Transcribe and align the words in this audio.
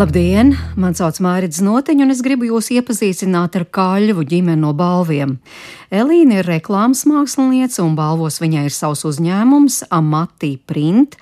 Labdien! 0.00 0.54
Mani 0.80 0.96
sauc 0.96 1.18
Mārcis 1.20 1.60
Notiņš, 1.60 2.02
un 2.06 2.12
es 2.14 2.22
gribu 2.24 2.46
jūs 2.48 2.70
iepazīstināt 2.72 3.58
ar 3.58 3.66
Kāļu 3.68 4.22
ģimeni 4.30 4.62
no 4.62 4.70
balviem. 4.72 5.34
Elīna 5.92 6.38
ir 6.40 6.48
reklāmas 6.48 7.02
mākslinieca, 7.04 7.82
un 7.84 7.98
balvos 7.98 8.40
viņai 8.40 8.62
ir 8.70 8.72
savs 8.72 9.04
uzņēmums 9.10 9.82
Amatī 9.92 10.54
Print. 10.56 11.18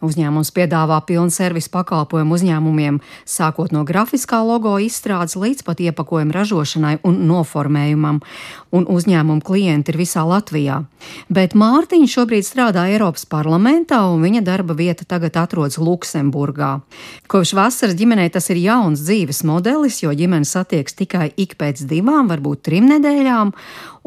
Uzņēmums 0.00 0.54
piedāvā 0.56 1.02
pilnu 1.04 1.32
servisu 1.36 1.68
pakalpojumu 1.74 2.38
uzņēmumiem, 2.38 3.02
sākot 3.28 3.76
no 3.76 3.84
grafiskā 3.84 4.40
logo 4.40 4.72
izstrādes 4.80 5.36
līdz 5.36 5.60
pat 5.68 5.84
iepakojuma 5.84 6.32
ražošanai 6.38 6.94
un 7.04 7.20
noformējumam, 7.28 8.22
un 8.74 8.88
uzņēmumu 8.90 9.44
klienti 9.44 9.92
ir 9.92 9.98
visā 10.00 10.24
Latvijā. 10.26 10.80
Bet 11.32 11.54
Mārtiņš 11.58 12.16
šobrīd 12.16 12.46
strādā 12.46 12.86
Eiropas 12.90 13.26
parlamentā, 13.30 14.00
un 14.10 14.24
viņa 14.24 14.42
darba 14.46 14.74
vieta 14.76 15.06
tagad 15.08 15.36
atrodas 15.38 15.78
Luksemburgā. 15.78 16.72
Kopš 17.30 17.54
vasaras 17.56 17.96
ģimenei 17.98 18.30
tas 18.34 18.50
ir 18.50 18.60
jauns 18.64 19.04
dzīves 19.06 19.44
modelis, 19.46 20.00
jo 20.02 20.12
ģimene 20.14 20.48
satiekas 20.48 20.98
tikai 20.98 21.30
ik 21.40 21.56
pēc 21.60 21.84
divām, 21.90 22.30
varbūt 22.32 22.64
trim 22.66 22.88
nedēļām, 22.90 23.54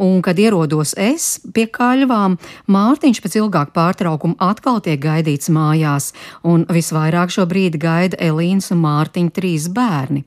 un, 0.03 0.19
kad 0.25 0.39
ierodos 0.39 0.93
es 0.99 1.37
pie 1.53 1.67
kaļvām, 1.71 2.37
Mārtiņš 2.73 3.23
pēc 3.23 3.39
ilgāka 3.39 3.73
pārtraukuma 3.77 4.37
atkal 4.51 4.81
tiek 4.83 4.99
gaidīts 5.01 5.51
mājās, 5.53 6.11
un 6.43 6.67
visvairāk 6.69 7.33
šobrīd 7.33 7.79
gaida 7.81 8.19
Elīnas 8.29 8.73
un 8.75 8.83
Mārtiņa 8.83 9.37
trīs 9.37 9.71
bērni. 9.73 10.25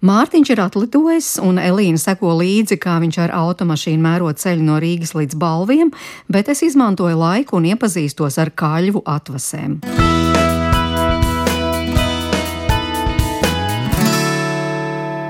Mārtiņš 0.00 0.54
ir 0.54 0.62
atlidojis, 0.64 1.34
un 1.44 1.60
Elīna 1.60 2.00
seko 2.00 2.32
līdzi, 2.38 2.78
kā 2.80 2.96
viņš 3.02 3.18
ar 3.26 3.34
automašīnu 3.36 4.00
mēro 4.00 4.30
ceļu 4.32 4.64
no 4.64 4.78
Rīgas 4.80 5.12
līdz 5.18 5.36
balviem, 5.40 5.92
bet 6.28 6.48
es 6.48 6.64
izmantoju 6.64 7.20
laiku 7.20 7.60
un 7.60 7.68
iepazīstos 7.74 8.40
ar 8.40 8.54
kaļvu 8.56 9.04
atvasēm. 9.04 9.80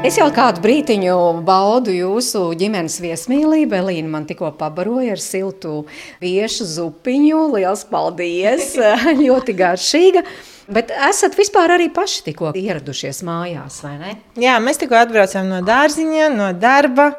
Es 0.01 0.17
jau 0.17 0.31
kādu 0.33 0.63
brīdiņu 0.65 1.17
baudu 1.45 1.93
jūsu 1.93 2.47
ģimenes 2.57 2.95
viesmīlību. 3.05 3.77
Elīna 3.83 4.09
man 4.09 4.25
tikko 4.27 4.49
pabaroja 4.57 5.13
ar 5.13 5.21
siltu 5.21 5.83
viešu 6.23 6.65
zupiņu. 6.71 7.43
Lielas 7.53 7.85
paldies! 7.91 8.73
ļoti 9.27 9.55
garšīga! 9.59 10.25
Bet 10.71 10.93
esat 10.95 11.35
vispār 11.39 11.75
arī 11.75 11.89
paši 11.95 12.23
tikko 12.29 12.53
ieradušies 12.59 13.25
mājās, 13.27 13.81
vai 13.83 13.97
ne? 13.99 14.15
Jā, 14.39 14.59
mēs 14.63 14.79
tikko 14.79 15.01
atbraucām 15.01 15.51
no 15.51 15.59
dārziņa, 15.67 16.31
no 16.37 16.53
darba. 16.55 17.11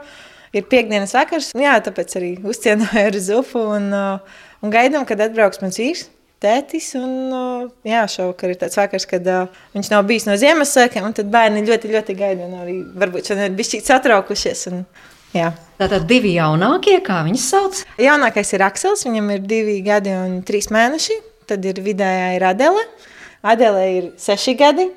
Ir 0.56 0.66
piekdienas 0.68 1.14
vakars, 1.16 1.54
jā, 1.56 1.78
tāpēc 1.84 2.16
arī 2.20 2.32
uzcienoju 2.44 3.06
ar 3.08 3.18
zupu 3.24 3.62
un, 3.76 3.86
uh, 3.96 4.42
un 4.64 4.74
gaidām, 4.74 5.06
kad 5.08 5.24
atbrauks 5.24 5.62
mans 5.64 5.80
vīrs 5.80 6.10
tētis. 6.42 6.92
Un, 7.00 7.70
jā, 7.88 8.02
šovakar 8.10 8.54
ir 8.54 8.60
tāds 8.62 8.80
vakars, 8.80 9.06
kad 9.10 9.28
uh, 9.30 9.62
viņš 9.76 9.92
nav 9.94 10.06
bijis 10.10 10.28
no 10.28 10.36
Ziemassvētkiem, 10.42 11.06
un 11.08 11.16
tad 11.18 11.32
bērni 11.34 11.64
ļoti, 11.68 11.92
ļoti 11.94 12.18
gaida. 12.20 12.50
Arī 12.64 12.78
varbūt 13.04 13.32
šodien 13.32 13.48
ir 13.50 13.58
bišķīgi 13.60 13.88
satraukušies. 13.88 14.66
Un, 14.72 14.84
jā. 15.38 15.52
Tātad 15.82 16.08
divi 16.10 16.34
jaunākie, 16.38 16.98
kā 17.06 17.22
viņas 17.28 17.48
sauc? 17.54 17.84
Jaunākais 18.02 18.56
ir 18.58 18.66
Aksels, 18.66 19.06
viņam 19.08 19.32
ir 19.38 19.46
divi 19.46 19.80
gadi 19.86 20.16
un 20.18 20.42
trīs 20.48 20.72
mēneši. 20.74 21.22
Tad 21.52 21.66
ir 21.68 21.82
vidējā 21.84 22.36
ir 22.38 22.48
Adele. 22.48 22.84
Adele 23.42 23.86
ir 23.98 24.10
seši 24.22 24.56
gadi. 24.58 24.88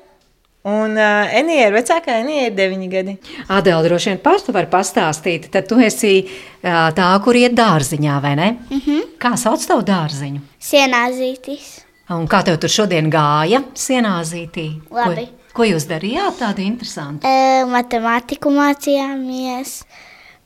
Un 0.65 0.97
uh, 0.97 1.29
Enija 1.37 1.67
ir 1.69 1.75
vecākā, 1.75 2.15
Enija 2.23 2.47
ir 2.49 2.55
9 2.57 2.87
gadi. 2.89 3.13
Adela, 3.53 3.83
droši 3.85 4.09
vien 4.11 4.21
pats 4.23 4.47
tu 4.47 4.53
vari 4.53 4.69
pastāstīt. 4.71 5.51
Tad 5.53 5.67
tu 5.69 5.77
esi 5.77 6.15
uh, 6.25 6.89
tā, 6.97 7.09
kur 7.21 7.37
iet 7.37 7.53
dārziņā, 7.57 8.15
vai 8.21 8.33
ne? 8.39 8.51
Mm 8.69 8.81
-hmm. 8.81 9.03
Kā 9.21 9.35
sauc 9.37 9.65
tavu 9.65 9.85
dārziņu? 9.85 10.41
Sienāzītis. 10.61 11.85
Un 12.09 12.27
kā 12.29 12.43
tev 12.45 12.57
tur 12.61 12.69
šodien 12.69 13.11
gāja 13.13 13.63
sienāzītī? 13.73 14.65
Labi. 14.93 15.25
Ko, 15.25 15.61
ko 15.61 15.63
jūs 15.63 15.87
darījāt 15.89 16.37
tādu 16.39 16.61
interesantu? 16.61 17.27
E, 17.27 17.63
matemātiku 17.65 18.49
mācījāmies. 18.49 19.83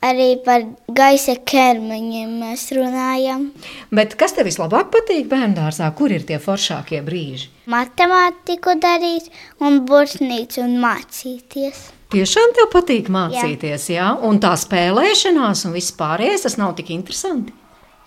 Arī 0.00 0.38
par 0.40 0.62
gaisa 0.96 1.34
ķermeņiem 1.44 2.30
mēs 2.40 2.62
runājam. 2.72 3.50
Bet 3.92 4.14
kas 4.20 4.32
tev 4.32 4.46
vislabāk 4.48 4.88
patīk 4.94 5.26
bērngārzā? 5.28 5.90
Kur 5.96 6.14
ir 6.14 6.24
tie 6.24 6.38
foršākie 6.40 7.02
brīži? 7.04 7.50
Matemātiku 7.68 8.78
darīt, 8.80 9.28
un 9.60 9.82
burtnīcu 9.84 10.64
un 10.64 10.78
mācīties. 10.80 11.82
Tiešām 12.10 12.56
tev 12.56 12.70
patīk 12.72 13.12
mācīties, 13.12 13.90
jā, 13.92 14.00
jā? 14.00 14.08
un 14.26 14.40
tā 14.42 14.54
spēlēšanās 14.58 15.66
un 15.68 15.76
viss 15.76 15.94
pārējais, 16.00 16.48
tas 16.48 16.56
nav 16.58 16.72
tik 16.80 16.90
interesanti. 16.96 17.52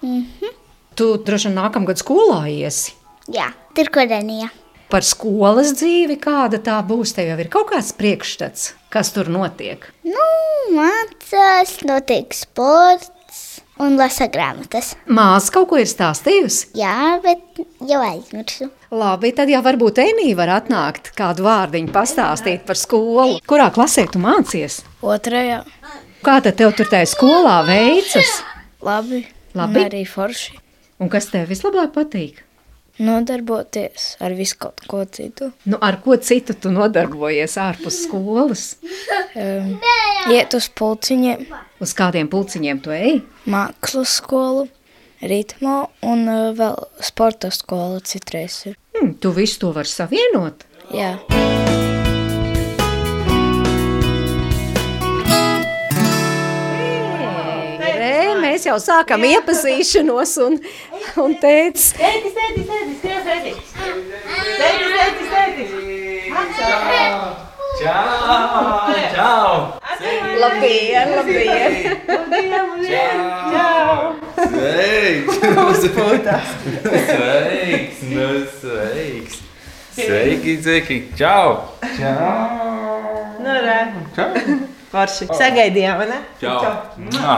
Mm 0.02 0.26
-hmm. 0.26 0.58
Tu 0.96 1.18
droši 1.18 1.48
vien 1.48 1.58
nākamgad 1.58 2.02
skolā 2.02 2.50
iesi. 2.50 2.94
Jā, 3.28 3.54
tur 3.76 3.90
kodenija. 3.94 4.50
Par 4.94 5.02
skolas 5.02 5.72
dzīvi, 5.74 6.20
kāda 6.22 6.60
tā 6.62 6.76
būs, 6.86 7.16
tev 7.18 7.32
jau 7.32 7.38
ir 7.42 7.48
kaut 7.50 7.72
kāds 7.72 7.88
priekšstats, 7.98 8.68
kas 8.94 9.10
tur 9.16 9.32
notiek. 9.34 9.88
Nu, 10.06 10.26
mācās, 10.76 11.80
notiek 11.90 12.36
sports 12.38 13.64
un 13.82 13.98
lasa 13.98 14.28
grāmatas. 14.30 14.92
Māsa 15.10 15.56
kaut 15.56 15.72
ko 15.72 15.82
ir 15.82 15.90
stāstījusi? 15.90 16.76
Jā, 16.78 17.18
bet 17.26 17.64
jau 17.90 18.04
aizmirsu. 18.06 18.70
Labi, 18.94 19.34
tad 19.34 19.50
jau 19.50 19.64
varbūt 19.66 20.04
Enija 20.06 20.38
var 20.44 20.54
atnākt 20.60 21.10
kādu 21.18 21.48
vārdiņu 21.50 21.90
pastāstīt 21.98 22.70
par 22.70 22.78
skolu. 22.78 23.42
Kurā 23.50 23.72
klasē 23.74 24.06
tu 24.14 24.22
mācies? 24.22 24.84
Otrajā. 25.02 25.64
Kā 26.22 26.38
tad 26.46 26.62
tev 26.62 26.78
tur 26.78 26.94
tajā 26.94 27.10
skolā 27.18 27.64
veicas? 27.66 28.44
Labi. 28.86 29.26
Labi. 29.58 29.88
Arī 29.90 30.06
forši. 30.06 30.60
Un 31.02 31.10
kas 31.10 31.34
tev 31.34 31.50
vislabāk 31.50 31.98
patīk? 31.98 32.46
Nodarboties 33.02 34.12
ar 34.22 34.36
visu 34.38 34.60
kaut 34.62 34.84
ko 34.90 35.02
citu. 35.10 35.50
Nu, 35.66 35.80
ar 35.82 35.98
ko 36.04 36.14
citu 36.22 36.54
tu 36.54 36.70
nodarbojies 36.74 37.56
ārpus 37.58 38.04
skolas? 38.06 38.66
Um, 39.34 39.80
iet 40.30 40.54
uz 40.54 40.68
pulciņiem, 40.78 41.48
Uz 41.84 41.92
kādiem 41.98 42.30
pulciņiem 42.32 42.84
tu 42.86 42.94
ej? 42.94 43.24
mākslas 43.50 44.20
skolu, 44.22 44.68
ritmo 45.26 45.90
un 46.06 46.28
uh, 46.30 46.52
vēl 46.56 46.78
sporta 47.04 47.50
skola 47.52 48.00
citreiz 48.06 48.62
ir. 48.70 48.78
Hmm, 48.94 49.16
tu 49.18 49.34
visu 49.36 49.60
to 49.66 49.74
vari 49.76 49.90
savienot. 49.90 50.64
Jā. 50.94 51.16
Re, 51.34 51.83
mēs 58.64 58.70
jau 58.70 58.78
sākam 58.80 59.24
iepazīšanos 59.28 60.38
un, 60.44 60.54
un 61.20 61.34
teica, 61.42 61.98
Tētis, 61.98 62.34
tētis, 62.38 62.66
tētis, 62.70 62.98
skrien 63.02 63.22
tētis! 63.28 63.58
Tētis, 64.60 64.92
tētis, 64.96 65.28
tētis! 65.34 65.72
Čau! 67.84 68.08
Čau! 69.16 69.48
labdien, 70.40 71.12
labdien! 71.18 71.72
Sveiks! 74.38 75.36
Uzpūtās. 75.66 76.54
Sveiks! 76.84 78.04
Nu, 78.14 78.30
sveiks! 78.62 79.42
Sveiki, 79.98 80.56
Zeki! 80.64 81.02
Čau! 81.20 81.58
Čau! 81.98 82.32
Nu, 83.44 83.60
re, 83.68 83.82
Čau! 84.16 84.32
forši. 84.94 85.28
Sagaidījām, 85.34 86.00
vai 86.04 86.08
ne? 86.14 86.20
Čau! 86.42 86.62
Mua. 87.10 87.38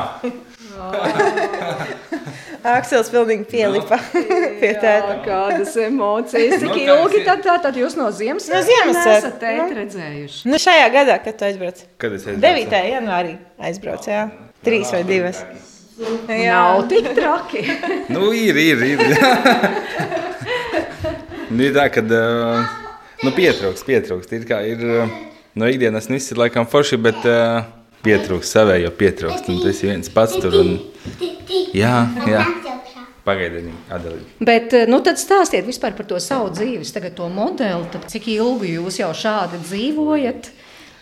Aksels 2.76 3.10
pilnīgi 3.14 3.46
pielipa 3.50 3.98
pie 4.62 4.72
tēta. 4.82 5.14
Kādas 5.26 5.76
emocijas, 5.84 6.56
cik 6.62 6.66
Nu, 6.66 6.70
kā 6.74 6.80
ilgi 6.96 7.20
tad, 7.28 7.40
tā, 7.46 7.56
tad 7.62 7.76
jūs 7.78 7.94
no 8.00 8.08
Ziemassvētkiem 8.16 8.90
No 8.94 9.00
esat 9.14 9.36
tēti 9.42 9.62
nu. 9.62 9.68
redzējuši? 9.80 10.40
Nu, 10.50 10.56
šajā 10.62 10.88
gadā, 10.96 11.16
kad 11.26 11.34
tu 11.38 11.44
aizbrauc? 11.48 11.78
Kad 12.02 12.12
es 12.18 12.24
aizbraucu? 12.26 12.66
9. 12.66 12.82
janvārī 12.96 13.34
aizbrauc, 13.70 14.04
jā. 14.10 14.24
Trīs 14.66 14.90
vai 14.96 15.04
divas. 15.06 15.38
Nav 16.28 16.88
tik 16.92 17.06
traki. 17.16 17.62
Nu, 18.16 18.22
ir, 18.36 18.56
ir, 18.60 18.82
ir. 18.84 19.00
nu, 21.50 21.62
ir 21.64 21.72
tā, 21.78 21.86
ka 21.94 22.02
uh, 22.04 22.66
nu, 23.24 23.32
pietrūks, 23.36 23.86
pietrūks. 23.88 24.28
Ir 24.36 24.44
kā 24.50 24.60
ir 24.68 24.82
uh, 24.84 25.14
no 25.56 25.70
ikdienas 25.72 26.10
viss 26.12 26.32
ir 26.34 26.38
laikam 26.42 26.68
forši, 26.70 26.98
bet 27.02 27.20
uh, 27.30 27.64
pietrūks 28.06 28.54
savējo 28.56 28.94
pietrūks. 29.00 29.50
Un 29.52 29.64
tas 29.64 29.82
ir 29.82 29.92
viens 29.94 30.14
pats 30.14 30.38
tur. 30.40 30.56
Un, 30.62 30.78
jā, 31.76 31.98
jā. 32.30 32.46
Pagaidiet, 33.26 33.72
Adelīna. 33.90 34.28
Bet, 34.46 34.74
eh, 34.78 34.86
nu, 34.86 35.00
tad 35.02 35.18
stāstiet 35.18 35.66
vispār 35.66 35.96
par 35.98 36.06
to 36.06 36.20
savu 36.22 36.52
dzīves, 36.54 36.94
tagad 36.94 37.16
to 37.18 37.26
modeli. 37.34 37.88
Tad 37.90 38.06
cik 38.12 38.28
ilgi 38.36 38.76
jūs 38.76 39.00
jau 39.02 39.10
šādi 39.18 39.64
dzīvojat? 39.64 40.52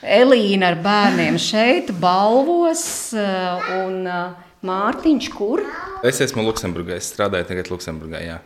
Elīna 0.03 0.71
ar 0.71 0.77
bērniem 0.83 1.35
šeit, 1.39 1.91
balvos, 1.99 2.85
eh, 3.15 3.67
un 3.83 4.07
eh, 4.07 4.39
Mārtiņš, 4.63 5.29
kur? 5.35 5.65
Es 6.07 6.21
esmu 6.23 6.45
Luksemburgā, 6.47 6.95
es 6.95 7.11
strādāju 7.11 7.49
tagad 7.49 7.67
Luksemburgā. 7.71 8.23
Jā. 8.23 8.39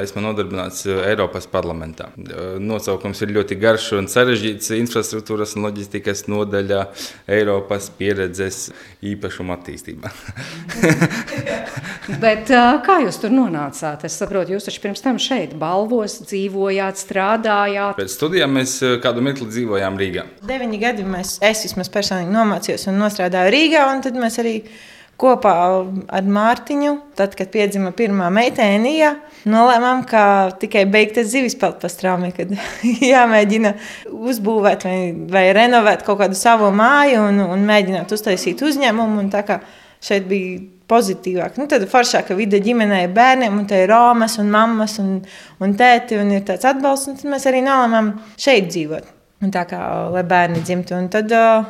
Esmu 0.00 0.22
nodarbināts 0.24 0.84
eh, 0.88 1.00
Eiropas 1.12 1.46
parlamentā. 1.50 2.08
Eh, 2.18 2.56
nosaukums 2.62 3.20
ir 3.22 3.34
ļoti 3.36 3.58
garš 3.60 3.90
un 4.00 4.08
sarežģīts- 4.10 4.72
infrastruktūras 4.82 5.54
un 5.56 5.68
loģistikas 5.68 6.26
nodaļā 6.30 6.80
Eiropas 7.38 7.90
pieredzes 7.98 8.70
īpašuma 9.04 9.58
attīstībā. 9.58 10.10
Bet, 12.24 12.50
uh, 12.52 12.80
kā 12.84 12.98
jūs 13.00 13.16
tur 13.22 13.32
nonācāt? 13.32 14.02
Es 14.04 14.16
saprotu, 14.20 14.52
jūs 14.54 14.66
taču 14.66 14.82
pirms 14.82 15.00
tam 15.04 15.20
šeit 15.22 15.54
balvos 15.60 16.18
dzīvojāt, 16.26 17.00
strādājāt. 17.00 17.96
Pēc 18.00 18.16
studijām 18.18 18.58
mēs 18.58 18.76
eh, 18.84 18.96
kādu 19.04 19.22
mirkli 19.24 19.48
dzīvojām 19.48 19.96
Rīgā. 20.00 20.26
Deviņi 20.44 20.80
gadi 20.82 21.06
mēs, 21.08 21.38
es 21.44 21.64
vismaz 21.68 21.92
personīgi 21.94 22.34
nomācījos 22.34 22.88
un 22.92 23.06
strādāju 23.08 23.54
Rīgā. 23.54 23.86
Un 23.94 24.04
tad 24.04 24.18
mēs 24.20 24.36
arī 24.42 24.58
kopā 25.20 25.54
ar 26.08 26.26
Mārtiņu, 26.36 26.94
tad, 27.18 27.36
kad 27.38 27.50
piedzima 27.52 27.92
pirmā 27.96 28.30
meitene, 28.34 28.80
Nija, 28.82 29.12
nolēmām, 29.48 30.02
ka 30.08 30.24
tikai 30.60 30.84
beigta 30.90 31.24
zivis 31.28 31.56
peld 31.58 31.78
pa 31.82 31.90
strāmi, 31.92 32.32
kad 32.34 32.52
jāmēģina 33.14 33.74
uzbūvēt 34.10 34.86
vai, 34.88 34.98
vai 35.30 35.46
renovēt 35.56 36.04
kaut 36.06 36.22
kādu 36.24 36.38
savu 36.38 36.72
māju 36.74 37.24
un, 37.28 37.42
un 37.54 37.66
mēģināt 37.68 38.14
uztaisīt 38.16 38.64
uzņēmumu. 38.66 39.22
Un 39.24 39.32
tā 39.32 39.44
kā 39.46 39.60
šeit 40.04 40.26
bija 40.28 40.60
pozitīvāk. 40.90 41.56
Nu, 41.60 41.68
tad 41.70 41.86
foršāka 41.88 42.36
vide 42.36 42.60
ģimenei, 42.62 43.06
bērniem, 43.12 43.54
un 43.56 43.68
te 43.68 43.78
ir 43.84 43.92
Romas 43.92 44.36
un 44.42 44.50
mammas 44.52 44.98
un, 45.00 45.16
un 45.64 45.78
tēti, 45.78 46.18
un 46.20 46.34
ir 46.34 46.44
tāds 46.48 46.66
atbalsts, 46.68 47.08
un 47.10 47.20
tad 47.20 47.30
mēs 47.32 47.48
arī 47.48 47.62
nolēmām 47.64 48.12
šeit 48.40 48.68
dzīvot. 48.72 49.08
Un 49.44 49.52
tā 49.52 49.64
kā, 49.68 49.80
lai 50.12 50.22
bērni 50.28 50.62
dzimtu. 50.64 50.96
Un 50.96 51.08
tad 51.12 51.32
uh, 51.34 51.64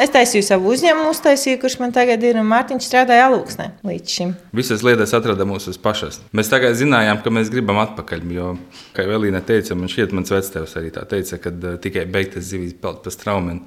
es 0.00 0.12
taisīju 0.14 0.44
savu 0.46 0.72
uzņēmumu, 0.74 1.12
uztaisīju, 1.14 1.60
kurš 1.62 1.78
man 1.82 1.94
tagad 1.94 2.22
ir, 2.26 2.38
un 2.40 2.48
Mārtiņš 2.50 2.88
strādāja 2.88 3.28
alūksnē 3.28 3.70
līdz 3.86 4.16
šim. 4.16 4.34
Visas 4.56 4.84
lietas 4.86 5.14
atrada 5.16 5.46
mūsu 5.48 5.74
pašas. 5.82 6.20
Mēs 6.36 6.52
tagad 6.52 6.76
zinājām, 6.78 7.22
ka 7.24 7.32
mēs 7.34 7.50
gribam 7.52 7.80
atpakaļ, 7.84 8.28
jo, 8.34 8.52
kā 8.96 9.06
jau 9.06 9.16
Elīna 9.18 9.42
teica, 9.46 9.76
man 9.78 9.92
šķiet, 9.92 10.14
mans 10.16 10.34
vectēvs 10.34 10.78
arī 10.80 10.92
tā 10.94 11.06
teica, 11.10 11.40
ka 11.42 11.54
uh, 11.54 11.74
tikai 11.82 12.06
beigtas 12.10 12.48
zivīs 12.50 12.76
peld 12.80 13.02
pa 13.04 13.14
straumeni. 13.14 13.64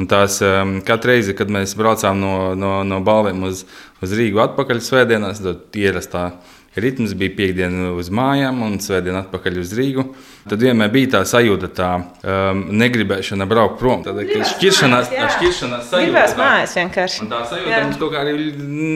Un 0.00 0.08
tās 0.08 0.38
um, 0.40 0.78
katru 0.86 1.12
reizi, 1.12 1.34
kad 1.36 1.50
mēs 1.52 1.74
braucām 1.76 2.16
no, 2.20 2.34
no, 2.56 2.78
no 2.88 3.02
balviem 3.04 3.42
uz, 3.44 3.66
uz 4.00 4.14
Rīgu 4.16 4.40
atpakaļ 4.40 4.80
svētdienās, 4.80 5.42
tad 5.44 5.76
ierastā 5.76 6.30
ritms 6.74 7.12
bija 7.18 7.34
piekdiena 7.36 7.90
uz 7.98 8.08
mājām 8.14 8.62
un 8.64 8.78
svētdiena 8.80 9.26
atpakaļ 9.26 9.58
uz 9.60 9.72
Rīgu. 9.76 10.04
Tad 10.48 10.62
vienmēr 10.64 10.90
bija 10.92 11.10
tā 11.12 11.20
sajūta, 11.28 11.68
tā 11.76 11.88
um, 12.00 12.62
negribēšana 12.80 13.46
braukt 13.48 13.78
prom. 13.82 14.00
Tad 14.06 14.16
bija 14.18 14.46
šķiršanās, 14.48 15.10
tā 15.12 15.28
šķiršanās 15.36 15.90
sajūta. 15.90 16.08
Gribējās 16.08 16.36
mājās 16.40 16.76
vienkārši. 16.80 17.22
Un 17.22 17.30
tā 17.30 17.42
sajūta 17.50 17.74
jā. 17.74 17.82
mums 17.84 18.00
kaut 18.00 18.14
kā 18.14 18.24
arī 18.24 18.48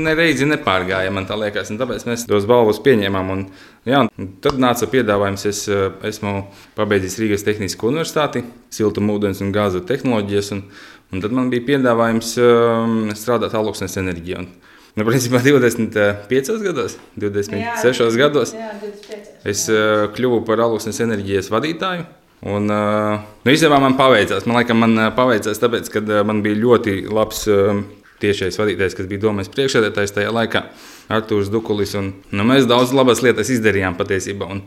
nereizi 0.08 0.49
nepārgāja, 0.49 1.12
man 1.14 1.28
tā 1.28 1.38
liekas. 1.38 1.70
Un 1.73 1.81
tāpēc 1.82 2.06
mēs 2.08 2.26
tos 2.31 2.49
balvus 2.49 2.81
pieņēmām. 2.87 3.32
Un, 3.37 3.46
jā, 3.87 4.02
un 4.08 4.32
tad 4.44 4.61
nāca 4.62 4.88
piedāvājums, 4.90 5.46
es 5.52 5.64
uh, 5.70 5.88
esmu 6.08 6.37
pabeidzis 6.79 7.20
Rīgas 7.22 7.44
Tehnisko 7.46 7.93
universitāti, 7.93 8.46
siltumūdens 8.75 9.44
un 9.44 9.52
gāzu 9.55 9.84
tehnoloģijas. 9.87 10.55
Un, 10.56 10.64
un 11.12 11.22
tad 11.22 11.37
man 11.37 11.52
bija 11.52 11.69
piedāvājums 11.75 12.38
um, 12.40 12.96
strādāt 13.14 13.55
aluksnes 13.55 14.00
enerģijā. 14.00 14.43
Un, 14.43 14.65
Nu, 14.96 15.04
principā 15.04 15.43
25 15.44 16.62
gados, 16.64 16.94
26 17.20 18.00
jā, 18.00 18.06
gados 18.16 18.54
jā, 18.56 18.70
25. 18.81 19.34
es 19.52 19.66
uh, 19.69 20.06
kļuvu 20.16 20.38
par 20.48 20.62
alusnes 20.64 21.02
enerģijas 21.04 21.50
vadītāju. 21.52 22.06
Un, 22.46 22.70
uh, 22.72 23.26
nu, 23.44 23.52
īstenībā 23.52 23.76
man 23.82 23.98
paveicās. 23.98 24.46
Man 24.48 24.56
liekas, 24.56 24.78
man 24.81 24.96
paveicās 25.16 25.60
tāpēc, 25.60 25.90
ka 25.93 26.00
uh, 26.00 26.22
man 26.25 26.40
bija 26.44 26.56
ļoti 26.62 26.96
labs 27.12 27.44
uh, 27.52 27.82
tiešais 28.25 28.56
vadītājs, 28.56 28.96
kas 28.96 29.10
bija 29.10 29.26
domājis 29.26 29.52
priekšsēdētājs 29.52 30.16
tajā 30.16 30.32
laikā, 30.32 30.64
Artūrs 31.12 31.52
Dukulis. 31.52 31.93
Un, 32.00 32.14
nu, 32.32 32.48
mēs 32.48 32.69
daudz 32.70 32.96
labas 32.96 33.20
lietas 33.26 33.52
izdarījām 33.52 33.98
patiesībā. 34.00 34.48
Un, 34.48 34.64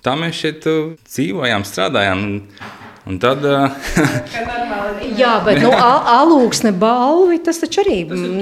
tā 0.00 0.16
mēs 0.16 0.40
šeit 0.46 0.64
dzīvojām, 0.64 1.68
strādājām. 1.68 2.24
Un, 2.24 2.77
Un 3.08 3.16
tad, 3.22 3.44
Jā, 5.18 5.38
bet 5.44 5.60
nu, 5.62 5.70
alūksne 5.72 6.72
balvi 6.76 7.38
tas 7.44 7.60
taču 7.62 7.82
arī 7.82 7.98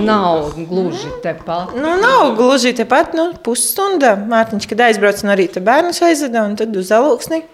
nav 0.07 0.57
gluži 0.69 1.11
tepat. 1.25 1.75
Nu, 1.77 1.95
nav 2.01 2.35
gluži 2.39 2.73
tepat, 2.77 3.15
nu, 3.17 3.29
pusstunda. 3.47 4.15
Mārtiņš, 4.29 4.69
kad 4.71 4.87
aizbrauc 4.89 5.23
no 5.27 5.37
rīta 5.39 5.63
bērnus 5.65 6.03
aizveda 6.07 6.45
un 6.49 6.57
tad 6.59 6.75
uz 6.77 6.91
alūksni. 6.95 7.45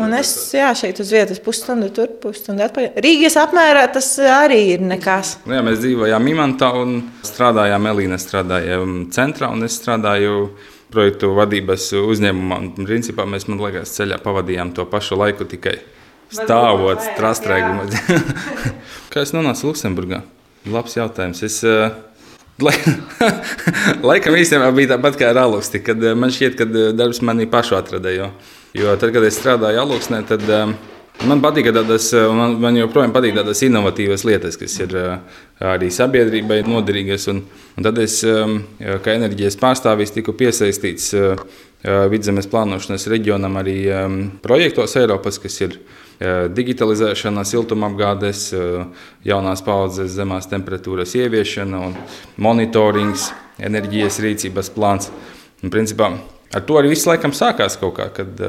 Un 0.00 0.14
es 0.16 0.30
jā, 0.56 0.70
šeit 0.78 1.00
uz 1.02 1.10
vietas 1.12 1.40
pusstundu 1.44 1.90
tur, 1.92 2.08
pusstundu 2.22 2.64
atpakaļ. 2.64 2.96
Rīgas 3.04 3.36
apmērā 3.40 3.84
tas 3.92 4.08
arī 4.24 4.60
ir 4.74 4.84
nekas. 4.84 5.36
Nu, 5.44 5.58
jā, 5.58 5.64
mēs 5.66 5.80
dzīvojām 5.82 6.28
Imantā 6.32 6.70
un 6.80 6.96
strādājām 7.26 7.90
Elīna 7.92 8.16
strādāja 8.20 8.80
centrā 9.12 9.52
un 9.52 9.68
es 9.68 9.76
strādāju 9.82 10.46
projektu 10.90 11.34
vadības 11.36 11.90
uzņēmumā. 12.00 12.60
Un, 12.64 12.88
principā 12.88 13.28
mēs, 13.28 13.46
man 13.50 13.60
liekas, 13.66 13.92
ceļā 13.98 14.20
pavadījām 14.24 14.72
to 14.76 14.88
pašu 14.90 15.20
laiku 15.20 15.46
tikai 15.50 15.76
stāvot 16.34 17.02
strastrēgumā. 17.12 17.88
Kā 19.12 19.24
es 19.24 19.34
nonācu 19.36 19.70
Luksemburgā? 19.70 20.22
Labs 20.70 20.96
jautājums. 20.98 21.42
Es, 21.46 21.62
uh, 21.66 21.90
Lai, 22.60 22.74
laikam 24.10 24.36
īstenībā 24.36 24.70
bija 24.76 24.94
tāpat 24.94 25.18
kā 25.20 25.30
ar 25.32 25.38
Alusti, 25.46 25.80
kad 25.84 26.02
man 26.18 26.32
šķiet, 26.34 26.56
ka 26.58 26.66
darbs 26.96 27.22
manī 27.24 27.46
pašu 27.50 27.78
atrada. 27.78 28.12
Jo, 28.12 28.30
jo 28.76 28.96
tad, 29.00 29.14
kad 29.14 29.24
es 29.24 29.38
strādāju 29.40 29.80
Aluksnē, 29.80 30.20
tad 30.28 30.44
um, 30.44 30.74
man 31.30 31.40
patīk 31.44 31.70
tādas, 31.72 32.10
man, 32.36 32.58
man 32.60 32.76
joprojām 32.76 33.14
patīk 33.16 33.38
tādas 33.38 33.62
inovatīvas 33.64 34.26
lietas, 34.28 34.60
kas 34.60 34.76
ir 34.82 34.92
uh, 34.98 35.40
arī 35.72 35.88
sabiedrībai 35.94 36.60
noderīgas. 36.68 37.30
Un, 37.32 37.42
un 37.78 37.88
tad 37.88 38.00
es, 38.02 38.20
um, 38.28 38.58
kā 38.78 39.16
enerģijas 39.16 39.56
pārstāvis, 39.60 40.12
tiku 40.16 40.36
piesaistīts 40.36 41.14
uh, 41.16 41.40
vidzemes 42.12 42.50
plānošanas 42.50 43.08
reģionam 43.08 43.56
arī 43.62 43.78
um, 43.88 44.20
projektos 44.44 44.98
Eiropas, 45.00 45.40
kas 45.40 45.60
ir 45.64 45.80
digitalizēšana, 46.20 47.44
siltumapgādes, 47.48 48.50
jaunās 49.24 49.62
paudzes 49.64 50.12
zemās 50.12 50.50
temperatūras 50.50 51.14
ieviešana 51.16 51.80
un 51.86 51.96
monitorings, 52.36 53.30
enerģijas 53.60 54.20
rīcības 54.24 54.68
plāns. 54.74 55.08
Un, 55.64 55.72
principā, 55.72 56.12
ar 56.52 56.66
to 56.68 56.76
arī 56.80 56.92
viss 56.92 57.08
laikam 57.08 57.32
sākās 57.36 57.78
kaut 57.80 57.96
kā, 57.96 58.10
kad 58.20 58.44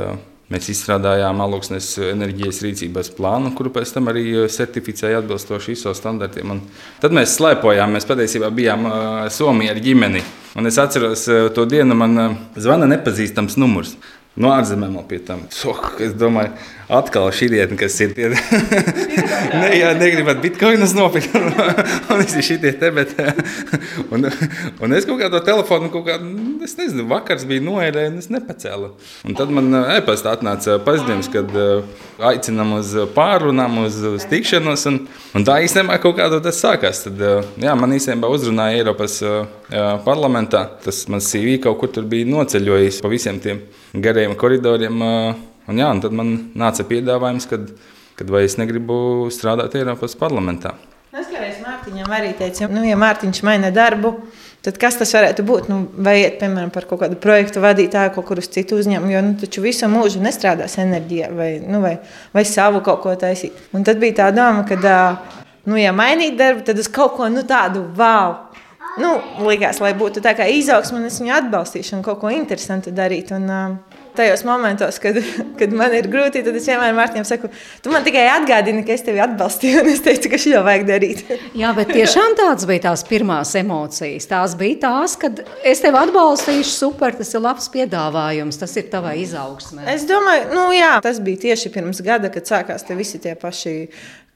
mēs 0.52 0.68
izstrādājām 0.74 1.40
aluksnes 1.46 1.94
enerģijas 2.10 2.60
rīcības 2.66 3.12
plānu, 3.16 3.54
kuru 3.56 3.72
pēc 3.72 3.94
tam 3.96 4.12
arī 4.12 4.26
certificēja 4.52 5.22
atbilstoši 5.22 5.76
ISO 5.78 5.94
standartiem. 5.96 6.58
Un 6.58 6.64
tad 7.00 7.16
mēs 7.16 7.38
slēpojām, 7.40 7.96
mēs 7.96 8.08
patiesībā 8.10 8.52
bijām 8.56 8.88
Somijā 9.32 9.76
ar 9.76 9.84
ģimeni. 9.84 10.24
Un 10.60 10.68
es 10.68 10.80
atceros 10.82 11.24
to 11.56 11.68
dienu, 11.72 11.96
man 11.96 12.36
zvana 12.60 12.90
nepazīstams 12.92 13.56
numurs. 13.62 13.96
No 14.40 14.54
ārzemēm 14.56 14.96
pie 15.10 15.20
tam. 15.28 15.42
So, 15.52 15.74
es 16.00 16.14
domāju, 16.16 16.54
atkal 16.92 17.30
šī 17.36 17.48
diena, 17.54 17.78
kas 17.80 17.96
ir 18.04 18.14
tie, 18.16 18.30
ne, 19.62 19.70
jā, 19.78 19.92
negribat 19.98 20.42
bitkoinus 20.44 20.94
nopirkt, 20.98 21.36
un 21.36 22.20
visi 22.20 22.44
šitie 22.46 22.74
te, 22.80 22.92
bet, 22.96 23.14
un, 24.12 24.28
un 24.28 24.98
es 24.98 25.08
kaut 25.08 25.22
kā 25.22 25.30
to 25.32 25.42
telefonu, 25.46 25.92
kaut 25.94 26.08
kā, 26.10 26.18
es 26.66 26.76
nezinu, 26.80 27.08
vakars 27.12 27.46
bija 27.50 27.64
noērē, 27.66 28.08
un 28.12 28.20
es 28.22 28.28
nepacēlu. 28.34 28.92
Un 29.28 29.38
tad 29.38 29.54
man 29.56 29.72
e-pasta 29.96 30.34
atnāca 30.36 30.78
paziņojums, 30.86 31.32
kad 31.34 31.56
aicinām 32.32 32.76
uz 32.80 32.94
pārunām, 33.16 33.82
uz, 33.86 34.00
uz 34.12 34.28
tikšanos, 34.32 34.86
un, 34.92 35.00
un 35.38 35.48
tā 35.48 35.62
īstenībā 35.66 36.00
kaut 36.04 36.20
kā 36.20 36.28
tas 36.34 36.60
sākās. 36.64 37.06
Tad, 37.08 37.24
jā, 37.62 37.76
man 37.80 37.96
īstenībā 37.96 38.30
uzrunāja 38.32 38.82
Eiropas 38.82 39.20
parlamentā, 40.06 40.66
tas 40.84 41.06
man 41.12 41.24
CV 41.24 41.60
kaut 41.64 41.80
kur 41.82 41.94
tur 41.94 42.10
bija 42.10 42.28
noceļojis 42.30 43.02
pa 43.04 43.12
visiem 43.12 43.40
tiem 43.44 43.64
gariem 43.94 44.36
koridoriem. 44.40 45.00
Un, 45.72 45.80
jā, 45.80 45.88
un 45.88 46.02
tad 46.04 46.16
man 46.16 46.32
nāca 46.58 46.84
piedāvājums, 46.88 47.48
kad, 47.48 47.70
kad 48.20 48.32
vai 48.32 48.44
es 48.44 48.58
negribu 48.60 49.30
strādāt 49.32 49.78
Eiropas 49.80 50.18
parlamentā. 50.20 50.76
Es 51.12 51.28
kādreiz 51.28 51.60
Mārtiņam 51.64 52.12
arī 52.16 52.32
teicu, 52.40 52.68
nu, 52.72 52.84
ja 52.88 52.98
Mārtiņš 53.00 53.42
maina 53.48 53.72
darbu, 53.76 54.14
tad 54.64 54.78
kas 54.80 55.00
tas 55.00 55.12
varētu 55.16 55.44
būt? 55.48 55.70
Nu, 55.72 55.82
vai 55.96 56.18
iet, 56.22 56.38
piemēram, 56.40 56.72
par 56.76 56.88
kaut 56.90 57.02
kādu 57.04 57.20
projektu 57.24 57.64
vadītāju 57.64 58.14
kaut 58.16 58.28
kur 58.28 58.40
uz 58.40 58.48
citu 58.52 58.80
uzņēmumu, 58.80 59.12
jo 59.12 59.24
nu, 59.26 59.34
taču 59.40 59.64
visu 59.64 59.88
mūžu 59.92 60.24
nestrādās 60.24 60.78
enerģijā 60.84 61.32
vai, 61.36 61.50
nu, 61.64 61.82
vai, 61.84 61.98
vai 62.36 62.46
savu 62.48 62.84
kaut 62.86 63.04
ko 63.04 63.16
taisīt. 63.20 63.60
Un 63.76 63.88
tad 63.88 64.00
bija 64.00 64.22
tā 64.22 64.30
doma, 64.36 64.64
ka, 64.68 64.80
nu, 65.68 65.80
ja 65.80 65.96
mainīt 65.96 66.40
darbu, 66.40 66.64
tad 66.68 66.80
uz 66.84 66.92
kaut 66.92 67.16
ko 67.20 67.32
nu, 67.32 67.44
tādu 67.48 67.88
wow! 68.00 68.38
Nu, 69.00 69.16
likās, 69.48 69.80
lai 69.80 69.94
būtu 69.96 70.20
tā 70.24 70.36
kā 70.36 70.48
izaugsme, 70.52 71.00
un 71.00 71.08
es 71.08 71.22
viņu 71.22 71.32
atbalstīšu 71.38 71.96
un 71.96 72.04
kaut 72.04 72.20
ko 72.24 72.32
interesantu 72.36 72.92
darīt. 72.96 73.32
Un, 73.32 73.48
uh, 73.48 73.91
tajos 74.16 74.44
momentos, 74.48 75.00
kad, 75.02 75.18
kad 75.60 75.74
man 75.76 75.94
ir 75.96 76.08
grūti, 76.12 76.44
tad 76.46 76.58
es 76.58 76.68
vienmēr 76.70 76.96
Mārtiņam 76.98 77.28
saku, 77.28 77.50
tu 77.84 77.94
man 77.94 78.06
tikai 78.06 78.26
atgādini, 78.34 78.84
ka 78.88 78.96
es 78.96 79.06
tevi 79.06 79.22
atbalstīju, 79.24 79.84
un 79.84 79.92
es 79.94 80.04
teicu, 80.06 80.32
ka 80.32 80.40
šo 80.42 80.64
vajag 80.68 80.88
darīt. 80.90 81.24
Jā, 81.58 81.74
bet 81.78 81.94
tiešām 81.96 82.36
tādas 82.40 82.68
bija 82.70 82.86
tās 82.90 83.06
pirmās 83.08 83.54
emocijas. 83.60 84.30
Tās 84.32 84.56
bija 84.60 84.82
tās, 84.86 85.18
kad 85.22 85.44
es 85.68 85.84
tevi 85.84 86.02
atbalstīšu, 86.02 86.72
super, 86.72 87.16
tas 87.18 87.34
ir 87.36 87.46
labs 87.46 87.70
piedāvājums, 87.74 88.60
tas 88.62 88.76
ir 88.80 88.90
tavai 88.94 89.18
izaugsmē. 89.26 89.88
Es 89.96 90.08
domāju, 90.10 90.50
nu 90.56 90.70
jā, 90.76 90.98
tas 91.04 91.22
bija 91.24 91.48
tieši 91.50 91.74
pirms 91.74 92.04
gada, 92.06 92.32
kad 92.34 92.50
sākās 92.50 92.88
te 92.88 92.98
visi 93.00 93.22
tie 93.22 93.38
paši 93.40 93.76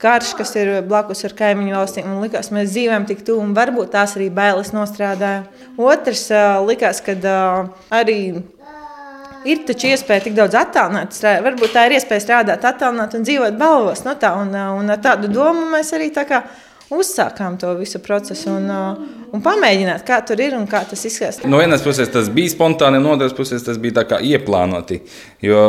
karš, 0.01 0.33
kas 0.37 0.51
ir 0.59 0.71
blakus 0.87 1.23
ar 1.27 1.35
kaimiņu 1.37 1.75
valstīm. 1.75 2.09
Un 2.09 2.23
likās, 2.25 2.51
mēs 2.53 2.73
dzīvojam 2.73 3.07
tik 3.09 3.23
tuvu, 3.27 3.43
un 3.45 3.55
varbūt 3.55 3.93
tās 3.95 4.15
arī 4.17 4.27
bailes 4.33 4.73
nostrādāja. 4.75 5.45
Otrs 5.79 6.27
likās, 6.67 7.01
ka 7.05 7.15
arī 7.95 8.19
ir 9.45 9.63
taču 9.67 9.89
iespēja 9.91 10.25
tik 10.27 10.37
daudz 10.37 10.57
attālināt. 10.59 11.17
Varbūt 11.45 11.75
tā 11.75 11.87
ir 11.87 11.97
iespēja 11.99 12.23
strādāt, 12.23 12.65
attālināt 12.67 13.15
un 13.17 13.25
dzīvot 13.27 13.59
balvos. 13.59 14.03
No 14.07 14.15
tā, 14.19 14.33
un, 14.41 14.51
un 14.51 14.93
ar 14.93 15.01
tādu 15.03 15.31
domu 15.31 15.67
mēs 15.71 15.93
arī 15.97 16.11
tā 16.15 16.25
kā 16.29 16.43
uzsākām 16.93 17.57
to 17.61 17.71
visu 17.79 18.01
procesu 18.03 18.51
un, 18.51 18.67
un 19.33 19.45
pamēģināt, 19.45 20.05
kā 20.05 20.19
tur 20.27 20.41
ir 20.43 20.57
un 20.57 20.67
kā 20.69 20.83
tas 20.89 21.01
izskatās. 21.07 21.41
No 21.49 21.61
vienas 21.61 21.85
puses 21.85 22.11
tas 22.13 22.29
bija 22.33 22.53
spontāni, 22.53 23.01
no 23.01 23.15
otras 23.15 23.33
puses 23.37 23.65
tas 23.65 23.81
bija 23.81 24.05
ieplānoti. 24.21 25.01
Jo 25.45 25.65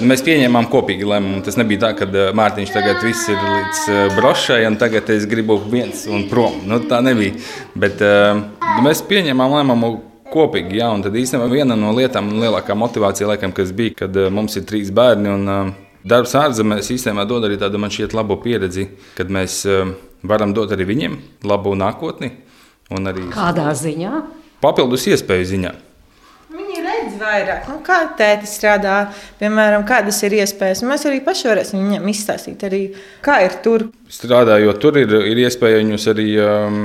Mēs 0.00 0.22
pieņēmām 0.24 0.70
kopīgi 0.72 1.04
lēmumu. 1.04 1.42
Tas 1.44 1.58
nebija 1.60 1.82
tā, 1.82 1.90
ka 1.98 2.06
Mārtiņš 2.08 2.70
tagad 2.72 3.02
viss 3.04 3.28
ir 3.28 3.36
līdz 3.36 3.82
brošai, 4.16 4.62
un 4.64 4.78
tagad 4.80 5.10
es 5.12 5.26
gribu 5.28 5.58
viens 5.60 6.06
un 6.08 6.24
prom. 6.30 6.56
Nu, 6.64 6.80
tā 6.88 7.02
nebija. 7.04 7.36
Bet 7.76 8.00
uh, 8.00 8.40
mēs 8.84 9.04
pieņēmām 9.10 9.58
lēmumu 9.58 9.90
kopīgi. 10.34 10.80
Jā, 10.80 10.90
un 10.94 11.04
tad 11.04 11.16
īstenībā 11.18 11.48
viena 11.52 11.76
no 11.78 11.92
lietām, 11.96 12.32
lielākā 12.42 12.76
motivācija, 12.78 13.30
laikam, 13.32 13.54
kas 13.56 13.72
bija, 13.76 13.94
kad 14.04 14.18
uh, 14.18 14.30
mums 14.34 14.58
ir 14.60 14.66
trīs 14.68 14.92
bērni. 14.94 15.30
Un, 15.32 15.48
uh, 15.48 15.72
Darbs 16.04 16.34
ārzemēs 16.36 16.90
īstenībā 16.92 17.24
dod 17.24 17.46
arī 17.46 17.56
tādu 17.56 17.80
man 17.80 17.92
šķiet 17.94 18.12
labu 18.12 18.36
pieredzi, 18.42 18.90
kad 19.16 19.30
mēs 19.32 19.62
uh, 19.70 19.94
varam 20.26 20.52
dot 20.56 20.74
arī 20.76 20.84
viņiem 20.90 21.16
labu 21.48 21.72
nākotni. 21.80 22.34
Arī 22.92 23.30
Kādā 23.32 23.70
ziņā? 23.72 24.12
Papildus 24.60 25.08
iespēju 25.08 25.50
ziņā 25.54 25.72
vairāk, 27.24 27.66
nu, 27.70 27.78
kā 27.84 27.98
tētis 28.18 28.54
strādā, 28.58 28.94
piemēram, 29.40 29.84
kādas 29.88 30.20
ir 30.26 30.36
iespējas. 30.38 30.84
Mēs 30.86 31.06
arī 31.08 31.20
paši 31.24 31.48
varēsim 31.50 31.82
viņam 31.82 32.08
izstāstīt, 32.12 32.64
arī, 32.68 32.80
kā 33.24 33.40
ir 33.44 33.58
tur. 33.64 33.86
Strādājot 34.14 34.80
tur, 34.82 34.98
ir, 35.00 35.14
ir 35.30 35.42
iespēja 35.44 35.80
viņus 35.80 36.08
arī 36.12 36.26
um, 36.44 36.80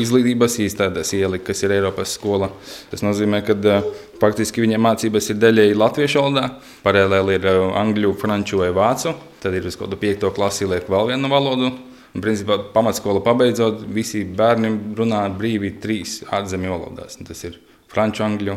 izglītības 0.00 0.58
iestādēs 0.66 1.14
ielikt, 1.18 1.46
kas 1.50 1.62
ir 1.66 1.76
Eiropas 1.76 2.16
skola. 2.18 2.50
Tas 2.90 3.04
nozīmē, 3.06 3.42
ka 3.46 3.56
uh, 3.56 3.90
faktiski 4.22 4.64
viņiem 4.64 4.82
mācības 4.88 5.32
ir 5.32 5.42
daļēji 5.42 5.80
latviešu 5.80 6.22
valodā, 6.22 6.48
paralēli 6.86 7.38
ir 7.38 7.50
uh, 7.52 7.66
angļu, 7.82 8.14
franču 8.20 8.62
vai 8.64 8.72
vācu. 8.76 9.14
Tad 9.42 9.54
ir 9.54 9.68
uz 9.68 9.76
kaut 9.78 9.90
kādu 9.90 10.00
piekto 10.02 10.32
klasi 10.34 10.68
liek 10.68 10.88
vēl 10.90 11.12
vienu 11.12 11.30
valodu. 11.32 11.74
Un, 12.16 12.22
principā, 12.24 12.56
pamatskola 12.72 13.20
pabeidzot, 13.20 13.82
visi 13.92 14.22
bērni 14.24 14.70
runā 14.96 15.26
brīvi 15.36 15.74
trīs 15.82 16.22
ārzemju 16.32 16.72
valodās. 16.72 17.18
Tas 17.20 17.44
ir 17.44 17.58
franču, 17.92 18.24
angļu, 18.24 18.56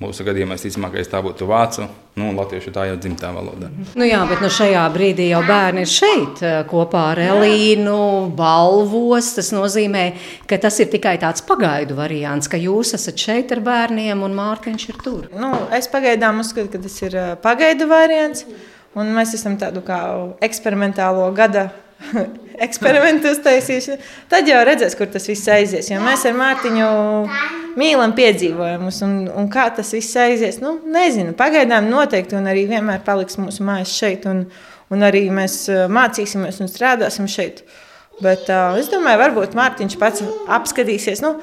Mūsu 0.00 0.24
gadījumā 0.24 0.56
visticamākais 0.56 1.10
tā 1.12 1.18
būtu 1.20 1.44
vācu, 1.44 1.84
nu, 2.16 2.30
un 2.30 2.38
latviešu 2.40 2.70
tā 2.72 2.86
jau 2.88 2.94
dzimtā 2.96 3.34
valoda. 3.36 3.68
Nu 4.00 4.06
jā, 4.08 4.22
bet 4.30 4.40
nu 4.40 4.48
šajā 4.48 4.86
brīdī 4.94 5.26
jau 5.28 5.42
bērni 5.44 5.84
ir 5.84 5.90
šeit 5.92 6.40
eh, 6.40 6.54
kopā 6.70 7.02
ar 7.10 7.20
Elīnu, 7.20 7.98
balvos. 8.38 9.28
Tas 9.36 9.52
nozīmē, 9.52 10.06
ka 10.48 10.56
tas 10.64 10.80
ir 10.80 10.88
tikai 10.94 11.18
tāds 11.20 11.44
pagaidu 11.44 12.00
variants, 12.00 12.48
ka 12.48 12.56
jūs 12.56 12.94
esat 12.96 13.20
šeit 13.20 13.52
ar 13.52 13.60
bērniem 13.66 14.24
un 14.24 14.40
Mārtiņš 14.40 14.88
ir 14.88 15.04
tur. 15.04 15.28
Nu, 15.36 15.52
es 15.76 15.92
pagaidām 15.92 16.40
uzskatu, 16.40 16.72
ka 16.72 16.80
tas 16.88 16.96
ir 17.04 17.20
eh, 17.20 17.30
pagaidu 17.44 17.92
variants, 17.92 18.48
un 18.96 19.12
mēs 19.20 19.36
esam 19.36 19.60
tādu 19.60 19.84
kā 19.84 20.00
eksperimentālo 20.48 21.28
gada 21.36 21.68
eksperimentu 22.66 23.36
uztaisījuši. 23.36 24.00
Tad 24.32 24.48
jau 24.48 24.64
redzēs, 24.64 24.96
kur 24.96 25.12
tas 25.12 25.28
viss 25.28 25.52
aizies. 25.52 25.92
Jo 25.92 26.00
mēs 26.08 26.24
ar 26.24 26.40
Mārtiņu 26.40 26.94
mīlam 27.80 28.14
piedzīvojumus, 28.16 29.02
un, 29.06 29.14
un 29.40 29.48
kā 29.52 29.68
tas 29.76 29.92
viss 29.96 30.18
aizies, 30.20 30.60
nu, 30.62 30.76
nezinu. 30.92 31.34
Pagaidām 31.38 31.88
noteikti, 31.90 32.36
un 32.38 32.48
arī 32.50 32.66
vienmēr 32.70 33.02
paliks 33.06 33.40
mūsu 33.40 33.64
mājas 33.66 33.94
šeit, 33.96 34.26
un, 34.30 34.44
un 34.92 35.06
arī 35.06 35.26
mēs 35.34 35.62
mācīsimies 35.92 36.60
un 36.60 36.70
strādāsim 36.70 37.30
šeit. 37.30 37.64
Bet 38.20 38.50
uh, 38.52 38.76
es 38.76 38.90
domāju, 38.92 39.22
varbūt 39.22 39.54
Mārtiņš 39.56 39.96
pats 40.00 40.24
apskatīsies. 40.52 41.22
Nu, 41.24 41.38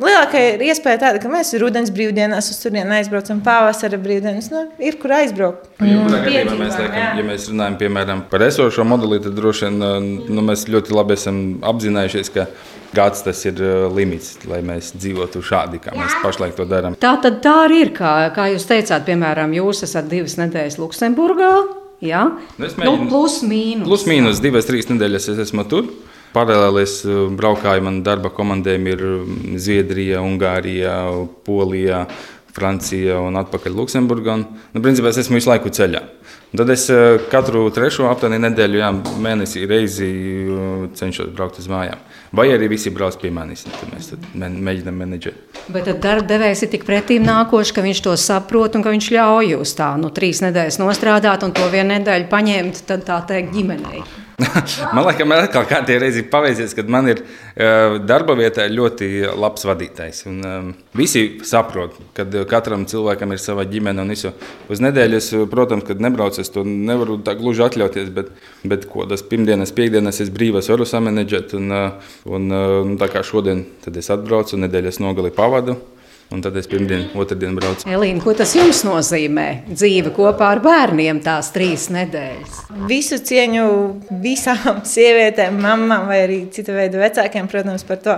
Lielākā 0.00 0.40
ir 0.54 0.62
iespēja 0.64 1.02
tāda, 1.02 1.20
ka 1.20 1.28
mēs 1.28 1.50
rudens 1.60 1.90
brīvdienās 1.92 2.46
uz 2.54 2.58
turieni 2.62 2.94
aizbraucam, 2.96 3.42
pavasara 3.44 3.98
brīvdienas. 4.00 4.48
Nu, 4.48 4.62
ir 4.80 4.96
kur 5.00 5.12
aizbraukt. 5.18 5.66
Mm. 5.76 6.08
Gadījumā, 6.24 6.54
mēs, 6.56 6.78
liekam, 6.80 7.18
ja 7.20 7.24
mēs 7.26 7.48
runājam 7.50 7.76
piemēram, 7.82 8.22
par 8.32 8.44
esošo 8.46 8.86
modeli, 8.88 9.20
tad 9.20 9.36
droši 9.36 9.68
vien 9.68 10.06
nu, 10.30 10.44
mēs 10.46 10.64
ļoti 10.72 10.96
labi 10.96 11.16
esam 11.18 11.42
apzinājušies, 11.68 12.32
ka 12.32 12.46
gads 12.96 13.26
tas 13.26 13.42
ir 13.50 13.60
limits, 13.92 14.38
lai 14.48 14.62
mēs 14.66 14.94
dzīvotu 14.96 15.42
šādi, 15.44 15.82
kā 15.84 15.92
mēs 15.96 16.16
pašlaik 16.24 16.56
to 16.56 16.64
darām. 16.70 16.96
Tā 17.00 17.12
tad 17.20 17.42
tā 17.44 17.56
arī 17.66 17.84
ir, 17.84 17.92
kā, 17.96 18.14
kā 18.36 18.48
jūs 18.54 18.64
teicāt, 18.70 19.04
piemēram, 19.08 19.52
jūs 19.60 19.84
esat 19.86 20.08
divas 20.08 20.38
nedēļas 20.40 20.80
Luksemburgā. 20.80 21.52
Ja? 22.00 22.24
Nu, 22.56 22.64
mēģinu, 22.64 23.04
nu, 23.04 23.10
plus 23.12 23.42
mīnus. 23.44 23.84
Plus 23.84 24.06
mīnus 24.08 24.40
divas, 24.40 24.64
trīs 24.68 24.88
nedēļas 24.88 25.28
es 25.34 25.44
esmu 25.44 25.68
tur. 25.68 25.92
Paralēlis 26.34 27.00
uh, 27.08 27.24
braukāju 27.34 27.82
man 27.86 28.02
darba 28.06 28.30
komandēm 28.34 28.86
ir 28.92 29.00
um, 29.06 29.38
Zviedrija, 29.58 30.20
Ungārija, 30.22 30.94
Polija, 31.46 32.04
Francija 32.54 33.18
un 33.22 33.38
atpakaļ 33.40 33.74
Luksemburgā. 33.74 34.36
Nu, 34.74 34.82
principā 34.82 35.10
es 35.10 35.20
esmu 35.24 35.40
visu 35.40 35.50
laiku 35.50 35.72
ceļā. 35.74 36.02
Un 36.50 36.58
tad 36.58 36.70
es 36.74 36.86
uh, 36.90 37.18
katru 37.30 37.64
trešo 37.74 38.06
aptuveni 38.10 38.40
nedēļu, 38.42 38.78
jā, 38.78 38.92
mēnesī 39.26 39.66
reizi 39.70 40.08
uh, 40.46 40.86
cenšos 40.98 41.34
braukt 41.34 41.58
uz 41.62 41.68
mājām. 41.70 41.98
Vai 42.34 42.46
arī 42.54 42.70
visi 42.70 42.94
brauc 42.94 43.18
pie 43.18 43.30
manis, 43.34 43.66
tad 43.66 43.90
mēs 43.90 44.12
tad 44.12 44.26
mēģinām 44.38 45.02
menedžēt. 45.02 45.60
Bet 45.74 45.86
tad 45.90 45.98
darba 46.02 46.30
devējs 46.30 46.62
ir 46.66 46.70
tik 46.76 46.86
pretīm 46.86 47.26
nākošs, 47.26 47.74
ka 47.74 47.82
viņš 47.82 48.06
to 48.06 48.14
saprot 48.18 48.78
un 48.78 48.86
ka 48.86 48.94
viņš 48.94 49.12
ļauj 49.18 49.54
jūs 49.56 49.74
tā, 49.78 49.92
nu, 49.98 50.14
trīs 50.14 50.42
nedēļas 50.46 50.78
nostrādāt 50.82 51.46
un 51.46 51.54
to 51.58 51.66
vienu 51.74 51.96
nedēļu 51.96 52.30
paņemt, 52.30 52.84
tā 52.86 53.22
teikt, 53.26 53.54
ģimenei. 53.58 54.06
man 54.94 55.04
liekas, 55.04 55.26
man 55.28 55.42
atkal 55.44 55.66
kādreiz 55.68 56.00
reizi 56.02 56.22
paveicies, 56.30 56.72
kad 56.76 56.88
man 56.92 57.08
ir 57.12 57.20
uh, 57.22 57.98
darba 58.06 58.36
vietā 58.38 58.66
ļoti 58.70 59.10
labs 59.38 59.66
vadītājs. 59.68 60.22
Un, 60.30 60.40
um, 60.46 60.72
visi 60.96 61.24
saprot, 61.46 61.98
ka 62.16 62.26
katram 62.50 62.86
cilvēkam 62.90 63.34
ir 63.34 63.42
sava 63.42 63.66
ģimene 63.68 64.04
un 64.04 64.14
visu. 64.14 64.32
Uz 64.72 64.82
nedēļas, 64.84 65.30
protams, 65.52 65.86
kad 65.88 66.02
nebraucu, 66.02 66.42
es 66.44 66.52
to 66.54 66.64
nevaru 66.66 67.20
tā 67.26 67.36
gluži 67.38 67.66
atļauties, 67.66 68.10
bet, 68.16 68.32
bet 68.64 68.88
ko 68.90 69.06
tas 69.10 69.24
pirmdienas, 69.26 69.74
piekdienas 69.76 70.22
es 70.24 70.32
brīvas 70.34 70.70
varu 70.72 70.88
samanedžēt. 70.88 71.56
Un, 71.60 71.70
uh, 71.74 72.12
un, 72.30 72.50
uh, 72.50 72.92
tā 73.00 73.10
kā 73.12 73.24
šodien, 73.26 73.66
es 73.90 74.12
atbraucu 74.12 74.56
un 74.56 74.68
nedēļas 74.68 75.02
nogali 75.04 75.34
pavadu. 75.34 75.78
Un 76.30 76.38
tad 76.38 76.54
es 76.60 76.68
pirmdien, 76.70 77.08
otrdien 77.18 77.56
braucu. 77.58 77.88
Elīna, 77.90 78.20
ko 78.22 78.30
tas 78.38 78.52
jums 78.54 78.84
nozīmē? 78.86 79.46
Dzīve 79.66 80.12
kopā 80.14 80.52
ar 80.54 80.60
bērniem 80.62 81.18
tās 81.24 81.48
trīs 81.50 81.88
nedēļas. 81.90 82.60
Visu 82.86 83.16
cieņu 83.26 83.64
visām 84.22 84.78
sievietēm, 84.92 85.56
mamām 85.58 86.06
vai 86.06 86.20
arī 86.28 86.36
cita 86.54 86.76
veida 86.76 87.00
vecākiem, 87.00 87.48
protams, 87.50 87.82
par 87.88 87.98
to, 88.04 88.14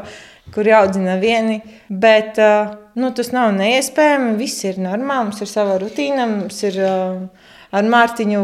kur 0.52 0.68
audzina 0.76 1.14
vieni. 1.22 1.62
Bet 1.88 2.36
nu, 2.36 3.08
tas 3.16 3.32
nav 3.32 3.54
neiespējami. 3.56 4.34
Viss 4.36 4.66
ir 4.68 4.82
normāli, 4.84 5.30
mums 5.30 5.40
ir 5.40 5.48
sava 5.48 5.78
rutīna. 5.80 6.26
Mums 6.34 6.60
ir, 6.68 6.76
ar 7.72 7.88
Mārtiņu 7.94 8.42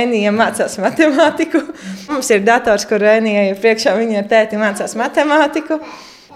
Enija 0.00 0.32
mācās 0.32 0.78
matemātiku. 0.80 1.60
Mums 2.08 2.32
ir 2.32 2.40
dators, 2.48 2.88
kur 2.88 3.04
Enija 3.04 3.50
ir 3.50 3.60
priekšā, 3.60 3.92
viņa 4.00 4.22
ar 4.22 4.32
tēti 4.32 4.62
mācās 4.64 4.96
matemātiku 4.96 5.76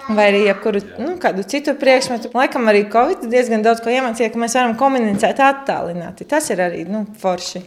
vai 0.09 0.27
arī 0.31 0.43
jebkuru 0.47 0.83
nu, 1.03 1.15
citu 1.49 1.75
priekšmetu. 1.79 2.31
Laikam 2.35 2.69
arī 2.71 2.85
Covid 2.93 3.27
diezgan 3.31 3.65
daudz 3.65 3.83
ko 3.85 3.91
iemācīja, 3.93 4.31
ka 4.33 4.43
mēs 4.43 4.55
varam 4.59 4.77
komunicēt 4.79 5.43
attālināti. 5.43 6.29
Tas 6.29 6.51
ir 6.55 6.63
arī 6.63 6.85
nu, 6.89 7.05
forši. 7.21 7.65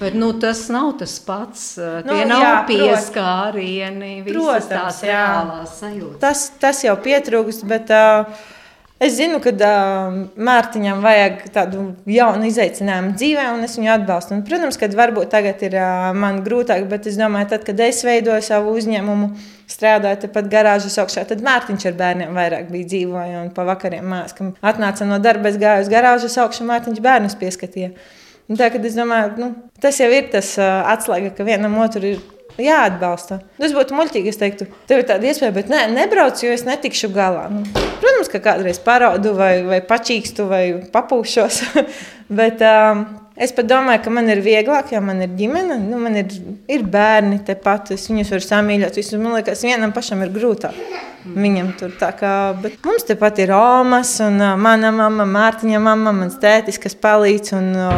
Bet 0.00 0.14
nu, 0.16 0.30
tas 0.40 0.62
nav 0.72 0.94
tas 1.00 1.18
pats. 1.20 1.64
Nu, 1.76 2.14
Tie 2.14 2.24
nav 2.28 2.40
jā, 2.40 2.52
pieskārieni, 2.70 4.14
visas 4.24 4.68
tās 4.70 5.02
reālās 5.04 5.74
sajūtas. 5.82 6.20
Tas, 6.22 6.44
tas 6.62 6.80
jau 6.86 6.94
pietrūkst, 7.04 7.66
bet 7.68 7.92
uh, 7.92 8.24
Es 9.02 9.16
zinu, 9.18 9.40
ka 9.42 9.50
uh, 9.50 10.18
Mārtiņam 10.38 11.00
vajag 11.02 11.40
tādu 11.52 11.80
jaunu 12.06 12.46
izaicinājumu 12.46 13.16
dzīvē, 13.18 13.46
un 13.56 13.66
es 13.66 13.74
viņu 13.74 13.90
atbalstu. 13.90 14.36
Un, 14.36 14.44
protams, 14.46 14.78
ka 14.78 14.86
varbūt 14.94 15.32
tagad 15.32 15.64
ir 15.66 15.74
uh, 15.80 16.12
man 16.14 16.38
grūtāk, 16.46 16.86
bet 16.88 17.08
es 17.10 17.18
domāju, 17.18 17.48
tad, 17.50 17.64
kad 17.66 17.82
es 17.82 18.04
veidoju 18.06 18.44
savu 18.46 18.76
uzņēmumu, 18.78 19.32
strādāju 19.74 20.20
tepat 20.24 20.46
garāžas 20.52 20.94
augšā, 21.02 21.24
tad 21.26 21.42
Mārtiņš 21.42 21.88
ar 21.90 21.96
bērniem 21.98 22.38
vairāk 22.38 22.70
bija 22.70 22.92
dzīvoja. 22.92 23.42
Un 23.42 23.50
pa 23.56 23.66
vakariem 23.66 24.06
mās, 24.14 24.36
kad 24.38 24.62
atnāca 24.62 25.08
no 25.10 25.18
darba, 25.18 25.50
es 25.50 25.58
gāju 25.58 25.88
uz 25.88 25.90
garāžas 25.90 26.38
augšu, 26.44 26.68
Mārtiņš 26.70 27.02
bērnus 27.02 27.34
pieskatīja. 27.42 27.90
Un 28.46 28.60
tā, 28.60 28.70
es 28.70 28.94
domāju, 28.94 29.34
nu, 29.40 29.50
tas 29.82 29.98
jau 29.98 30.10
ir 30.14 30.30
tas 30.30 30.54
uh, 30.60 30.84
atslēga, 30.94 31.34
ka 31.34 31.48
vienam 31.48 31.74
otru 31.82 32.14
ir 32.14 32.22
jāatbalsta. 32.60 33.40
Tas 33.58 33.74
būtu 33.74 33.96
muļķīgi, 33.98 34.30
es 34.30 34.40
teiktu, 34.40 34.68
tev 34.90 35.02
ir 35.02 35.08
tāda 35.08 35.30
iespēja, 35.30 35.54
bet 35.56 35.72
nē, 35.72 35.86
nebrauc, 35.94 36.38
jo 36.44 36.54
es 36.54 36.66
netikšu 36.68 37.10
galā. 37.14 37.48
Nu, 37.52 37.64
protams, 38.02 38.30
ka 38.32 38.42
kādreiz 38.44 38.80
paraudu 38.84 39.34
vai, 39.38 39.56
vai 39.66 39.82
pačīkstu 39.84 40.48
vai 40.50 40.64
papūšos, 40.94 41.62
bet 42.40 42.64
um, 42.64 43.06
Es 43.34 43.50
pat 43.50 43.66
domāju, 43.66 43.98
ka 44.04 44.10
man 44.14 44.30
ir 44.30 44.38
vieglāk, 44.44 44.92
jo 44.94 45.00
man 45.02 45.24
ir 45.24 45.32
ģimene, 45.34 45.74
nu, 45.82 45.98
man 45.98 46.14
ir, 46.20 46.30
ir 46.70 46.84
bērni 46.86 47.40
tepat. 47.42 47.90
Es 47.96 48.06
viņus 48.06 48.30
varu 48.30 48.44
samīļot. 48.44 48.98
Visu, 49.00 49.18
man 49.18 49.34
liekas, 49.34 49.64
vienam 49.66 49.90
pašam 49.94 50.22
ir 50.22 50.30
grūtāk. 50.30 50.76
Viņam 51.24 51.72
tur 51.80 51.96
tā 51.98 52.12
kā, 52.14 52.30
bet 52.62 52.76
mums 52.86 53.06
tepat 53.08 53.40
ir 53.42 53.50
Omas, 53.56 54.12
un 54.22 54.38
uh, 54.38 54.52
mana 54.60 54.92
mamma, 54.94 55.26
Mārtiņa 55.26 55.80
mamma, 55.82 56.12
mans 56.14 56.38
tētis, 56.38 56.78
kas 56.78 56.94
palīdz. 56.94 57.56
Un, 57.58 57.72
uh, 57.74 57.90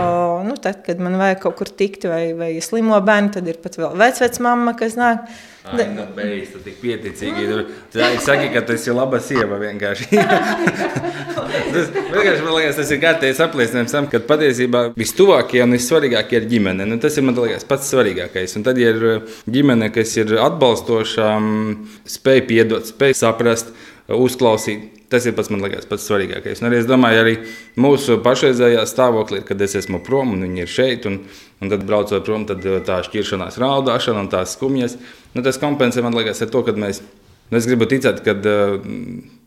nu, 0.44 0.56
tad, 0.60 0.82
kad 0.86 1.00
man 1.02 1.16
vajag 1.20 1.42
kaut 1.44 1.56
kur 1.60 1.70
tikt 1.70 2.04
vai, 2.10 2.30
vai 2.36 2.52
slimo 2.64 2.98
bērnu, 3.04 3.32
tad 3.36 3.48
ir 3.48 3.60
pat 3.62 3.78
vēl 3.80 3.94
vecvec 4.00 4.40
mamma, 4.44 4.74
kas 4.78 4.98
nāk. 4.98 5.28
Ai, 5.66 5.86
nu, 5.96 6.04
beidz, 6.14 6.52
tu 6.52 6.60
tik 6.62 6.76
pieticīgi. 6.78 7.46
Tur 7.90 8.04
ir 8.04 8.20
saki, 8.22 8.52
ka 8.54 8.60
tu 8.66 8.76
esi 8.76 8.92
laba 8.94 9.18
sieva 9.22 9.58
vienkārši. 9.58 10.06
tas, 11.74 11.88
vienkārši 11.90 12.44
man 12.44 12.54
liekas, 12.54 12.78
tas 12.78 12.92
ir 12.94 13.00
kārtējs 13.02 13.42
apliecinājums 13.48 13.96
tam, 13.96 14.06
ka 14.12 14.20
patiesībā 14.28 14.84
vistuvākie 14.94 15.64
un 15.64 15.74
vissvarīgākie 15.74 16.38
ir 16.38 16.46
ģimene. 16.52 16.86
Nu, 16.86 17.00
tas 17.02 17.18
ir 17.18 17.26
man 17.26 17.38
liekas 17.40 17.66
pats 17.66 17.90
svarīgākais. 17.90 18.54
Un 18.60 18.68
tad, 18.68 18.78
ja 18.78 18.94
ir 18.94 19.08
uh, 19.10 19.34
ģimene, 19.50 19.90
kas 19.94 20.14
ir 20.20 20.36
atbalstoša, 20.38 21.34
spēj 22.14 22.46
piedot, 22.46 22.86
spēj 22.94 23.18
saprast, 23.24 23.74
uzklausīt, 24.12 24.96
Tas 25.08 25.26
ir 25.26 25.36
pats 25.38 25.52
man 25.52 25.62
liekas, 25.62 25.86
pats 25.86 26.06
svarīgākais. 26.08 26.60
Un 26.60 26.68
arī 26.68 26.80
es 26.80 26.88
domāju, 26.88 27.20
arī 27.22 27.34
mūsu 27.78 28.16
pašreizējā 28.24 28.82
stāvoklī, 28.90 29.44
kad 29.46 29.60
es 29.62 29.76
esmu 29.78 30.00
prom 30.06 30.32
un 30.34 30.42
viņi 30.42 30.64
ir 30.64 30.72
šeit, 30.72 31.06
un, 31.06 31.20
un 31.62 31.70
tad 31.70 31.84
braucot 31.86 32.26
prom, 32.26 32.46
tad 32.48 32.64
uh, 32.66 32.80
tā 32.86 32.98
šķiršanās, 33.06 33.60
raudāšana 33.62 34.24
un 34.24 34.30
tās 34.32 34.56
skumjas. 34.58 34.96
Nu, 35.36 35.44
tas 35.46 35.60
kompensē 35.62 36.02
man 36.02 36.16
liekas 36.18 36.42
ar 36.42 36.50
to, 36.50 36.64
ka 36.66 36.74
mēs, 36.74 37.04
nu, 37.52 37.60
es 37.60 37.70
gribu 37.70 37.86
ticēt, 37.86 38.24
ka 38.26 38.34
uh, 38.34 38.74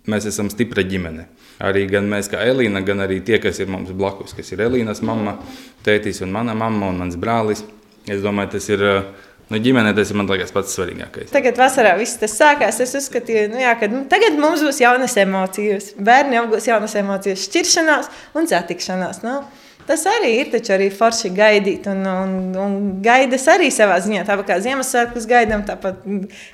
mēs 0.10 0.30
esam 0.32 0.48
stipra 0.54 0.86
ģimene. 0.88 1.28
Arī 1.68 1.84
gan 1.92 2.08
mēs, 2.08 2.32
kā 2.32 2.40
Elīna, 2.48 2.80
gan 2.88 3.04
arī 3.04 3.20
tie, 3.28 3.42
kas 3.44 3.60
ir 3.60 3.68
mums 3.68 3.92
blakus, 3.92 4.38
kas 4.38 4.56
ir 4.56 4.64
Elīnas 4.64 5.04
mamma, 5.04 5.42
tētis 5.84 6.24
un 6.24 6.32
mana 6.32 6.56
mamma 6.56 6.94
un 6.94 7.04
mans 7.04 7.20
brālis. 7.20 7.68
Es 8.08 8.24
domāju, 8.24 8.56
tas 8.56 8.72
ir. 8.72 8.86
Uh, 8.86 9.26
Nu, 9.50 9.58
ģimenē 9.58 9.96
tas 9.98 10.12
ir 10.12 10.18
man 10.20 10.28
liekas 10.30 10.54
pats 10.54 10.76
svarīgākais. 10.78 11.32
Tagad 11.34 11.58
vasarā 11.58 11.96
viss 11.98 12.20
tas 12.22 12.36
sākās. 12.38 12.78
Es 12.84 12.94
uzskatīju, 13.00 13.48
nu, 13.56 13.58
jā, 13.64 13.72
ka 13.82 13.90
nu, 13.90 14.04
tagad 14.12 14.38
mums 14.38 14.62
būs 14.66 14.82
jaunas 14.84 15.18
emocijas. 15.18 15.94
Bērni 15.98 16.38
apgūs 16.38 16.70
jaunas 16.70 16.94
emocijas, 17.02 17.48
šķiršanās 17.50 18.12
un 18.38 18.50
satikšanās. 18.52 19.24
Nu. 19.26 19.40
Tas 19.90 20.04
arī 20.06 20.36
ir 20.38 20.52
taču 20.54 20.76
arī 20.76 20.92
forši 20.94 21.32
gaidīt, 21.34 21.88
un, 21.90 22.04
un, 22.06 22.34
un 22.62 22.76
gaidas 23.02 23.48
arī 23.50 23.72
savā 23.74 23.98
ziņā. 24.06 24.22
Tāpat 24.28 24.52
kā 24.52 24.60
Ziemassvētkus 24.62 25.26
gaidām, 25.30 25.64
tāpat 25.66 26.04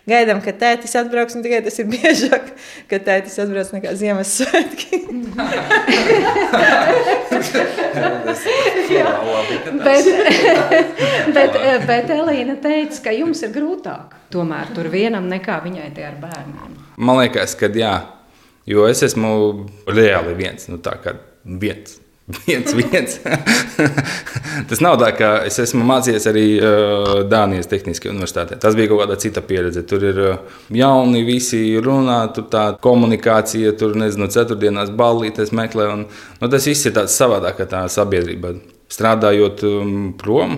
gaidām, 0.07 0.39
ka 0.45 0.55
tētis 0.55 0.95
atbrauks. 1.01 1.35
Tikai 1.43 1.59
tas 1.65 1.79
ir 1.83 1.89
biežāk, 1.93 2.53
ka 2.91 3.01
tētis 3.09 3.35
atbrauc 3.43 3.73
nekā 3.75 3.91
Ziemassvētki. 3.99 5.01
bet, 9.83 10.05
bet, 11.35 11.59
bet 11.91 12.13
Elīna 12.15 12.55
teica, 12.63 13.03
ka 13.09 13.19
jums 13.19 13.43
ir 13.43 13.51
grūtāk 13.55 14.15
tomēr 14.35 14.71
tur 14.75 14.89
vienam 14.93 15.27
nekā 15.31 15.59
viņai 15.65 15.91
tie 15.95 16.07
ar 16.09 16.17
bērniem. 16.21 16.79
Man 16.97 17.19
liekas, 17.21 17.55
ka 17.59 17.69
jā, 17.75 17.93
jo 18.69 18.87
es 18.89 19.03
esmu 19.05 19.35
reāli 19.89 20.35
viens, 20.39 20.69
nu 20.71 20.79
tā 20.83 20.97
kā 21.03 21.17
viens. 21.43 21.99
Viens, 22.25 22.73
viens. 22.73 23.19
Tas 24.69 24.79
nav 24.81 24.95
tā, 24.97 25.11
ka 25.13 25.27
es 25.45 25.59
esmu 25.61 25.83
mācījies 25.85 26.23
arī 26.31 26.45
uh, 26.57 27.09
Dānijas 27.29 27.69
Tehniskajā 27.69 28.15
universitātē. 28.15 28.57
Tas 28.61 28.73
bija 28.77 28.89
kaut 28.89 29.03
kāda 29.03 29.17
cita 29.21 29.43
pieredze. 29.45 29.83
Tur 29.85 30.05
ir 30.09 30.21
uh, 30.23 30.55
jauni, 30.73 31.21
visi 31.27 31.61
runā, 31.85 32.17
tur 32.33 32.47
tā 32.49 32.63
komunikācija, 32.81 33.75
tur 33.77 33.93
nezinu, 34.01 34.31
ceturtdienās 34.33 34.89
ballītes 34.97 35.53
meklē. 35.53 35.85
Un, 35.93 36.07
nu, 36.41 36.49
tas 36.49 36.65
viss 36.65 36.89
ir 36.89 36.95
tāds 36.97 37.13
savādāk, 37.13 37.59
kā 37.59 37.69
tā 37.69 37.83
sabiedrība. 37.93 38.55
Strādājot 38.95 39.61
um, 39.69 39.93
prom, 40.17 40.57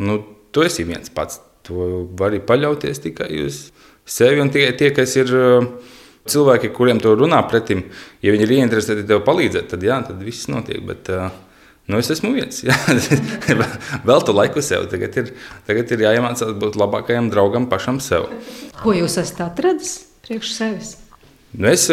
nu, 0.00 0.22
tu 0.56 0.64
esi 0.64 0.88
viens 0.88 1.12
pats. 1.12 1.42
Tu 1.64 1.76
vari 2.16 2.40
paļauties 2.44 3.04
tikai 3.04 3.28
uz 3.44 3.66
sevi 4.08 4.40
un 4.40 4.52
tikai 4.52 4.72
tie, 4.80 4.94
kas 4.96 5.20
ir. 5.20 5.36
Uh, 5.36 5.92
Cilvēki, 6.24 6.70
kuriem 6.72 7.00
tu 7.04 7.12
runā 7.18 7.42
pretim, 7.50 7.82
ja 8.24 8.32
viņi 8.32 8.46
ir 8.46 8.52
ieinteresēti 8.58 9.04
tev 9.08 9.20
palīdzēt, 9.26 9.68
tad 9.74 9.82
jā, 9.84 9.98
tad 10.06 10.22
viss 10.24 10.48
notiek. 10.48 10.80
Bet, 10.88 11.10
nu, 11.12 12.00
es 12.00 12.08
esmu 12.14 12.32
viens. 12.32 12.62
Vēl 14.08 14.24
tu 14.24 14.36
laiku 14.36 14.64
sev. 14.64 14.88
Tagad 14.92 15.18
ir, 15.20 15.32
tagad 15.68 15.92
ir 15.92 16.04
jāiemācās 16.06 16.56
būt 16.60 16.78
labākajam 16.80 17.28
draugam 17.32 17.68
pašam 17.68 18.00
sev. 18.00 18.30
Ko 18.80 18.96
jūs 18.96 19.18
esat 19.20 19.44
atradis 19.50 19.98
priekš 20.24 20.54
sevis? 20.56 20.94
Nu, 21.52 21.68
es 21.70 21.90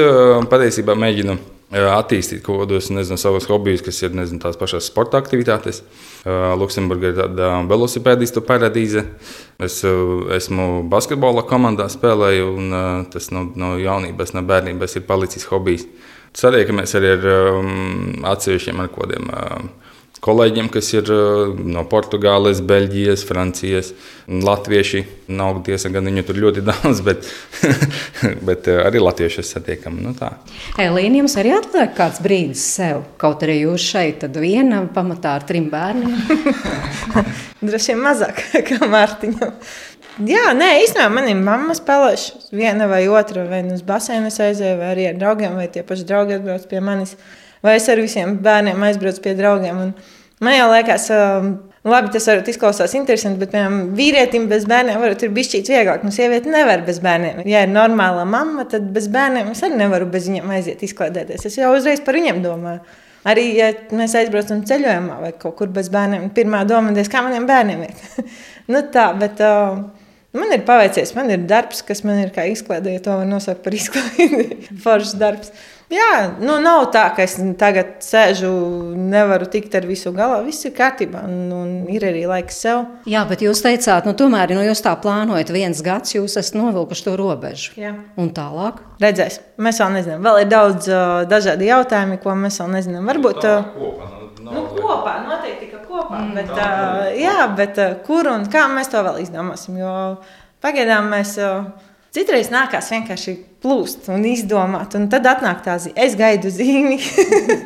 patiesībā 0.49 0.95
mēģinu 0.97 1.35
attīstīt 1.71 2.41
kaut 2.43 2.65
kādus 2.65 2.89
savus 3.21 3.47
hobijus, 3.47 3.83
kas 3.85 4.01
ir 4.03 4.15
nezinu, 4.15 4.41
tās 4.43 4.59
pašas 4.59 4.89
sporta 4.91 5.21
aktivitātes. 5.21 5.81
Luksemburgā 6.59 7.11
ir 7.13 7.19
tāda 7.19 7.51
velosipēdistu 7.69 8.43
paradīze. 8.45 9.05
Es 9.61 9.79
esmu 9.83 10.83
basketbola 10.91 11.45
komandā 11.47 11.87
spēlēju, 11.91 12.49
un 12.57 12.79
tas 13.13 13.31
no, 13.31 13.47
no 13.55 13.75
jaunības, 13.79 14.35
no 14.35 14.43
bērnības 14.47 14.99
ir 14.99 15.07
palicis 15.07 15.47
hobijs. 15.51 15.87
Satiekamies 16.37 16.95
arī 16.95 17.15
ar 17.17 17.25
um, 17.27 17.71
atsevišķiem 18.31 18.79
ar 18.79 18.91
kodiem. 18.93 19.31
Uh, 19.31 19.80
kolēģiem, 20.21 20.69
kas 20.71 20.91
ir 20.93 21.09
eh, 21.11 21.61
no 21.73 21.83
Portugāles, 21.89 22.61
Beļģijas, 22.65 23.25
Francijas, 23.27 23.91
Latvieši. 24.27 25.03
Nav 25.31 25.61
tiesa, 25.65 25.91
gan 25.93 26.07
viņu 26.09 26.25
tur 26.27 26.39
ļoti 26.43 26.63
daudz, 26.69 27.01
bet, 27.05 27.29
bet 28.47 28.69
eh, 28.71 28.81
arī 28.85 29.01
latviešus 29.03 29.53
satiekam. 29.55 29.97
Nu, 30.03 30.13
tā. 30.17 30.33
Elīna, 30.81 31.21
jums 31.23 31.37
arī 31.41 31.55
atliek 31.57 31.95
kāds 31.97 32.21
brīdis 32.23 32.65
sev, 32.77 33.05
kaut 33.21 33.45
arī 33.45 33.61
jūs 33.63 33.87
šeit, 33.93 34.21
tad 34.25 34.37
viena 34.41 34.83
pamatā 34.93 35.37
ar 35.39 35.47
trim 35.47 35.71
bērniem. 35.73 36.19
Droši 37.65 37.95
vien 37.95 38.05
mazāk 38.05 38.45
kā 38.67 38.81
Mārtiņam. 38.89 39.57
Jā, 40.27 40.49
nē, 40.53 40.73
īstenībā 40.83 41.07
man 41.13 41.29
ir 41.31 41.37
mamma 41.39 41.73
spēlējuši 41.73 42.51
viena 42.53 42.85
vai 42.91 43.05
otra, 43.09 43.45
vai 43.47 43.61
nu 43.63 43.77
uz 43.77 43.85
basēnu 43.87 44.27
aizēju, 44.29 44.75
vai 44.77 44.89
arī 44.91 45.05
ar 45.09 45.15
draugiem, 45.17 45.55
vai 45.57 45.69
tie 45.71 45.85
paši 45.87 46.03
draugi 46.09 46.35
atbrauc 46.35 46.65
pie 46.69 46.81
manis 46.83 47.15
vai 47.65 47.75
es 47.79 47.89
ar 47.91 48.01
visiem 48.01 48.37
bērniem 48.43 48.87
aizbraucu 48.87 49.21
pie 49.23 49.35
draugiem. 49.37 49.83
Un 49.85 49.91
man 50.43 50.57
jau 50.57 50.69
liekas, 50.71 51.07
um, 51.15 51.51
labi, 51.87 52.11
tas 52.15 52.27
varbūt 52.29 52.49
izklausās 52.53 52.95
interesanti, 52.97 53.41
bet 53.41 53.53
piemēram, 53.53 53.93
vīrietim 53.97 54.47
bez 54.51 54.65
bērniem 54.69 55.01
varbūt 55.01 55.27
ir 55.27 55.35
bijis 55.35 55.69
vieglāk. 55.69 56.03
Nu, 56.07 56.13
sieviete 56.15 56.51
nevar 56.51 56.85
bez 56.87 57.01
bērniem. 57.03 57.43
Ja 57.49 57.63
ir 57.65 57.71
normāla 57.71 58.25
mamma, 58.27 58.65
tad 58.69 58.89
bez 58.95 59.07
bērniem 59.13 59.53
es 59.53 59.63
arī 59.65 59.79
nevaru 59.83 60.09
bez 60.11 60.27
viņiem 60.29 60.51
aiziet 60.57 60.83
izklaidēties. 60.87 61.47
Es 61.49 61.57
jau 61.61 61.71
uzreiz 61.75 62.03
par 62.05 62.19
viņiem 62.19 62.43
domāju. 62.45 62.83
Arī, 63.31 63.51
ja 63.53 63.67
mēs 63.93 64.15
aizbraucam 64.17 64.63
ceļojumā 64.65 65.19
vai 65.21 65.29
kaut 65.37 65.59
kur 65.59 65.69
bez 65.69 65.91
bērniem, 65.93 66.31
pirmā 66.33 66.63
doma 66.65 66.89
ir, 66.97 67.09
kā 67.09 67.21
maniem 67.21 67.45
bērniem 67.45 67.83
ir. 67.85 68.23
nu, 68.73 68.81
tā, 68.93 69.11
bet, 69.19 69.43
uh, 69.45 69.83
Man 70.31 70.53
ir 70.55 70.61
paveicies, 70.63 71.11
man 71.17 71.27
ir 71.33 71.41
darbs, 71.43 71.81
kas 71.83 72.05
man 72.07 72.21
ir 72.21 72.29
kā 72.31 72.45
izklaidē, 72.47 72.93
ja 72.95 73.03
to 73.03 73.17
var 73.19 73.27
nosaukt 73.27 73.65
par 73.65 73.75
izklaidi. 73.79 74.61
Foršs 74.83 75.17
darbs. 75.19 75.51
Jā, 75.91 76.37
nu 76.39 76.55
nav 76.63 76.85
tā, 76.93 77.03
ka 77.15 77.25
es 77.25 77.33
tagad 77.59 77.97
sēžu, 78.05 78.49
nevaru 78.95 79.47
tikt 79.51 79.73
ar 79.75 79.83
visu 79.89 80.13
galā. 80.15 80.37
Viss 80.45 80.63
ir 80.67 80.71
kārtībā, 80.77 81.25
un, 81.27 81.51
un 81.51 81.73
ir 81.91 82.05
arī 82.07 82.23
laiks 82.29 82.61
sev. 82.63 82.85
Jā, 83.11 83.25
bet 83.27 83.43
jūs 83.43 83.59
teicāt, 83.65 84.07
nu, 84.07 84.13
tomēr, 84.15 84.53
nu, 84.55 84.63
jūs 84.69 84.83
tā 84.85 84.93
plānojat, 85.03 85.51
viens 85.51 85.83
gads 85.83 86.15
jūs 86.15 86.37
esat 86.39 86.55
novilkuši 86.55 87.05
to 87.09 87.17
robežu. 87.19 87.75
Jā. 87.81 87.91
Un 88.15 88.31
tālāk? 88.35 88.79
Redzēs, 89.03 89.41
mēs 89.59 89.83
vēl 89.83 89.93
nezinām. 89.97 90.23
Vēl 90.29 90.41
ir 90.45 90.49
daudz 90.53 90.87
uh, 90.87 91.03
dažādi 91.27 91.67
jautājumi, 91.67 92.21
ko 92.23 92.39
mēs 92.39 92.61
vēl 92.63 92.73
nezinām. 92.77 93.11
Varbūt 93.11 93.43
uh, 93.51 93.69
kopā, 93.75 94.09
nu, 94.39 94.49
nu, 94.55 94.65
kopā, 94.79 95.19
noteikti, 95.27 95.71
ka 95.73 95.83
kopā. 95.89 96.23
Mm, 96.23 96.33
bet, 96.39 96.55
uh, 96.55 97.05
jā, 97.19 97.37
bet 97.59 97.83
uh, 97.83 97.99
kur 98.07 98.31
un 98.31 98.47
kā 98.51 98.69
mēs 98.71 98.95
to 98.95 99.03
vēl 99.03 99.19
izdomāsim? 99.25 99.83
Jo 99.83 99.93
pagaidām 100.63 101.11
mēs. 101.11 101.35
Uh, 101.41 101.89
Citreiz 102.11 102.49
nākās 102.51 102.89
vienkārši 102.91 103.33
plūst 103.63 104.09
un 104.11 104.25
izdomāt, 104.27 104.97
un 104.99 105.05
tad 105.11 105.29
atnāk 105.31 105.61
tā 105.63 105.77
zīme. 105.79 105.95
Es 105.95 106.17
gaidu 106.19 106.49
zīmi. 106.51 106.97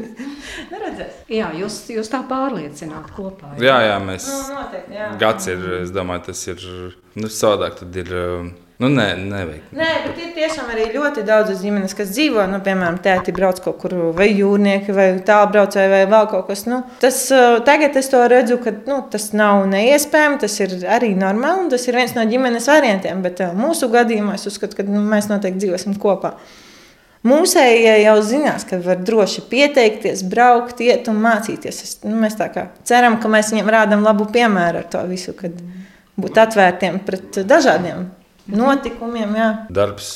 nu, 0.69 0.81
redzēs. 0.83 1.15
jā, 1.33 1.47
jūs, 1.57 1.79
jūs 1.89 2.11
tā 2.13 2.19
pārliecināt 2.29 3.09
kopā. 3.15 3.55
Jā, 3.57 3.79
jā, 3.81 3.87
jā 3.89 3.95
mēs. 4.05 4.27
Nu, 4.29 4.59
noteikti, 4.59 4.99
jā. 4.99 5.07
Gads 5.23 5.49
ir, 5.49 5.65
es 5.79 5.95
domāju, 5.95 6.27
tas 6.27 6.43
ir 6.51 6.61
nu, 7.17 7.31
savādāk. 7.39 7.79
Tad 7.81 7.97
ir. 8.03 8.13
Nu, 8.75 8.89
nē, 8.91 9.05
nevajag. 9.15 9.67
Nē, 9.71 9.89
bet 10.03 10.17
ir 10.19 10.31
tiešām 10.35 10.67
arī 10.73 10.89
ļoti 10.91 11.21
daudz 11.23 11.61
ģimenes, 11.61 11.93
kas 11.95 12.09
dzīvo, 12.11 12.43
nu, 12.51 12.57
piemēram, 12.63 12.97
tēti 13.03 13.31
brauc 13.35 13.61
kaut 13.63 13.77
kur, 13.79 13.93
vai 14.17 14.27
jūrnieki, 14.33 14.91
vai 14.95 15.05
tālbraucēji, 15.23 15.91
vai 15.93 16.01
vēl 16.11 16.27
kaut 16.33 16.49
kas. 16.49 16.65
Nu, 16.67 16.81
tas, 16.99 17.21
tagad 17.67 17.95
es 17.95 18.11
to 18.11 18.19
redzu, 18.27 18.57
ka 18.59 18.73
nu, 18.75 18.97
tas 19.11 19.29
nav 19.31 19.61
neiespējami, 19.71 20.41
tas 20.41 20.57
ir 20.59 20.75
arī 20.91 21.13
normāli, 21.15 21.63
un 21.63 21.71
tas 21.71 21.87
ir 21.87 21.95
viens 22.01 22.17
no 22.17 22.25
ģimenes 22.27 22.67
variantiem. 22.67 23.23
Bet 23.23 23.39
mūsu 23.55 23.87
gadījumā 23.95 24.35
es 24.35 24.43
uzskatu, 24.51 24.81
ka 24.81 24.87
nu, 24.89 24.99
mēs 25.07 25.31
noteikti 25.31 25.63
dzīvosim 25.63 25.95
kopā. 26.03 26.33
Mūsējie 27.25 27.95
jau 28.03 28.17
zinās, 28.27 28.67
ka 28.67 28.81
var 28.83 28.99
droši 29.07 29.45
pieteikties, 29.49 30.25
braukt, 30.29 30.83
iet 30.83 31.07
un 31.09 31.23
mācīties. 31.23 31.81
Es, 31.87 31.95
nu, 32.03 32.19
mēs 32.19 32.35
ceram, 32.83 33.17
ka 33.23 33.31
mēs 33.31 33.55
viņiem 33.55 33.71
rādām 33.79 34.03
labu 34.03 34.27
piemēru 34.35 34.83
ar 34.83 34.91
to 34.91 35.07
visu, 35.07 35.31
kad 35.39 35.55
būt 36.19 36.43
atvērtiem 36.43 36.99
pret 37.07 37.39
dažādiem 37.47 38.03
notikumiem. 38.51 39.35
Jā. 39.35 39.49
Darbs, 39.73 40.09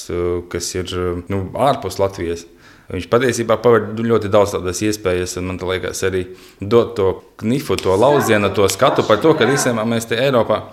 kas 0.52 0.70
ir 0.78 0.94
nu, 1.32 1.44
ārpus 1.58 2.00
Latvijas. 2.02 2.46
Viņš 2.90 3.06
patiesībā 3.12 3.60
paver 3.62 3.92
ļoti 4.02 4.32
daudz 4.34 4.56
tādas 4.56 4.80
iespējas, 4.82 5.36
un 5.38 5.52
man 5.52 5.60
liekas, 5.62 6.02
arī 6.08 6.24
dot 6.58 6.96
to 6.98 7.12
knifu, 7.42 7.78
to 7.78 7.94
laucienu, 7.94 8.50
to 8.56 8.66
skatu 8.72 9.06
par 9.06 9.22
to, 9.22 9.36
ka 9.38 9.46
īstenībā 9.46 9.86
mēs 9.86 10.10
te 10.10 10.18
Eiropā. 10.18 10.64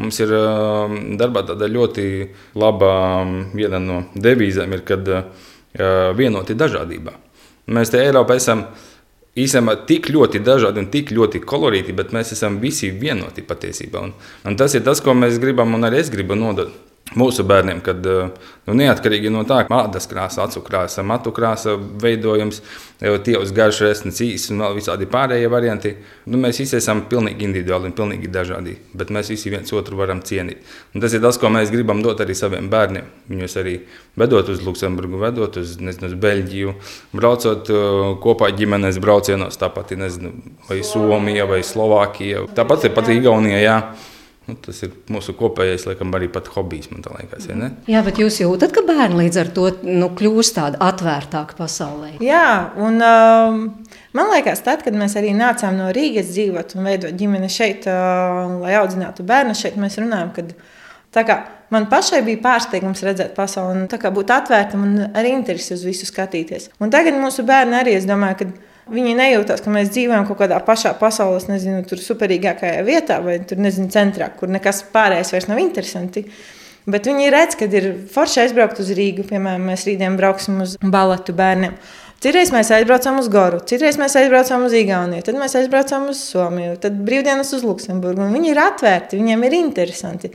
Mums 0.00 0.18
ir 0.18 0.32
darbā 1.20 1.44
tāda 1.46 1.68
ļoti 1.70 2.04
laba 2.58 2.90
viena 3.54 3.78
no 3.78 4.00
devīzēm, 4.18 4.74
ir, 4.74 4.84
kad 4.88 5.12
vienoti 6.18 6.58
dažādībā. 6.58 7.14
Mēs 7.70 7.94
te 7.94 8.02
Eiropā 8.02 8.40
esam 8.40 8.64
īstenībā 9.38 9.76
tik 9.86 10.10
ļoti 10.10 10.42
dažādi 10.42 10.82
un 10.82 10.90
tik 10.90 11.14
ļoti 11.14 11.44
kolorīti, 11.46 11.94
bet 11.94 12.10
mēs 12.16 12.34
esam 12.34 12.58
visi 12.58 12.90
vienoti 12.90 13.46
patiesībā. 13.46 14.02
Un, 14.08 14.16
un 14.42 14.58
tas 14.58 14.74
ir 14.74 14.82
tas, 14.82 14.98
ko 15.04 15.14
mēs 15.14 15.38
gribam, 15.38 15.78
un 15.78 15.86
arī 15.86 16.02
es 16.02 16.10
gribu 16.10 16.34
nodot 16.34 16.89
mūsu 17.18 17.44
bērniem, 17.46 17.80
kad 17.84 18.06
eh, 18.06 18.30
nu, 18.68 18.76
neatkarīgi 18.78 19.32
no 19.32 19.42
tā, 19.48 19.64
kāda 19.68 19.98
ir 19.98 20.06
krāsa, 20.10 20.44
acu 20.44 20.62
krāsa, 20.66 21.02
matu 21.06 21.32
krāsa, 21.34 21.74
veidojums, 22.02 22.60
tievs 23.00 23.54
garš, 23.56 23.80
resns 23.86 24.20
īsts 24.22 24.52
un 24.52 24.62
vēl 24.62 24.76
visādi 24.76 25.08
pārējie 25.10 25.48
varianti, 25.50 25.94
nu, 26.30 26.38
mēs 26.42 26.60
visi 26.62 26.76
esam 26.78 27.02
pilnīgi 27.10 27.46
individuāli 27.48 27.90
un 27.90 27.96
pilnīgi 27.96 28.30
dažādi, 28.32 28.76
bet 28.94 29.10
mēs 29.14 29.32
visi 29.32 29.50
viens 29.52 29.72
otru 29.74 29.98
varam 29.98 30.22
cienīt. 30.26 30.62
Un 30.94 31.02
tas 31.02 31.14
ir 31.16 31.24
tas, 31.24 31.38
ko 31.40 31.50
mēs 31.52 31.72
gribam 31.72 32.04
dot 32.04 32.22
arī 32.22 32.36
saviem 32.38 32.70
bērniem. 32.70 33.08
Viņus 33.30 33.58
arī 33.62 33.76
vedot 34.20 34.52
uz 34.52 34.62
Luksemburgu, 34.66 35.18
vedot 35.22 35.58
uz, 35.60 35.76
nezinu, 35.80 36.12
uz 36.12 36.16
Beļģiju, 36.20 36.76
braucot 37.16 37.72
eh, 37.74 38.06
kopā 38.22 38.52
ģimenes 38.54 39.00
braucienos, 39.02 39.58
tāpat 39.60 39.96
nezinu, 39.98 40.36
vai 40.68 40.82
Somija 40.86 41.48
vai 41.50 41.64
Slovākija. 41.66 42.46
Tāpat 42.54 42.86
ir 42.86 42.96
pat 42.96 43.10
Igaunija. 43.10 43.60
Jā. 43.64 43.76
Nu, 44.50 44.56
tas 44.58 44.80
ir 44.82 44.94
mūsu 45.12 45.34
kopējais, 45.38 45.84
laikam, 45.86 46.10
arī 46.16 46.26
pat 46.32 46.48
hobijs. 46.50 46.88
Liekas, 46.90 47.46
ja 47.46 47.68
Jā, 47.90 48.00
bet 48.02 48.18
jūs 48.18 48.40
jūtat, 48.42 48.72
ka 48.74 48.82
bērni 48.86 49.20
līdz 49.22 49.38
ar 49.44 49.50
to 49.54 49.68
nu, 49.86 50.08
kļūst 50.18 50.56
tādi 50.56 50.80
atvērtāki 50.82 51.54
pasaulē. 51.58 52.10
Jā, 52.24 52.72
un 52.82 52.98
um, 52.98 53.60
man 54.16 54.32
liekas, 54.34 54.64
tad, 54.66 54.82
kad 54.86 54.96
mēs 54.98 55.14
arī 55.20 55.30
nācām 55.38 55.78
no 55.78 55.92
Rīgas 55.94 56.32
dzīvot 56.32 56.74
un 56.74 56.90
veidot 56.90 57.14
ģimeni 57.20 57.50
šeit, 57.52 57.86
uh, 57.90 58.56
lai 58.64 58.74
audzinātu 58.80 59.26
bērnu 59.28 59.54
šeit, 59.58 59.78
mēs 59.78 60.00
runājam, 60.02 60.32
ka 60.34 61.22
kā, 61.28 61.36
man 61.70 61.86
pašai 61.92 62.24
bija 62.26 62.42
pārsteigums 62.42 63.04
redzēt 63.06 63.36
pasauli 63.38 63.84
un 63.84 64.10
būt 64.18 64.34
atvērtam 64.34 64.82
un 64.86 64.98
arī 65.10 65.36
interesi 65.36 65.76
uz 65.78 65.86
visu 65.86 66.10
skatīties. 66.10 66.72
Un 66.82 66.90
tagad 66.90 67.14
mūsu 67.22 67.46
bērni 67.46 67.78
arī, 67.84 67.94
es 68.00 68.10
domāju, 68.10 68.42
ka 68.42 68.50
Viņi 68.50 68.69
nejūtas, 68.90 69.62
ka 69.64 69.72
mēs 69.72 69.92
dzīvojam 69.94 70.26
kaut 70.28 70.40
kādā 70.42 70.60
pašā 70.64 70.94
pasaules, 71.00 71.48
nezinu, 71.50 71.82
tur 71.88 72.02
superīgākajā 72.02 72.84
vietā 72.86 73.20
vai 73.24 73.38
tur, 73.44 73.60
nezinu, 73.62 73.90
centrā, 73.92 74.30
kur 74.36 74.50
nekas 74.52 74.84
pārējais 74.92 75.32
vairs 75.34 75.48
nav 75.50 75.62
interesanti. 75.62 76.26
Bet 76.90 77.06
viņi 77.06 77.30
redz, 77.30 77.56
ka 77.60 77.68
ir 77.70 77.90
forši 78.10 78.46
aizbraukt 78.46 78.80
uz 78.80 78.88
Rīgu. 78.96 79.26
Piemēram, 79.28 79.66
mēs 79.68 79.84
rītdien 79.86 80.16
brauksim 80.18 80.62
uz 80.64 80.78
balatu 80.80 81.34
bērniem. 81.36 81.76
Citreiz 82.20 82.50
mēs 82.52 82.68
aizbraucam 82.76 83.16
uz 83.16 83.30
Goru, 83.32 83.62
citreiz 83.64 83.96
mēs 83.96 84.12
aizbraucam 84.20 84.66
uz 84.66 84.74
Igauniju, 84.76 85.24
tad 85.24 85.38
mēs 85.40 85.54
aizbraucam 85.56 86.10
uz 86.12 86.18
Somiju, 86.20 86.74
tad 86.82 86.98
brīvdienas 87.06 87.54
uz 87.56 87.64
Luksemburgu. 87.64 88.26
Viņi 88.28 88.50
ir 88.52 88.60
atvērti, 88.60 89.16
viņiem 89.16 89.46
ir 89.48 89.56
interesanti. 89.56 90.28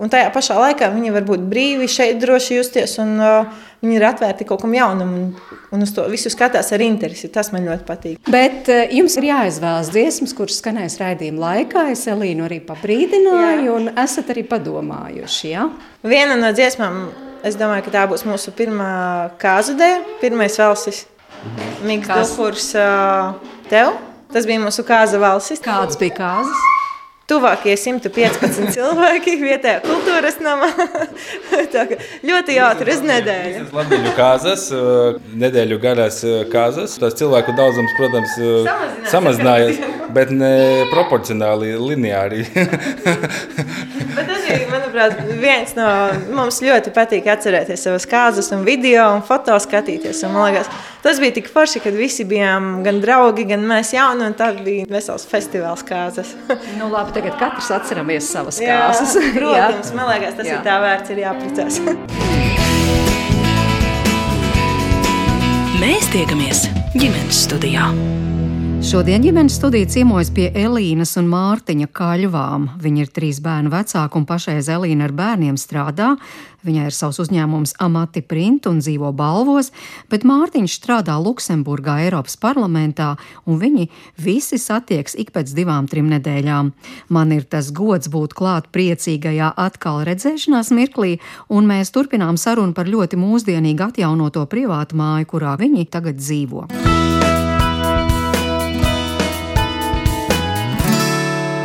Un 0.00 0.08
tajā 0.08 0.30
pašā 0.32 0.56
laikā 0.56 0.88
viņi 0.94 1.10
var 1.12 1.26
būt 1.28 1.42
brīvi, 1.50 1.84
šeit 1.90 2.22
droši 2.22 2.56
justies, 2.56 2.94
un 3.02 3.18
uh, 3.20 3.58
viņi 3.84 3.98
ir 3.98 4.06
atvērti 4.08 4.46
kaut 4.48 4.62
kam 4.62 4.72
jaunam, 4.72 5.10
un, 5.12 5.58
un 5.76 5.84
uz 5.84 5.92
to 5.92 6.06
visu 6.08 6.32
skatās 6.32 6.72
ar 6.72 6.80
interesi. 6.80 7.28
Tas 7.32 7.52
man 7.52 7.68
ļoti 7.68 7.84
patīk. 7.88 8.30
Bet 8.32 8.70
uh, 8.72 8.86
jums 8.96 9.18
ir 9.20 9.28
jāizvēlas 9.28 9.92
dziesmas, 9.92 10.32
kuras 10.38 10.56
skanēs 10.62 10.96
raidījuma 11.02 11.44
laikā. 11.44 11.84
Es 11.92 12.06
Elīnu 12.08 12.48
arī 12.48 12.62
pabrīdināju, 12.64 13.68
Jā. 13.68 13.76
un 13.76 13.92
esat 14.00 14.32
arī 14.32 14.46
padomājuši. 14.48 15.52
Ja? 15.52 15.68
Viena 16.00 16.40
no 16.40 16.54
dziesmām, 16.56 17.02
es 17.44 17.60
domāju, 17.60 17.90
ka 17.90 17.96
tā 18.00 18.08
būs 18.08 18.24
mūsu 18.24 18.56
pirmā 18.56 18.90
kāzu 19.42 19.76
dēļ, 19.76 20.04
pirmais 20.24 20.56
valsis. 20.64 21.04
Mhm. 21.44 21.72
Miks 21.92 22.08
Dufurs 22.16 22.72
uh, 22.72 23.36
tev. 23.68 23.98
Tas 24.32 24.48
bija 24.48 24.62
mūsu 24.62 24.86
kāza 24.86 25.20
valsis. 25.20 25.60
Kādas 25.60 26.00
bija 26.00 26.22
kāzas? 26.22 26.68
Tuvākie 27.30 27.76
115 27.78 28.70
cilvēki 28.76 29.36
vietējā 29.40 29.80
kultūras 29.86 30.40
namā. 30.42 30.70
ļoti 32.30 32.58
jautri 32.58 32.96
uz 32.96 33.04
nedēļu. 33.06 33.64
Latviju 33.76 34.14
kāzas, 34.18 34.68
nedēļu 35.44 35.80
garās 35.82 36.20
kāzas. 36.52 36.98
Tas 37.00 37.16
cilvēku 37.20 37.54
daudzums, 37.56 37.94
protams, 37.98 38.36
samazinājās, 38.36 39.10
samazinājās 39.14 39.98
bet 40.14 40.30
ne 40.34 40.52
proporcionāli, 40.90 41.72
lineāri. 41.78 42.44
bet 44.16 44.32
ir, 44.36 44.64
manuprāt, 44.90 45.18
viens 45.40 45.74
no 45.76 45.86
mums 46.34 46.60
ļoti 46.62 46.92
patīk 46.94 47.28
atcerēties 47.30 47.84
savas 47.86 48.06
kāzas 48.08 48.50
un 48.54 48.64
video 48.64 49.06
un 49.14 49.22
foto 49.22 49.56
skatīties. 49.60 50.24
Un, 50.26 50.34
man 50.34 50.50
liekas, 50.50 50.70
tas 51.04 51.20
bija 51.22 51.36
tik 51.38 51.50
forši, 51.52 51.82
kad 51.84 51.96
visi 51.96 52.24
bijām 52.28 52.82
gan 52.86 53.00
draugi, 53.02 53.46
gan 53.50 53.64
mēs 53.66 53.94
jauni, 53.94 54.26
un 54.26 54.36
tā 54.38 54.52
bija 54.60 54.86
vesels 54.90 55.26
festivāls 55.30 55.84
kāzas. 55.86 56.34
nu, 56.78 56.90
labi, 56.90 57.14
tagad 57.16 57.38
katrs 57.40 57.70
atceramies 57.74 58.30
savas 58.30 58.60
kāzas. 58.62 59.16
Jā, 59.20 59.34
protams, 59.36 59.94
man 59.96 60.10
liekas, 60.14 60.38
tas 60.40 60.50
Jā. 60.50 60.58
ir 60.58 60.66
tā 60.66 60.80
vērts, 60.84 61.14
ir 61.14 61.24
jāpricās. 61.24 61.80
Mēs 65.80 66.10
tiekamies 66.12 66.66
ģimenes 66.92 67.46
studijā. 67.46 67.88
Šodien 68.80 69.20
ģimenes 69.20 69.58
studija 69.58 69.84
ciemojas 69.92 70.30
pie 70.32 70.46
Elīnas 70.56 71.10
un 71.20 71.26
Mārtiņa 71.28 71.90
kaļvām. 71.92 72.62
Viņa 72.80 73.02
ir 73.04 73.10
trīs 73.12 73.36
bērnu 73.44 73.68
vecāka 73.68 74.16
un 74.16 74.24
pašreiz 74.24 74.70
Elīna 74.72 75.04
ar 75.04 75.12
bērniem 75.12 75.58
strādā. 75.60 76.14
Viņai 76.64 76.86
ir 76.88 76.96
savs 76.96 77.18
uzņēmums 77.20 77.74
Amati 77.84 78.22
Print 78.24 78.70
un 78.70 78.78
dzīvo 78.80 79.12
balvos, 79.16 79.68
bet 80.08 80.24
Mārtiņš 80.24 80.78
strādā 80.80 81.18
Luksemburgā, 81.20 81.98
Eiropas 82.06 82.38
parlamentā, 82.40 83.10
un 83.44 83.60
viņi 83.60 83.90
visi 84.16 84.56
satieks 84.56 85.18
ik 85.20 85.34
pēc 85.36 85.52
divām, 85.56 85.84
trim 85.84 86.08
nedēļām. 86.14 86.72
Man 87.12 87.36
ir 87.36 87.44
tas 87.52 87.68
gods 87.76 88.08
būt 88.08 88.32
klāt 88.32 88.72
priecīgajā 88.72 89.52
atkal 89.60 90.06
redzēšanās 90.08 90.72
mirklī, 90.72 91.18
un 91.52 91.68
mēs 91.68 91.92
turpinām 91.92 92.40
sarunu 92.40 92.72
par 92.72 92.88
ļoti 92.88 93.20
mūsdienīgi 93.20 93.90
atjaunoto 93.90 94.48
privātu 94.48 94.96
māju, 94.96 95.28
kurā 95.36 95.58
viņi 95.60 95.84
tagad 95.92 96.16
dzīvo. 96.16 96.64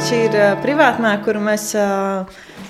Šī 0.06 0.18
ir 0.28 0.36
privātmāja, 0.62 1.18
kuru 1.26 1.40
mēs 1.42 1.64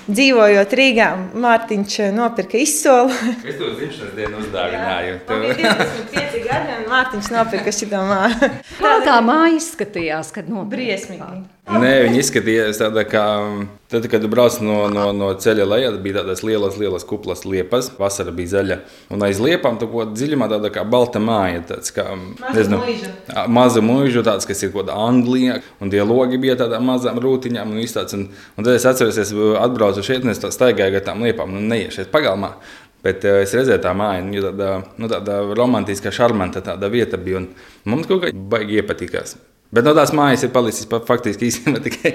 dzīvojot 0.06 0.70
Rīgā, 0.78 1.08
Mārtiņš 1.36 1.96
nopirka 2.16 2.56
izsoli. 2.62 3.12
es 3.44 3.58
to 3.58 3.68
dzimšanas 3.74 4.14
dienu 4.16 4.40
uzdāvināju. 4.40 5.18
Tā 5.28 5.36
bija 5.42 5.74
25 5.82 6.38
gadi, 6.46 6.78
un 6.78 6.88
Mārtiņš 6.94 7.28
nopirka 7.34 7.74
šo 7.76 7.90
māju. 7.92 8.48
Kā 8.78 8.94
tā 9.04 9.18
māja 9.26 9.52
izskatījās, 9.58 10.32
kad 10.32 10.48
nopirka? 10.48 11.28
Nē, 11.66 11.90
viņi 12.04 12.20
izskatījās 12.22 12.78
tāda 12.78 13.02
kā. 13.08 13.24
Tad, 13.90 14.04
kad 14.10 14.22
brauc 14.30 14.56
no, 14.62 14.76
no, 14.90 15.08
no 15.14 15.28
ceļa 15.38 15.64
lejā, 15.66 15.88
bija 16.02 16.20
tādas 16.20 16.44
lielas, 16.46 16.76
lielas 16.78 17.06
kuplas 17.06 17.42
liepas. 17.46 17.88
Vasara 17.98 18.30
bija 18.34 18.52
zaļa. 18.54 18.76
Un 19.14 19.22
aiz 19.26 19.40
liepām 19.42 19.78
tur 19.80 19.90
bija 19.90 20.06
dziļumā 20.12 20.48
tāda 20.50 20.70
kā 20.74 20.84
balta 20.86 21.22
māja. 21.22 21.64
Tāds 21.72 21.94
kā, 21.94 22.04
nezinu, 22.54 22.78
maza 23.50 23.82
mūža, 23.82 24.22
tāds, 24.26 24.46
kas 24.46 24.62
ir 24.62 24.70
kaut 24.70 24.84
kāda 24.84 24.98
Anglija. 25.08 25.58
Un 25.82 25.90
tie 25.90 26.04
logi 26.06 26.38
bija 26.42 26.58
tādām 26.62 26.86
mazām 26.86 27.18
rūtiņām. 27.22 27.74
Un, 27.74 27.90
tāds, 27.98 28.14
un, 28.14 28.28
un 28.30 28.68
tad 28.68 28.72
es 28.74 28.86
atceros, 28.86 29.18
es 29.22 29.34
atbraucu 29.34 30.06
šeit, 30.06 30.22
un 30.22 30.34
es 30.34 30.42
staigāju 30.42 31.02
ar 31.02 31.06
tām 31.10 31.26
liepām. 31.26 31.50
Nu, 31.50 31.66
neiešies 31.74 32.10
pagalmā. 32.14 32.54
Bet 33.06 33.26
uh, 33.26 33.42
es 33.42 33.54
redzēju, 33.54 33.82
tā 33.82 33.90
māja 33.94 34.22
nu, 34.26 34.38
tāda, 34.42 34.70
nu, 35.02 35.10
tāda 35.10 35.42
romantiska, 35.54 36.14
šarmanta 36.14 36.62
tāda 36.70 36.90
vieta 36.94 37.18
bija. 37.18 37.42
Mums 37.86 38.06
kaut 38.10 38.22
kā 38.24 38.34
baigi 38.34 38.80
iepatikās. 38.80 39.36
Bet 39.74 39.86
no 39.86 39.92
tās 39.96 40.12
mājas 40.14 40.44
ir 40.46 40.52
palicis 40.54 40.86
faktiski 41.08 41.48
īstenībā 41.50 41.80
tikai 41.86 42.12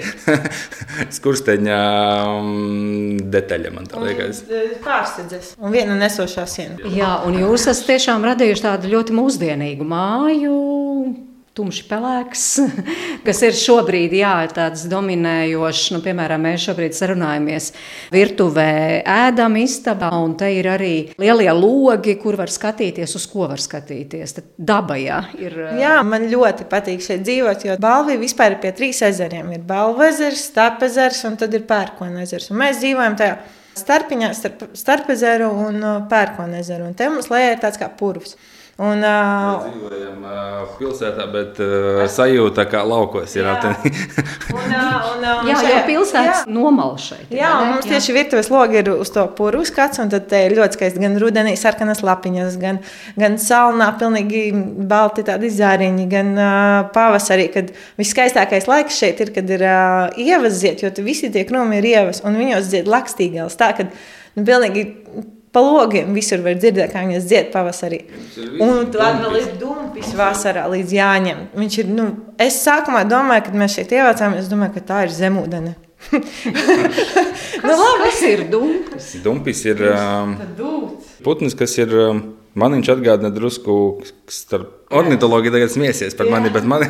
skursteņa 1.16 1.80
um, 2.38 3.18
detaļa. 3.32 3.72
Man 3.74 3.88
liekas, 4.06 4.44
e, 4.48 4.64
pārsteigts. 4.84 5.54
Un 5.60 5.74
viena 5.74 5.96
nesošā 6.00 6.46
siena. 6.48 6.80
Jā, 6.96 7.14
un 7.28 7.36
jūs 7.42 7.68
esat 7.68 7.92
tiešām 7.92 8.24
radījuši 8.32 8.66
tādu 8.66 8.92
ļoti 8.94 9.16
mūsdienīgu 9.18 9.88
māju 9.88 10.56
tumši 11.56 11.84
pelēks, 11.88 12.44
kas 13.26 13.42
ir 13.44 13.56
šobrīd 13.56 14.14
jā, 14.16 14.32
tāds 14.54 14.86
dominējošs. 14.90 15.92
Nu, 15.94 16.00
piemēram, 16.04 16.46
mēs 16.46 16.66
šobrīd 16.68 16.96
sarunājamies 16.96 17.70
virtuvē, 18.14 18.72
ēdam 19.02 19.58
istabā, 19.60 20.12
un 20.24 20.36
te 20.40 20.48
ir 20.56 20.68
arī 20.72 20.94
lielie 21.20 21.50
logi, 21.56 22.16
kur 22.22 22.38
var 22.40 22.52
skatīties, 22.52 23.16
uz 23.18 23.28
ko 23.30 23.48
var 23.52 23.62
skatīties. 23.62 24.36
Tad 24.38 24.52
daba 24.56 24.98
jā, 25.00 25.22
ir. 25.40 25.58
Jā, 25.80 25.98
man 26.06 26.28
ļoti 26.32 26.68
patīk 26.72 27.04
šeit 27.04 27.26
dzīvot, 27.26 27.66
jo 27.68 27.80
Balvija 27.82 28.20
vispār 28.22 28.56
ir 28.56 28.62
pie 28.64 28.72
trīs 28.76 29.02
ezeriem. 29.04 29.52
Ir 29.56 29.66
Balvazers, 29.68 30.48
Starpezers 30.52 31.24
un 31.28 31.36
tad 31.40 31.52
ir 31.56 31.66
Pērkona 31.68 32.24
ezers. 32.24 32.50
Un 32.52 32.62
mēs 32.62 32.80
dzīvojam 32.80 33.18
tajā 33.20 33.36
starpiņā 33.78 34.32
starp 34.36 34.64
Starpezeru 34.76 35.48
un 35.66 35.84
Pērkona 36.10 36.60
ezeru. 36.60 36.88
Un 36.88 36.96
te 36.96 37.08
mums 37.12 37.30
lejā 37.32 37.54
ir 37.54 37.62
tāds 37.62 37.80
kā 37.80 37.88
purvs. 37.98 38.36
Un, 38.82 38.98
uh, 39.06 39.60
Dzīvojam 39.62 40.24
uh, 40.26 40.62
pilsētā, 40.74 41.26
bet 41.30 41.58
uh, 41.62 42.00
sajūta 42.10 42.64
kā 42.66 42.80
laukos 42.82 43.30
ir 43.36 43.46
Jā. 43.46 43.52
aptuveni. 43.52 43.92
un, 44.56 44.72
uh, 44.74 45.04
un, 45.12 45.20
uh, 45.22 45.42
Jā, 45.46 45.58
jau 45.68 45.82
pilsētas 45.86 46.40
jā. 46.40 46.50
nomala 46.50 46.96
šeit. 46.98 47.28
Jā, 47.30 47.50
ne? 47.60 47.68
mums 47.76 47.86
tieši 47.86 48.16
virtuves 48.16 48.50
logi 48.50 48.80
ir 48.80 48.90
uz 48.96 49.12
to 49.14 49.22
puru 49.38 49.60
skats, 49.68 50.00
un 50.02 50.10
tad 50.10 50.26
te 50.32 50.40
ir 50.48 50.56
ļoti 50.56 50.78
skaisti 50.78 51.02
gan 51.04 51.14
rudenī 51.22 51.52
sarkanas 51.60 52.02
lapiņas, 52.02 52.56
gan, 52.62 52.80
gan 53.20 53.38
salnā 53.42 53.92
pilnīgi 54.00 54.48
balti 54.90 55.22
tādi 55.28 55.52
zāriņi, 55.54 56.08
gan 56.10 56.32
uh, 56.34 56.88
pavasarī, 56.96 57.46
kad 57.54 57.70
viskaistākais 58.00 58.66
laiks 58.70 58.98
šeit 58.98 59.22
ir, 59.22 59.30
kad 59.36 59.52
ir 59.52 59.62
uh, 59.68 60.08
ievas 60.18 60.58
ziet, 60.58 60.82
jo 60.82 60.90
visi 61.06 61.30
tie 61.30 61.46
krūmi 61.46 61.78
ir 61.78 61.86
ievas, 61.92 62.24
un 62.26 62.40
viņos 62.40 62.66
zied 62.72 62.90
lakstīgals, 62.90 63.54
tā, 63.60 63.70
kad 63.78 63.94
nu, 63.94 64.42
pilnīgi 64.42 64.88
pa 65.52 65.60
logiem 65.60 66.12
visur 66.16 66.42
var 66.44 66.56
dzirdēt, 66.58 66.92
kā 66.92 67.04
viņas 67.06 67.28
dzied 67.28 67.52
pavasarī. 67.52 68.02
Un 68.64 68.90
tu 68.92 69.00
vēl 69.00 69.38
ir 69.40 69.48
dumpis 69.60 70.12
vasarā 70.16 70.66
līdz 70.72 70.94
jāņem. 70.96 71.46
Viņš 71.60 71.78
ir, 71.82 71.94
nu, 71.94 72.08
es 72.40 72.60
sākumā 72.64 73.04
domāju, 73.08 73.48
kad 73.48 73.58
mēs 73.62 73.78
šeit 73.78 73.94
ievācāmies, 73.96 74.46
es 74.46 74.52
domāju, 74.52 74.76
ka 74.78 74.86
tā 74.92 75.06
ir 75.06 75.16
zemūdene. 75.16 75.76
nu, 76.12 77.72
labi, 77.78 78.08
Kas 78.08 78.22
ir 78.26 78.46
dumpis? 78.50 79.10
Dumpis 79.22 79.60
ir 79.70 79.84
um, 79.92 80.38
putns, 81.22 81.54
kas 81.58 81.76
ir. 81.78 81.94
Um, 82.08 82.24
Man 82.58 82.74
viņš 82.76 82.90
atgādina 82.92 83.30
drusku 83.32 83.74
starp 84.28 84.92
ornitologi 84.92 85.52
tagad 85.52 85.72
smiesies 85.72 86.16
par 86.18 86.28
mani, 86.28 86.50
bet 86.52 86.66
man 86.68 86.84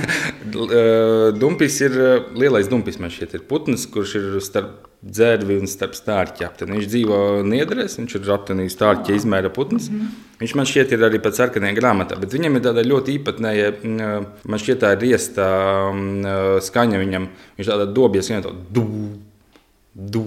dumpis 1.42 1.76
ir 1.84 1.98
uh, 1.98 2.30
lielais 2.38 2.70
dumpis. 2.70 2.96
Man 3.02 3.12
šķiet, 3.12 3.36
ir 3.36 3.44
putns, 3.50 3.84
kurš 3.92 4.14
ir 4.20 4.28
starp 4.44 4.88
dzērvi 5.02 5.58
un 5.60 5.68
starp 5.68 5.96
stārķi. 5.98 6.46
aptuveni. 6.46 6.78
Viņš 6.78 6.88
dzīvo 6.92 7.18
niedrēs, 7.48 7.98
viņš 7.98 8.16
ir 8.16 8.30
aptuveni 8.32 8.72
stārķa 8.72 9.16
izmēra 9.18 9.50
putns. 9.54 9.90
Viņš 10.40 10.54
man 10.58 10.68
šķiet 10.68 10.94
ir 10.94 11.04
arī 11.08 11.20
pat 11.22 11.36
sarkanajā 11.38 11.76
grāmatā, 11.76 12.18
bet 12.22 12.32
viņam 12.34 12.56
ir 12.56 12.64
tāda 12.64 12.86
ļoti 12.86 13.18
īpatnēja, 13.18 13.74
mm, 13.82 14.30
man 14.46 14.62
šķiet 14.62 14.80
tā 14.82 14.94
ir 14.94 15.04
riesta 15.04 15.50
mm, 15.90 16.62
skaņa 16.64 17.02
viņam. 17.02 17.28
Viņš 17.58 17.72
tādā 17.74 17.90
dobjas, 17.92 18.30
viņam 18.30 18.46
tā 18.46 18.54
dū, 18.78 18.86
dū. 19.94 20.22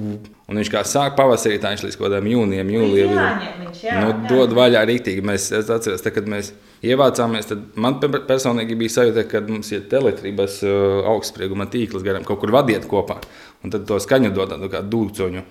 Un 0.46 0.60
viņš 0.62 0.70
kā 0.70 0.84
sāk 0.86 1.16
pavasarī, 1.18 1.58
tā 1.62 1.72
viņš 1.74 1.84
līdz 1.88 1.98
kaut 1.98 2.06
kādam 2.08 2.28
jūnijam, 2.30 2.70
jūlijam. 2.70 3.14
viņš, 3.64 3.80
jā, 3.88 3.96
nu, 4.04 4.12
dod 4.30 4.54
vaļā 4.54 4.84
rītīgi. 4.86 5.24
Mēs, 5.26 5.48
es 5.58 5.72
atceros, 5.74 6.04
te, 6.06 6.12
kad 6.14 6.28
mēs 6.30 6.52
ievācāmies, 6.86 7.50
tad 7.50 7.64
man 7.82 7.98
pe- 8.02 8.22
personīgi 8.30 8.78
bija 8.78 8.94
sajūta, 9.00 9.26
ka 9.32 9.42
mums 9.48 9.72
ir 9.74 9.88
elektrības 9.90 10.60
uh, 10.68 11.08
augstsprieguma 11.16 11.66
tīkls 11.74 12.06
garām, 12.06 12.24
kaut 12.28 12.44
kur 12.44 12.54
vadiet 12.54 12.86
kopā. 12.90 13.18
Un 13.66 13.74
tad 13.74 13.88
to 13.90 13.98
skaņu 14.04 14.34
dod 14.38 14.54
tādu 14.54 14.70
kā 14.70 14.84
dūcoņu. 14.86 15.42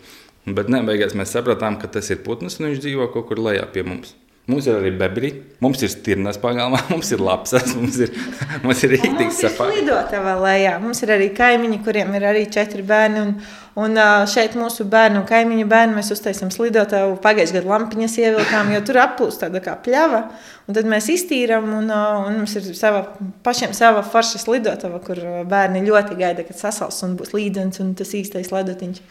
Bet 0.55 0.69
ne, 0.71 0.83
beigās 0.87 1.17
mēs 1.19 1.33
sapratām, 1.35 1.81
ka 1.81 1.89
tas 1.89 2.11
ir 2.13 2.21
putns 2.23 2.61
un 2.61 2.69
viņš 2.71 2.83
dzīvo 2.85 3.09
kaut 3.15 3.27
kur 3.33 3.41
lejā 3.43 3.65
pie 3.73 3.83
mums. 3.89 4.13
Mums 4.45 4.67
ir 4.69 4.75
arī 4.77 4.91
bebri, 5.01 5.31
mums 5.65 5.81
ir 5.87 5.89
stirnas 5.89 6.37
pagalmā, 6.37 6.83
mums 6.93 7.09
ir 7.17 7.23
lapsas, 7.25 7.71
mums 7.81 7.97
ir, 8.05 8.11
mums 8.67 8.83
ir 8.85 8.93
rīktīgi 8.93 9.25
Mums 9.31 9.39
ir 9.41 9.49
sapā. 9.55 9.71
slidotava 9.73 10.35
lejā. 10.45 10.75
Mums 10.85 11.01
ir 11.03 11.15
arī 11.17 11.31
kaimiņi, 11.35 11.79
kuriem 11.87 12.13
ir 12.21 12.27
arī 12.29 12.43
četri 12.53 12.85
bērni. 12.85 13.23
Un, 13.25 13.33
un 13.81 13.99
šeit 14.31 14.55
mūsu 14.59 14.87
bērnu 14.91 15.23
un 15.23 15.29
kaimiņu 15.29 15.67
bērnu 15.71 15.99
mēs 15.99 16.13
uztaisām 16.15 16.53
slidotavu. 16.55 17.17
Pagājušajā 17.25 17.61
gadā 17.61 17.73
lampiņas 17.73 18.19
ievilkām, 18.23 18.73
jo 18.75 18.83
tur 18.87 19.01
applūst 19.03 19.43
tāda 19.45 19.63
kā 19.65 19.77
pļava. 19.85 20.25
Un 20.65 20.77
tad 20.79 20.87
mēs 20.89 21.11
iztīrām, 21.13 21.67
un, 21.77 21.91
un 21.93 22.39
mums 22.39 22.55
ir 22.57 22.71
sava, 22.79 23.03
pašiem 23.45 23.75
sava 23.77 24.01
forša 24.07 24.41
slidotava, 24.41 24.97
kur 25.05 25.19
bērni 25.51 25.83
ļoti 25.85 26.17
gaida, 26.17 26.47
kad 26.47 26.57
sasals 26.57 27.03
un 27.05 27.19
būs 27.19 27.35
līdens 27.37 27.83
un 27.85 27.91
tas 27.99 28.15
īstais 28.17 28.49
ledotiņš, 28.55 29.03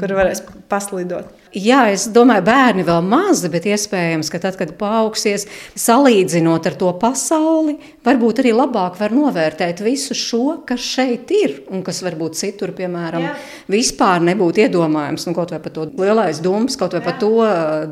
kur 0.00 0.14
varēs 0.16 0.40
paslidot. 0.72 1.28
Jā, 1.52 1.82
es 1.92 2.06
domāju, 2.08 2.46
bērni 2.46 2.86
vēl 2.88 3.04
mazi, 3.04 3.50
bet 3.52 3.68
iespējams, 3.68 4.32
ka 4.32 4.40
tad, 4.40 4.56
kad 4.56 4.72
paaugsies, 4.80 5.44
salīdzinot 5.76 6.70
ar 6.70 6.78
to 6.80 6.94
pasauli, 7.02 7.76
varbūt 8.06 8.42
arī 8.42 8.52
labāk 8.56 8.96
var 9.00 9.14
novērtēt 9.14 9.82
visu 9.84 10.16
šo, 10.18 10.42
kas 10.68 10.82
šeit 10.82 11.30
ir 11.34 11.58
un 11.72 11.84
kas 11.86 12.02
varbūt 12.04 12.38
citur, 12.38 12.74
piemēram, 12.76 13.26
Jā. 13.28 13.34
vispār 13.72 14.24
nebūtu 14.26 14.64
iedomājams. 14.66 15.26
Nu, 15.28 15.36
kaut 15.36 15.54
vai 15.54 15.60
par 15.62 15.74
to 15.76 15.86
lielais 15.90 16.42
dūms, 16.42 16.78
kaut 16.80 16.96
vai 16.98 17.02
par 17.04 17.18
to 17.22 17.34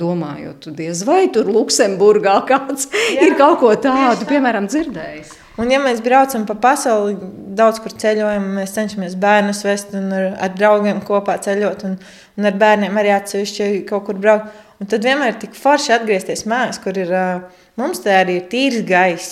domājot, 0.01 0.71
diez 0.77 1.05
vai 1.09 1.25
tur 1.33 1.51
Luksemburgā 1.51 2.41
kāds 2.49 2.91
Jā, 2.91 3.29
ir 3.29 3.37
kaut 3.41 3.61
ko 3.63 3.75
tādu, 3.77 4.25
tā. 4.25 4.33
piemēram, 4.35 4.71
dzirdējis. 4.71 5.37
Un, 5.61 5.69
ja 5.69 5.81
mēs 5.83 5.99
braucam 6.01 6.47
pa 6.49 6.55
pasauli, 6.57 7.17
daudz 7.59 7.83
kur 7.85 7.93
ceļojam, 7.93 8.47
mēs 8.57 8.73
cenšamies 8.73 9.17
bērnus 9.21 9.61
vest 9.67 9.93
un 9.99 10.09
ar, 10.17 10.29
ar 10.47 10.55
draugiem 10.57 11.03
kopā 11.05 11.37
ceļot, 11.45 11.85
un, 11.89 11.99
un 12.39 12.49
ar 12.49 12.57
bērniem 12.61 12.97
arī 12.97 13.13
atsevišķi 13.19 13.69
kaut 13.91 14.07
kur 14.09 14.21
braukt. 14.23 14.55
Un 14.81 14.89
tad 14.89 15.05
vienmēr 15.05 15.35
ir 15.35 15.41
tik 15.43 15.59
forši 15.59 15.93
atgriezties 15.99 16.47
mājās, 16.49 16.79
kur 16.81 16.97
ir 16.97 17.11
ā, 17.13 17.27
mums 17.81 18.03
te 18.05 18.13
arī 18.15 18.37
ir 18.41 18.45
tīrs 18.53 18.83
gaiss, 18.87 19.31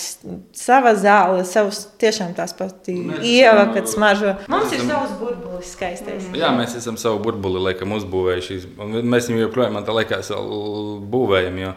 sava 0.56 0.94
zāle, 0.98 1.44
savs 1.48 1.84
tiešām 2.00 2.32
tās 2.36 2.54
pati 2.58 2.96
ieva, 3.28 3.68
kad 3.74 3.86
smaržo. 3.90 4.34
Mums 4.48 4.72
ir 4.72 4.80
esam- 4.80 4.90
savs 4.94 5.14
burbulis 5.20 5.74
skaistais. 5.76 6.26
Jā, 6.34 6.50
mēs 6.56 6.74
esam 6.80 6.96
savu 7.00 7.20
burbuli 7.28 7.60
laikam, 7.68 7.92
uzbūvējuši. 8.00 8.58
Mēs 9.04 9.28
viņu 9.30 9.44
joprojām, 9.46 9.76
man 9.78 9.84
tā 9.86 9.94
liekas, 10.00 10.32
vēl 10.34 11.00
būvējam. 11.12 11.62
Jo 11.66 11.72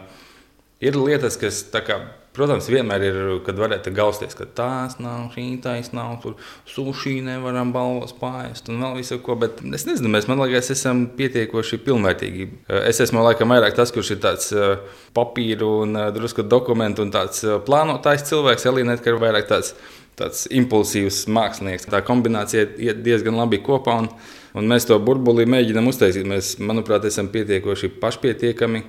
ir 0.82 0.96
lietas, 0.98 1.36
kas, 1.38 1.62
tā 1.70 1.78
kā, 1.86 2.00
protams, 2.36 2.68
vienmēr 2.72 3.04
ir, 3.06 3.20
kad 3.46 3.58
varētu 3.60 3.92
gausties, 3.96 4.36
ka 4.38 4.46
tās 4.56 4.98
nav, 5.02 5.30
šī 5.34 5.46
taisa 5.64 5.96
nav, 5.96 6.16
tur 6.22 6.36
sushi 6.68 7.18
nevaram 7.24 7.72
balvos 7.74 8.14
pāriest 8.18 8.70
un 8.72 8.82
vēl 8.82 8.98
visu 9.00 9.20
ko. 9.24 9.36
Bet 9.40 9.60
es 9.62 9.86
nezinu, 9.88 10.10
mēs, 10.12 10.28
man 10.30 10.42
liekas, 10.42 10.72
esam 10.74 11.06
pietiekoši 11.18 11.80
pilnvērtīgi. 11.86 12.48
Es 12.82 13.02
esmu 13.04 13.24
laikam 13.26 13.52
vairāk 13.52 13.76
tas, 13.78 13.94
kurš 13.94 14.14
ir 14.16 14.22
tāds 14.24 14.52
eh, 14.56 14.76
papīru 15.16 15.72
un 15.86 15.98
eh, 15.98 16.12
drusku 16.14 16.46
dokumentu 16.46 17.04
un 17.06 17.12
tāds 17.14 17.44
eh, 17.46 17.58
plānotājs 17.66 18.28
cilvēks. 18.30 18.68
Elīna 18.72 18.96
ir 18.96 19.20
vairāk 19.22 19.50
tāds 19.50 19.74
tāds 20.18 20.44
impulsīvs 20.52 21.24
mākslinieks. 21.32 21.88
Tā 21.90 22.02
kombinācija 22.04 22.66
iet 22.84 23.00
diezgan 23.04 23.38
labi 23.38 23.62
kopā, 23.64 23.96
un, 24.02 24.10
un 24.58 24.68
mēs 24.68 24.86
to 24.88 24.98
burbuli 25.02 25.46
mēģinām 25.48 25.88
uztaisīt. 25.88 26.28
Mēs, 26.28 26.56
manuprāt, 26.60 27.06
esam 27.08 27.30
pietiekoši 27.32 27.94
pašpietiekami. 28.02 28.84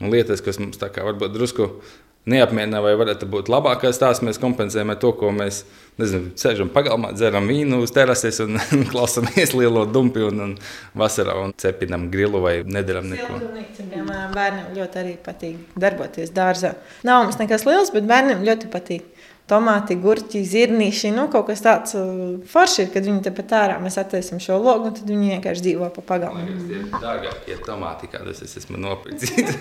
Un 0.00 0.12
lietas, 0.12 0.42
kas 0.44 0.58
mums 0.60 0.80
tā 0.80 0.90
kā 0.92 1.04
varbūt 1.06 1.32
drusku 1.32 1.70
neapmierina, 2.26 2.80
vai 2.82 2.94
varētu 2.98 3.28
būt 3.30 3.50
labākās, 3.52 4.00
tās 4.02 4.20
mēs 4.26 4.40
kompensējam 4.42 4.92
to, 5.00 5.12
ko 5.18 5.30
mēs 5.34 5.62
nezinu, 6.00 6.32
sēžam 6.38 6.70
pagalmā, 6.74 7.12
dzeram 7.16 7.46
vīnu 7.48 7.78
uz 7.84 7.92
terases 7.94 8.40
un 8.44 8.58
klausāmies 8.92 9.54
lielo 9.56 9.86
dumpi 9.88 10.24
un, 10.26 10.42
un 10.48 10.54
vasarā 10.98 11.36
un 11.44 11.54
cepinam 11.60 12.08
grilu 12.12 12.42
vai 12.44 12.58
nedaram 12.66 13.06
neko. 13.12 13.40
Bērniem 14.36 14.74
ļoti 14.76 15.02
arī 15.02 15.14
patīk 15.22 15.78
darboties 15.78 16.34
dārzā. 16.36 16.74
Nav 17.06 17.24
mums 17.24 17.38
nekas 17.40 17.66
liels, 17.68 17.94
bet 17.94 18.08
bērniem 18.10 18.44
ļoti 18.46 18.72
patīk. 18.72 19.06
Tomāti, 19.46 19.94
gurķi, 20.02 20.40
zirnīši, 20.42 21.12
nu 21.14 21.28
kaut 21.30 21.44
kas 21.46 21.60
tāds 21.62 21.94
uh, 21.94 22.32
forši 22.50 22.80
ir, 22.82 22.88
kad 22.90 23.04
viņi 23.06 23.20
te 23.22 23.30
pat 23.30 23.52
ārā 23.54 23.76
mēs 23.78 23.94
attiesim 24.00 24.40
šo 24.42 24.56
logu, 24.58 24.88
un 24.88 24.96
tad 24.96 25.06
viņi 25.06 25.36
vienkārši 25.36 25.62
dzīvo 25.62 25.90
pa 25.94 26.02
pagalmu. 26.08 26.56
Tie 26.66 26.80
ir 26.80 26.88
dārgākie 26.90 27.58
tomāti, 27.62 28.08
kādus 28.10 28.40
es 28.42 28.56
esmu 28.58 28.80
nopircis. 28.82 29.52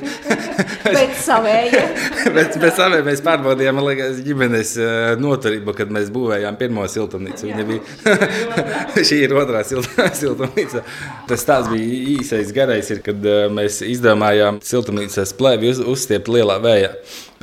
Bet 0.95 1.13
savējie. 1.21 1.83
Bet 2.37 2.57
pēc 2.63 2.79
tam 2.79 2.95
mēs 3.05 3.21
pārbaudījām, 3.27 3.77
man 3.77 3.85
liekas, 3.91 4.23
ģimenes 4.25 4.73
eh, 4.81 5.11
noturību, 5.21 5.77
kad 5.77 5.93
mēs 5.93 6.09
būvējām 6.17 6.57
pirmo 6.57 6.87
siltumnīcu. 6.89 7.51
Viņa 7.51 7.67
bija 7.69 8.17
šī 9.11 9.21
ir 9.27 9.37
otrā 9.37 9.61
siltumnīca. 9.69 10.81
Tas 11.29 11.45
tāds 11.45 11.69
bija 11.69 12.17
īsais 12.17 12.49
garais, 12.57 12.89
ir, 12.89 13.05
kad 13.05 13.21
eh, 13.21 13.45
mēs 13.53 13.83
izdomājām 13.85 14.63
siltumnīcas 14.65 15.37
plēvi 15.37 15.75
uz, 15.75 15.85
uzstiept 15.93 16.33
lielā 16.33 16.57
vējā. 16.65 16.93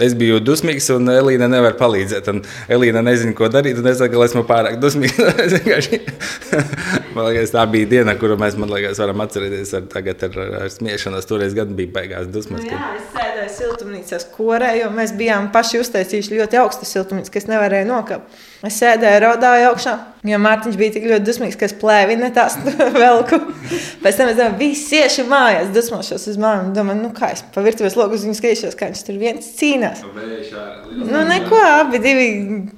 Es 0.02 0.16
biju 0.18 0.40
dusmīgs, 0.42 0.88
un 0.94 1.10
Elīna 1.12 1.48
nevar 1.50 1.76
palīdzēt. 1.78 2.30
Elīna 2.72 3.02
nezina, 3.06 3.34
ko 3.38 3.48
darīt. 3.52 3.80
Es 3.86 4.00
saku, 4.00 4.18
ka 4.18 4.26
esmu 4.28 4.44
pārāk 4.48 4.78
dusmīgs. 4.82 5.18
Man 7.14 7.28
liekas, 7.28 7.52
tā 7.54 7.64
bija 7.70 7.90
diena, 7.96 8.16
kuru 8.20 8.38
mēs 8.40 8.56
liekas, 8.58 9.00
varam 9.02 9.22
atcerēties 9.24 9.74
ar, 9.78 9.86
tagad 9.92 10.24
ar, 10.28 10.40
ar, 10.62 10.72
smiešanos. 10.72 11.28
Toreiz 11.28 11.56
gan 11.56 11.76
bija 11.78 11.92
beigās 12.00 12.30
dusmas. 12.32 12.64
Nu, 12.64 12.70
kad- 12.72 12.78
jā, 12.78 12.96
es 12.98 13.31
sēdēju 13.42 13.72
siltumnīcās 13.72 14.26
korē, 14.34 14.72
jo 14.78 14.90
mēs 14.94 15.12
bijām 15.16 15.50
paši 15.52 15.80
uztaisījuši 15.82 16.38
ļoti 16.38 16.58
augstu 16.60 16.86
siltumnīcu, 16.86 17.32
kas 17.34 17.48
nevarēja 17.50 17.86
nokāpt. 17.88 18.40
Es 18.62 18.76
sēdēju, 18.78 19.18
raudāju 19.24 19.70
augšā, 19.72 19.92
jo 20.30 20.38
Mārtiņš 20.38 20.76
bija 20.78 20.94
tik 20.94 21.06
ļoti 21.10 21.26
dusmīgs, 21.26 21.56
ka 21.58 21.66
es 21.66 21.74
plēvi 21.74 22.14
tās 22.34 22.54
velku. 23.02 23.40
Pēc 24.04 24.20
tam 24.20 24.30
es 24.30 24.38
domāju, 24.38 24.58
visi 24.60 25.00
iešu 25.00 25.24
mājās, 25.26 25.72
dusmošos 25.74 26.28
uz 26.30 26.38
māmu. 26.38 26.70
Domāju, 26.76 27.02
nu 27.02 27.10
kā 27.16 27.32
es 27.34 27.42
pa 27.54 27.64
virtuves 27.64 27.98
logu 27.98 28.14
uz 28.14 28.22
viņu 28.26 28.38
skriešos, 28.38 28.78
kā 28.78 28.92
viņš 28.92 29.02
tur 29.08 29.18
viens 29.18 29.50
cīnās. 29.58 30.04
Nu, 30.06 31.24
neko, 31.26 31.58
abi 31.82 32.02
divi 32.02 32.28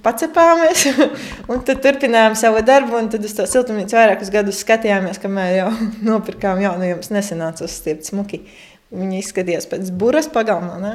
pacepāmies. 0.05 0.87
un 1.53 1.64
tad 1.68 1.85
turpinājām 1.85 2.38
savu 2.40 2.64
darbu, 2.64 3.03
un 3.03 3.12
tad 3.12 3.29
uz 3.29 3.37
to 3.37 3.44
siltumnīcu 3.50 3.98
vairākus 3.98 4.33
gadus 4.33 4.64
skatījāmies, 4.64 5.20
kamēr 5.20 5.59
jau 5.59 5.72
nopirkām 6.09 6.64
jaunu, 6.64 6.88
jo 6.88 7.03
mums 7.03 7.12
nesenāca 7.12 7.68
uzstiept 7.68 8.09
smuki. 8.09 8.46
Viņi 8.94 9.20
izskatījās 9.20 9.66
pēc 9.70 9.90
buras 9.98 10.28
pagalmā. 10.30 10.78
Ne? 10.83 10.94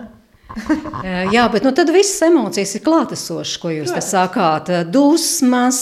Jā, 1.36 1.44
bet 1.54 1.66
nu, 1.66 1.72
tad 1.76 1.92
visas 1.94 2.22
emocijas 2.26 2.72
ir 2.78 2.84
klātesošas, 2.86 3.58
ko 3.62 3.72
jūs 3.74 3.94
te 3.94 4.02
sakāt. 4.04 4.72
Dusmas, 4.90 5.82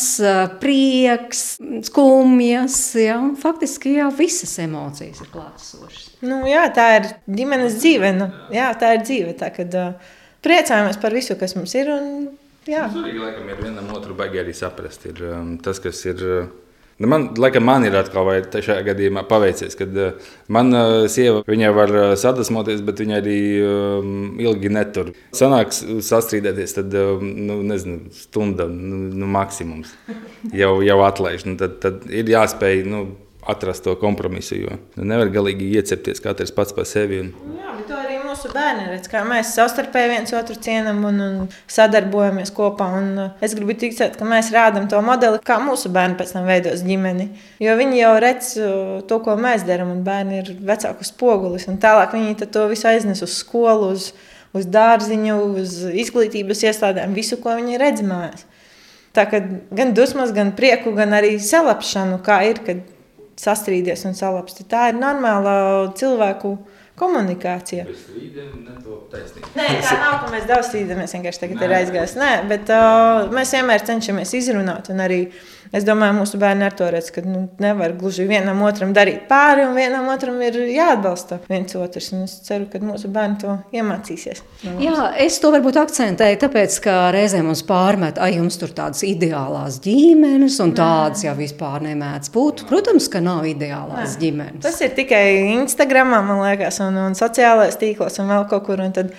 prieks, 0.62 1.44
skumjas. 1.88 2.80
Jā, 3.00 3.20
faktiski 3.40 3.96
jā, 3.98 4.10
visas 4.18 4.58
emocijas 4.64 5.24
ir 5.24 5.32
klātesošas. 5.32 6.10
Nu, 6.28 6.42
jā, 6.50 6.66
tā 6.76 6.90
ir 6.98 7.10
ģimenes 7.40 7.80
dzīve. 7.80 8.12
Nu, 8.18 8.30
jā, 8.54 8.72
tā 8.80 8.98
ir 8.98 9.06
dzīve. 9.08 9.38
Tā, 9.40 9.54
kad, 9.56 9.78
uh, 9.78 10.14
priecājamies 10.46 11.00
par 11.02 11.16
visu, 11.16 11.38
kas 11.40 11.56
mums 11.58 11.76
ir. 11.78 11.92
Un, 11.94 12.30
jā. 12.68 12.88
Svarīgi, 12.92 13.24
laikam, 13.24 13.52
ir 13.54 13.64
vienam 13.64 13.92
otru 13.96 14.18
baigi 14.20 14.44
arī 14.44 14.56
saprast. 14.58 15.08
Ir, 15.12 15.24
um, 15.32 15.58
tas, 15.64 15.82
kas 15.84 16.04
ir. 16.10 16.24
Uh, 16.24 16.56
Nu 16.98 17.08
man, 17.08 17.28
laikam, 17.38 17.66
man 17.68 17.86
ir 17.86 17.94
atkal 17.94 18.26
šajā 18.50 18.80
gadījumā 18.88 19.22
paveicies, 19.30 19.78
kad 19.78 19.94
uh, 20.02 20.32
mana 20.50 20.80
uh, 20.88 21.04
sieva 21.12 21.44
var 21.78 21.94
uh, 21.94 22.08
sadusmoties, 22.18 22.82
bet 22.86 23.04
viņa 23.04 23.20
arī 23.22 23.38
um, 23.62 24.16
ilgi 24.42 24.72
netur. 24.74 25.12
Sanāks 25.38 25.84
sastrīdēties, 26.08 26.74
tad 26.80 26.98
um, 26.98 27.22
nu, 27.22 27.60
nezinu, 27.70 28.10
stunda 28.18 28.66
nu, 28.72 29.04
nu, 29.14 29.30
maksimums 29.30 29.94
jau, 30.54 30.80
jau 30.82 31.00
atlaiž. 31.06 31.46
Nu, 31.46 31.54
tad, 31.62 31.78
tad 31.86 32.10
ir 32.10 32.34
jāspēj. 32.34 32.86
Nu, 32.90 33.06
atrast 33.48 33.84
to 33.84 33.96
kompromisu. 33.96 34.58
Jo 34.60 34.76
nevar 35.00 35.30
galīgi 35.32 35.70
iecepties 35.78 36.20
katrs 36.24 36.52
pats 36.56 36.76
par 36.76 36.88
sevi. 36.90 37.22
Un... 37.24 37.30
Jā, 37.56 37.77
to 37.77 37.77
arī 37.77 37.77
mūsu 38.38 38.52
bērni 38.54 38.84
redz, 38.92 39.08
kā 39.10 39.24
mēs 39.26 39.56
savstarpēji 39.58 40.10
viens 40.12 40.34
otru 40.38 40.56
cienām 40.62 41.00
un, 41.10 41.22
un 41.24 41.38
sadarbojamies 41.74 42.52
kopā. 42.54 42.86
Un 43.00 43.08
uh, 43.18 43.32
es 43.42 43.56
gribu 43.58 43.74
ticēt, 43.74 44.18
ka 44.20 44.28
mēs 44.30 44.52
rādām 44.54 44.86
to 44.92 45.00
modeli, 45.02 45.40
kā 45.46 45.58
mūsu 45.64 45.90
bērni 45.94 46.20
pēc 46.20 46.36
tam 46.36 46.46
veidos 46.46 46.84
ģimeni. 46.86 47.32
Jo 47.64 47.74
viņi 47.80 47.98
jau 47.98 48.12
redz 48.22 48.52
uh, 48.62 48.70
to, 49.10 49.18
ko 49.26 49.34
mēs 49.42 49.66
darām, 49.66 49.96
un 49.96 50.04
bērni 50.06 50.44
ir 50.44 50.54
vecāku 50.70 51.08
spogulis. 51.08 51.66
Tālāk 51.82 52.14
viņi 52.14 52.50
to 52.54 52.68
visu 52.70 52.92
aiznes 52.92 53.24
uz 53.26 53.40
skolu, 53.40 53.90
uz, 53.96 54.12
uz 54.54 54.70
dārziņu, 54.70 55.40
uz 55.64 55.80
izglītības 56.06 56.62
iestādēm, 56.70 57.18
visu, 57.18 57.42
ko 57.42 57.58
viņi 57.58 57.82
redz 57.82 58.06
mājās. 58.06 58.46
Tā 59.18 59.26
kā 59.26 59.42
gan 59.74 59.98
dusmas, 59.98 60.30
gan 60.36 60.54
prieku, 60.54 60.94
gan 60.94 61.18
arī 61.18 61.40
salapšanu, 61.42 62.22
kā 62.22 62.44
ir, 62.52 62.62
kad 62.62 62.86
sastrīdies 63.38 64.06
un 64.06 64.14
salapsti. 64.18 64.66
Tā 64.70 64.92
ir 64.92 65.00
normāla 65.02 65.56
cilvēku 65.98 66.60
komunikācija. 66.98 67.86
Nē, 69.58 69.68
tā 69.84 69.98
nav, 70.02 70.18
ka 70.24 70.32
mēs 70.34 70.48
daudz 70.50 70.72
strīdamies, 70.72 71.14
vienkārši 71.18 71.44
tagad 71.44 71.62
Nē. 71.62 71.68
ir 71.68 71.76
aizgājis. 71.82 72.18
Nē, 72.20 72.32
bet 72.50 72.74
uh, 72.74 73.28
mēs 73.34 73.54
vienmēr 73.58 73.86
cenšamies 73.88 74.34
izrunāt 74.42 74.92
un 74.94 75.06
arī 75.06 75.22
Es 75.76 75.84
domāju, 75.84 76.16
mūsu 76.22 76.40
bērni 76.40 76.64
ar 76.68 76.76
to 76.78 76.88
redz, 76.92 77.10
ka 77.12 77.22
nu, 77.26 77.42
nevar 77.60 77.92
gluži 78.00 78.28
vienam 78.30 78.62
otram 78.64 78.94
darīt 78.96 79.26
pāri, 79.28 79.66
un 79.68 79.76
vienam 79.76 80.08
otram 80.14 80.40
ir 80.44 80.56
jāatbalsta 80.72 81.42
viens 81.50 81.76
otrs. 81.76 82.12
Un 82.16 82.24
es 82.28 82.38
ceru, 82.46 82.70
ka 82.72 82.80
mūsu 82.84 83.12
bērni 83.12 83.40
to 83.42 83.56
iemācīsies. 83.76 84.44
No 84.64 84.78
Jā, 84.84 85.10
es 85.24 85.40
to 85.44 85.52
varbūt 85.54 85.80
akcentēju, 85.82 86.40
tāpēc, 86.46 86.78
ka 86.86 86.96
reizēm 87.16 87.50
mums 87.50 87.66
pārmet, 87.68 88.22
ai, 88.24 88.38
jums 88.38 88.60
tur 88.62 88.72
tādas 88.78 89.04
ideālās 89.08 89.82
ģimenes, 89.84 90.60
un 90.64 90.74
tādas 90.78 91.26
jau 91.28 91.36
vispār 91.38 91.84
nemēdz 91.90 92.32
būt. 92.36 92.64
Protams, 92.70 93.10
ka 93.12 93.22
nav 93.24 93.48
ideālās 93.50 94.16
Nē. 94.16 94.22
ģimenes. 94.24 94.64
Tas 94.64 94.80
ir 94.86 94.96
tikai 94.96 95.26
Instagramā, 95.58 96.22
man 96.26 96.44
liekas, 96.46 96.80
un, 96.88 96.98
un 97.10 97.18
sociālajās 97.18 97.80
tīklos 97.82 98.20
un 98.22 98.32
vēl 98.34 98.48
kaut 98.52 98.66
kur. 98.68 98.84
Tad 98.96 99.14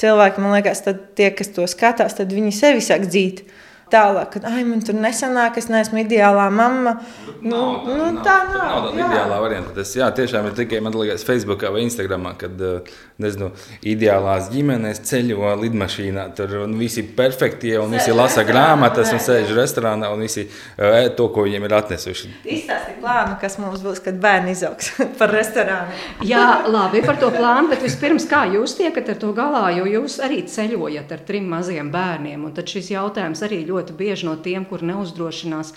cilvēki, 0.00 0.42
man 0.42 0.56
liekas, 0.56 0.84
tie, 1.18 1.30
kas 1.36 1.52
to 1.54 1.66
skatās, 1.70 2.16
tad 2.18 2.32
viņi 2.34 2.54
sevi 2.54 2.84
sāk 2.84 3.08
dzīt 3.08 3.44
tālāk, 3.92 4.36
ka 4.36 4.42
ai, 4.48 4.62
man 4.66 4.82
tur 4.84 4.96
nesanāk, 4.98 5.58
es 5.60 5.68
neesmu 5.72 6.02
ideālā 6.04 6.46
mamma. 6.52 6.96
Nu, 7.44 7.50
nav, 7.50 7.86
nu, 7.86 7.96
nav, 7.98 8.20
tā 8.24 8.36
nav. 8.48 8.54
Nav 8.56 8.86
tāda 8.88 8.92
ideālā 8.96 9.40
varianta. 9.42 9.74
Tas 9.76 9.92
jā, 9.96 10.08
tiešām 10.16 10.48
ir 10.48 10.56
tikai 10.56 10.80
man 10.84 10.96
liekas 10.96 11.26
Facebookā 11.26 11.70
vai 11.74 11.84
Instagramā, 11.84 12.34
kad 12.40 12.60
eh, 12.64 12.92
nezinu, 13.22 13.50
ideālās 13.86 14.48
ģimenes 14.52 15.02
ceļo 15.08 15.52
lidmašīnā. 15.60 16.26
Tur 16.38 16.56
un 16.64 16.76
visi 16.80 17.02
ir 17.02 17.12
perfektie 17.18 17.74
un 17.80 17.92
visi 17.94 18.14
lasa 18.14 18.46
grāmatas 18.48 19.12
un 19.14 19.22
sēž 19.22 19.52
restorānā 19.58 20.10
un 20.14 20.24
visi 20.24 20.46
eh, 20.46 21.00
ēd 21.04 21.16
to, 21.18 21.28
ko 21.34 21.46
viņiem 21.46 21.68
ir 21.68 21.76
atnesuši. 21.80 22.32
Izstāsti 22.56 22.96
plānu, 23.02 23.36
kas 23.42 23.58
mums 23.62 23.84
būs, 23.84 24.00
kad 24.04 24.18
bērni 24.22 24.54
izaugs 24.56 24.94
par 25.20 25.34
restorānu. 25.34 26.00
jā, 26.24 26.46
labi 26.70 27.04
par 27.04 27.20
to 27.20 27.30
plānu, 27.34 27.70
bet 27.74 27.84
vispirms 27.84 28.28
kā 28.30 28.44
jūs 28.54 28.78
tiekat 28.80 29.12
ar 29.14 29.20
to 29.20 29.34
galā, 29.36 29.66
jo 29.76 29.86
jūs 29.90 30.18
arī 30.24 30.42
ceļojat 30.48 31.12
ar 31.12 31.24
trim 31.28 31.50
maziem 31.52 31.92
bērniem. 31.94 32.48
Un 32.48 32.56
tad 32.56 32.70
šis 32.70 32.94
jautājums 32.94 33.44
arī 33.44 33.62
ļoti 33.68 33.73
ļoti 33.74 33.98
bieži 33.98 34.30
no 34.30 34.38
tiem, 34.40 34.64
kur 34.68 34.84
neuzdrošinās. 34.86 35.74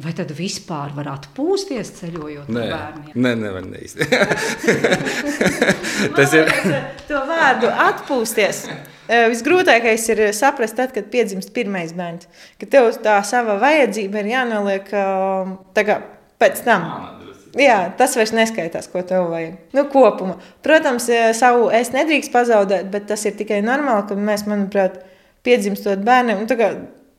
Vai 0.00 0.14
tad 0.16 0.30
vispār 0.32 0.94
var 0.96 1.10
atpūsties 1.12 1.90
ceļojot 1.98 2.46
nē, 2.48 2.62
ar 2.62 2.70
bērniem? 2.72 3.16
Nē, 3.20 3.32
nevar 3.36 3.66
īsti. 3.76 4.06
Tas 6.16 6.32
ir. 6.38 6.48
to 7.10 7.20
vārdu 7.28 7.68
atpūsties. 7.68 8.62
Visgrūtākais 9.10 10.06
ir 10.14 10.22
saprast, 10.36 10.78
tad, 10.78 10.94
kad 10.96 11.10
piedzimst 11.12 11.52
pirmais 11.52 11.92
bērns. 11.96 12.30
Ka 12.62 12.68
tev 12.70 12.88
tā 13.04 13.18
sava 13.28 13.58
vajadzība 13.60 14.22
ir 14.22 14.30
jānoliek 14.32 14.88
kā, 14.88 15.96
pēc 16.40 16.62
tam. 16.64 16.86
Jā, 17.58 17.80
tas 17.98 18.14
vairs 18.14 18.30
neskaitās, 18.36 18.86
ko 18.92 19.02
tev 19.02 19.26
vajag. 19.32 19.56
Nu, 19.74 19.84
kopumā. 19.90 20.36
Protams, 20.62 21.08
savu 21.36 21.66
es 21.74 21.90
nedrīkst 21.92 22.30
pazaudēt, 22.32 22.86
bet 22.92 23.08
tas 23.10 23.26
ir 23.26 23.34
tikai 23.36 23.58
normāli, 23.66 24.06
ka 24.06 24.16
mēs, 24.16 24.46
manuprāt, 24.46 25.00
piedzimstot 25.46 26.04
bērniem, 26.06 26.44
nu, 26.44 26.50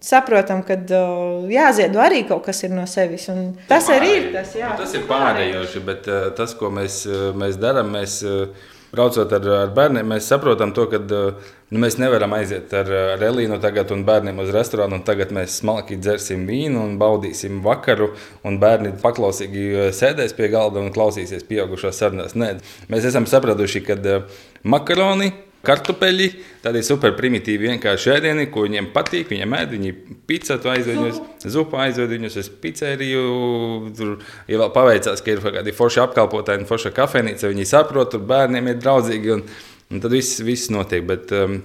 saprotam, 0.01 0.63
ka 0.65 0.75
uh, 0.75 1.47
jāziedo 1.51 2.01
arī 2.01 2.25
kaut 2.29 2.43
kas 2.47 2.63
no 2.73 2.87
sevis. 2.89 3.29
Tas 3.69 3.89
arī 3.93 4.11
ir 4.17 4.29
tas, 4.33 4.53
jā, 4.57 4.73
tas 4.77 4.93
ir 4.97 5.07
pārējoši, 5.09 5.81
bet 5.85 6.09
uh, 6.09 6.29
tas, 6.37 6.55
ko 6.57 6.73
mēs, 6.73 7.03
uh, 7.09 7.29
mēs 7.37 7.59
darām, 7.61 7.93
mēs 7.93 8.21
uh, 8.25 8.69
braucot 8.91 9.33
ar, 9.37 9.45
ar 9.61 9.73
bērniem, 9.75 10.07
mēs 10.13 10.27
saprotam 10.31 10.73
to, 10.75 10.87
ka 10.91 10.99
nu, 11.05 11.79
mēs 11.79 11.99
nevaram 12.01 12.33
aiziet 12.35 12.73
ar, 12.75 12.89
ar 13.13 13.25
Elīnu 13.29 13.61
tagad 13.63 13.93
un 13.95 14.01
bērniem 14.07 14.41
uz 14.43 14.49
restorānu, 14.55 14.99
un 14.99 15.05
tagad 15.07 15.31
mēs 15.35 15.59
smalki 15.61 15.99
dzersim 16.01 16.43
vīnu 16.49 16.81
un 16.81 16.97
baudīsim 17.01 17.61
vakaru, 17.65 18.11
un 18.47 18.57
bērni 18.61 18.95
paklausīgi 19.03 19.91
sēdēs 19.95 20.35
pie 20.37 20.49
galda 20.51 20.81
un 20.83 20.91
klausīsies 20.95 21.47
pieaugušās 21.47 22.03
sarunās. 22.03 22.35
Nē, 22.35 22.55
mēs 22.91 23.07
esam 23.13 23.29
sapratuši, 23.29 23.85
ka 23.85 24.01
makaroni 24.65 25.31
kartupeļi, 25.65 26.27
tādi 26.63 26.81
super 26.85 27.13
primitīvi 27.17 27.69
vienkārši 27.71 28.13
ēdieni, 28.15 28.47
ko 28.53 28.65
viņiem 28.65 28.91
patīk. 28.95 29.29
Viņiem 29.31 29.57
ēd, 29.57 29.75
viņi 29.77 29.93
pizzu 30.29 30.57
aizved 30.57 30.97
viņus, 30.97 31.19
zupu 31.53 31.79
aizved 31.81 32.13
viņus 32.15 32.39
uz 32.41 32.51
pizzeriju. 32.63 33.25
Tur, 33.97 34.15
ja 34.51 34.61
vēl 34.63 34.73
paveicās, 34.75 35.21
ka 35.21 35.35
ir 35.35 35.43
kādi 35.45 35.75
forši 35.75 36.01
apkalpotāji 36.05 36.63
un 36.63 36.69
forša 36.69 36.93
kafejnīca, 36.97 37.51
viņi 37.51 37.67
saprot, 37.69 38.13
tur 38.13 38.25
bērniem 38.29 38.73
ir 38.73 38.81
draudzīgi 38.81 39.35
un, 39.37 39.45
un 39.91 40.03
tad 40.03 40.17
viss, 40.17 40.41
viss 40.45 40.73
notiek. 40.73 41.05
Bet, 41.07 41.33
um, 41.37 41.61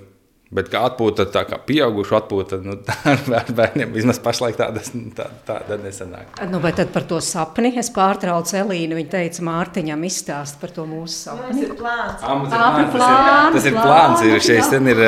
Bet 0.55 0.69
kā 0.71 0.85
atpūta, 0.87 1.25
tā 1.35 1.41
kā 1.43 1.57
pieaugušu 1.59 2.15
atpūta, 2.21 2.61
nu, 2.63 2.77
ar 3.39 3.49
bērniem 3.51 3.91
vismaz 3.91 4.21
pašlaik 4.23 4.55
tāda, 4.55 4.83
tā, 5.17 5.25
tāda 5.49 5.75
nesanāk. 5.83 6.39
Nu, 6.53 6.61
vai 6.63 6.71
tad 6.77 6.93
par 6.95 7.03
to 7.11 7.19
sapni 7.25 7.73
es 7.81 7.91
pārtraucu 7.91 8.55
Elīnu. 8.61 8.95
Viņa 8.95 9.11
teica, 9.17 9.43
Mārtiņam 9.49 10.05
izstāst 10.07 10.61
par 10.61 10.71
to 10.77 10.85
mūsu 10.87 11.17
sapni. 11.25 11.51
Tas 11.51 11.65
ir 11.65 11.73
plāns. 11.81 12.23
À, 12.23 12.37
ir 12.39 12.47
plāns. 12.53 12.93
plāns. 12.95 13.57
Tas 13.57 13.67
ir 13.67 13.79
plāns. 13.81 14.23
Ir 14.29 14.45
šeit, 14.47 14.77
ir, 14.93 15.03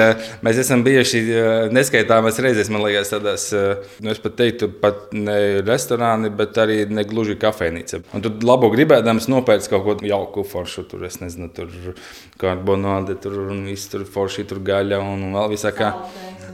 mēs 0.48 0.59
esam 0.64 0.83
bijuši 0.87 1.22
neskaitāmas 1.70 2.42
reizes, 2.42 2.72
man 2.74 2.83
liekas, 2.88 3.14
tādās, 3.14 3.46
nu, 3.55 4.11
es 4.11 4.18
pat 4.24 4.35
teiktu, 4.42 4.72
pat 4.83 5.14
ne 5.14 5.38
restorāni, 5.62 6.33
bet 6.35 6.59
arī 6.59 6.81
ne 6.90 7.07
gluži 7.07 7.38
kafejnīca. 7.38 8.03
Un 8.18 8.27
tu 8.27 8.35
labo 8.42 8.72
gribēdams 8.74 9.31
nopērts 9.31 9.70
kaut 9.70 9.87
ko 9.87 9.96
jauku 10.03 10.42
foršu, 10.51 10.88
tur, 10.90 11.07
es 11.07 11.22
nezinu, 11.22 11.46
tur 11.55 11.94
karbonāde, 12.42 13.14
tur 13.22 13.38
un 13.53 13.62
viss 13.70 13.87
tur 13.94 14.03
forši, 14.03 14.48
tur 14.51 14.66
gaļa. 14.66 14.98
Un, 14.98 15.27
un 15.28 15.36
vēl 15.38 15.52
visā 15.52 15.72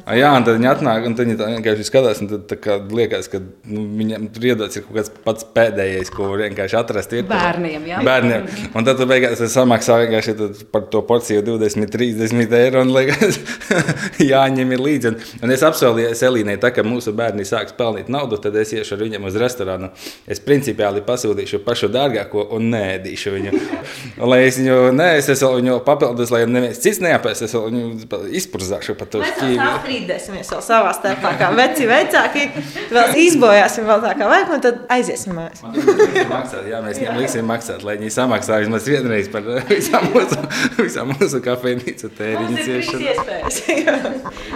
kā. 0.04 0.16
Jā, 0.18 0.30
un 0.36 0.44
tad 0.46 0.58
viņi 0.58 0.68
atnāk, 0.70 1.06
un 1.08 1.16
viņi 1.18 1.36
vienkārši 1.38 1.86
skatās, 1.88 2.20
un 2.22 2.30
tad 2.32 2.52
kā, 2.62 2.76
liekas, 2.92 3.28
ka 3.32 3.40
nu, 3.40 3.84
viņam 3.98 4.28
tur 4.34 4.46
iedodas 4.50 4.78
kaut 4.78 4.98
kāds 4.98 5.12
pats 5.24 5.46
pēdējais, 5.56 6.12
ko 6.14 6.28
var 6.30 6.44
vienkārši 6.44 6.78
atrast. 6.78 7.14
Ir, 7.16 7.26
bērniem, 7.28 7.86
jā. 7.88 8.00
Bērniem. 8.04 8.46
Un 8.74 8.86
tad 8.86 9.00
tu 9.00 9.08
beigās 9.10 9.42
samaksā 9.52 9.98
vienkārši 10.04 10.36
par 10.74 10.86
to 10.92 11.02
porciju 11.08 11.44
20, 11.46 11.90
30 11.94 12.56
eiro, 12.60 12.84
un 12.84 12.92
liekas, 12.94 13.40
jāņem 14.32 14.76
ir 14.76 14.84
līdzi. 14.84 15.12
Un, 15.12 15.18
un 15.44 15.54
es 15.54 15.64
apsolīju 15.66 16.12
Elīnai, 16.24 16.56
tā 16.60 16.70
kā 16.72 16.84
mūsu 16.86 17.12
bērni 17.16 17.44
sāks 17.44 17.74
pelnīt 17.76 18.08
naudu, 18.12 18.38
tad 18.40 18.54
es 18.56 18.72
iešu 18.72 18.96
ar 18.96 19.04
viņiem 19.04 19.26
uz 19.28 19.36
restorānu. 19.40 19.90
Es 20.30 20.40
principiāli 20.44 21.02
pasūtīšu 21.04 21.60
pašu 21.66 21.90
dārgāko 21.92 22.46
un 22.56 22.70
nēdīšu 22.72 23.34
viņu. 23.34 23.52
lai 24.32 24.40
es 24.46 24.58
viņu, 24.60 24.78
nē, 24.96 25.10
es 25.20 25.28
viņu 25.28 25.76
papildus, 25.84 26.32
lai 26.32 26.44
neviens 26.48 26.80
cits 26.80 27.02
neapēs, 27.04 27.44
es 27.44 27.56
viņu 27.56 27.84
izpurzāšu 28.40 28.96
par 28.96 29.12
to 29.12 29.20
šķīvi 29.24 29.93
strīdēsimies 29.94 30.50
vēl 30.52 30.62
savā 30.64 30.92
starpā, 30.96 31.32
kā 31.38 31.50
veci 31.54 31.86
vecāki. 31.88 32.44
Vēl 32.92 33.18
izbojāsim 33.24 33.86
vēl 33.88 34.02
tā 34.02 34.12
kā 34.18 34.28
vajag, 34.30 34.52
un 34.56 34.62
tad 34.64 34.80
aiziesim 34.94 35.36
mājās. 35.38 35.62
maksāt, 36.30 36.66
jā, 36.70 36.80
mēs 36.84 37.00
viņiem 37.00 37.20
liksim 37.20 37.48
maksāt, 37.48 37.84
lai 37.86 37.96
viņi 38.00 38.12
samaksā 38.14 38.60
vismaz 38.64 38.88
vienreiz 38.90 39.30
par 39.32 39.46
visām 39.70 40.08
mūsu, 40.14 40.40
visām 40.80 41.12
mūsu 41.14 41.40
kafejnīcu 41.44 42.10
tēriņu 42.18 42.66
ciešanu. 42.66 43.12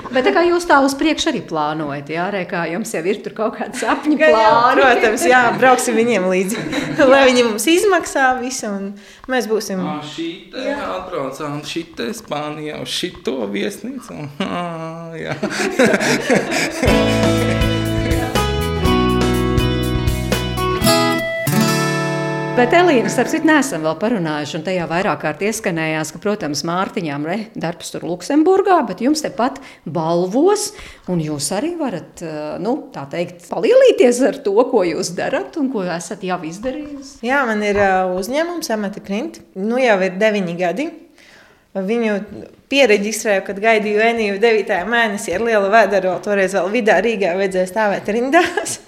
Bet 0.14 0.24
tā 0.26 0.32
kā 0.34 0.44
jūs 0.46 0.66
tā 0.68 0.80
uz 0.84 0.96
priekšu 0.98 1.30
arī 1.32 1.42
plānojat, 1.46 2.10
jā, 2.12 2.28
re, 2.34 2.44
kā 2.48 2.64
jums 2.72 2.94
jau 2.96 3.04
ir 3.06 3.20
tur 3.24 3.36
kaut 3.36 3.58
kāds 3.58 3.82
sapņu 3.82 4.18
plāni. 4.18 4.78
Protams, 4.78 5.26
jā, 5.28 5.42
brauksim 5.58 5.98
viņiem 5.98 6.28
līdzi, 6.32 6.64
lai 7.12 7.22
viņi 7.28 7.46
mums 7.50 7.68
izmaksā 7.70 8.30
visu, 8.40 8.72
un 8.72 8.90
mēs 9.30 9.48
būsim. 9.50 9.82
Šī 10.08 10.28
te 10.54 10.72
atbraucām, 10.74 11.60
šī 11.68 11.84
te 11.98 12.08
Spānijā, 12.16 12.80
uz 12.82 12.94
šito 12.94 13.36
viesnīcu. 13.52 14.16
Jā. 15.28 15.36
Bet, 22.58 22.72
Elīna, 22.74 23.06
starp 23.06 23.28
citu, 23.30 23.46
nesam 23.46 23.84
vēl 23.86 23.94
parunājuši, 24.00 24.56
un 24.58 24.62
tajā 24.66 24.86
vairāk 24.90 25.20
kārt 25.22 25.44
ieskanējās, 25.46 26.10
ka, 26.10 26.18
protams, 26.24 26.64
Mārtiņām 26.66 27.28
re, 27.28 27.36
darbs 27.54 27.92
tur 27.94 28.02
Luksemburgā, 28.08 28.80
bet 28.88 28.98
jums 29.04 29.22
tepat 29.22 29.60
balvos, 29.86 30.72
un 31.06 31.22
jūs 31.22 31.52
arī 31.54 31.76
varat, 31.78 32.18
eh, 32.26 32.56
nu, 32.58 32.74
tā 32.90 33.04
teikt, 33.12 33.46
palielīties 33.46 34.18
ar 34.26 34.42
to, 34.42 34.56
ko 34.72 34.82
jūs 34.82 35.12
darat 35.14 35.54
un 35.62 35.70
ko 35.70 35.86
esat 35.86 36.26
jau 36.26 36.40
izdarījusi. 36.50 37.20
Jā, 37.30 37.44
man 37.46 37.62
ir 37.62 37.78
uh, 37.78 38.16
uzņēmums, 38.18 38.74
Amati 38.74 39.06
Print. 39.06 39.38
Nu 39.54 39.78
jau 39.78 40.00
ir 40.02 40.18
deviņi 40.18 40.58
gadi. 40.58 40.90
Viņu 41.86 42.16
pieregistrēju, 42.72 43.44
kad 43.46 43.60
gaidīju 43.62 44.02
Eniju 44.04 44.40
9. 44.42 44.74
mēnesī 44.88 45.36
ar 45.36 45.44
lielu 45.46 45.70
vēdero. 45.72 46.16
Toreiz 46.24 46.56
vēl 46.56 46.72
vidā 46.72 46.98
Rīgā 47.04 47.34
vajadzēja 47.38 47.70
stāvēt 47.70 48.10
rindās. 48.14 48.78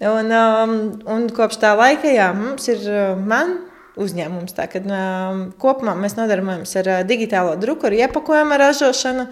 Un, 0.00 0.30
um, 0.32 0.70
un 1.12 1.26
kopš 1.36 1.58
tā 1.60 1.74
laika 1.76 2.08
jā, 2.08 2.30
mums 2.32 2.70
ir 2.72 2.86
uh, 2.88 3.18
man 3.20 3.58
uzņēmums. 4.00 4.54
Tā, 4.56 4.64
kad, 4.72 4.86
um, 4.88 5.42
kopumā 5.60 5.92
mēs 6.00 6.16
nodarbojamies 6.16 6.72
ar 6.80 6.88
uh, 6.88 7.00
digitālo 7.04 7.52
druku, 7.60 7.84
ar 7.90 7.98
iepakojumu 7.98 8.56
ražošanu, 8.62 9.26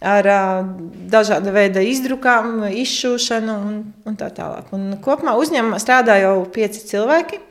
ar 0.00 0.28
uh, 0.32 0.70
dažāda 1.12 1.52
veida 1.52 1.84
izdrukām, 1.84 2.62
izšūšanu 2.80 3.58
un, 3.68 3.76
un 4.08 4.16
tā 4.16 4.30
tālāk. 4.32 4.72
Un 4.72 4.96
kopumā 5.04 5.36
uzņēmumā 5.36 5.82
strādā 5.84 6.16
jau 6.22 6.38
pieci 6.54 6.86
cilvēki. 6.94 7.42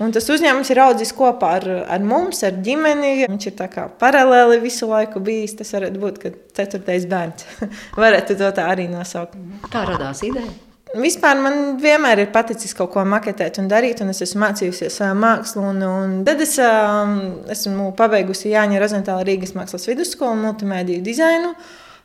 Un 0.00 0.12
tas 0.14 0.26
uzņēmums 0.32 0.70
ir 0.72 0.80
audzis 0.82 1.12
kopā 1.14 1.52
ar, 1.58 1.68
ar 1.92 2.02
mums, 2.06 2.40
ar 2.46 2.56
ģimeni. 2.64 3.12
Viņš 3.26 3.48
ir 3.50 3.56
paralēli 4.00 4.58
visu 4.62 4.88
laiku 4.88 5.20
bijis. 5.22 5.56
Tas 5.60 5.72
varētu 5.76 6.02
būt 6.02 6.20
ceturtais 6.56 7.06
bērns. 7.10 7.46
varētu 8.04 8.38
to 8.40 8.50
tā 8.56 8.66
arī 8.72 8.88
nosaukt. 8.90 9.36
Kā 9.70 9.84
radās 9.88 10.24
ideja? 10.26 10.50
Vispār 10.92 11.38
man 11.40 11.54
vienmēr 11.80 12.20
ir 12.20 12.32
paticis 12.34 12.74
kaut 12.76 12.90
ko 12.92 13.04
maketēt 13.08 13.56
un 13.62 13.68
darīt, 13.70 14.02
un 14.04 14.12
es 14.12 14.20
esmu 14.26 14.42
mācījusies 14.42 14.98
mākslu. 15.16 15.62
Un, 15.70 15.80
un 15.86 16.18
tad 16.26 16.42
es 16.44 16.58
uh, 16.60 17.14
esmu 17.52 17.92
pabeigusi 17.96 18.52
Jāņa 18.52 18.82
Rozentāla 18.82 19.24
Rīgas 19.24 19.54
mākslas 19.56 19.88
vidusskolu, 19.88 20.36
multimediju 20.42 21.04
dizainu. 21.04 21.54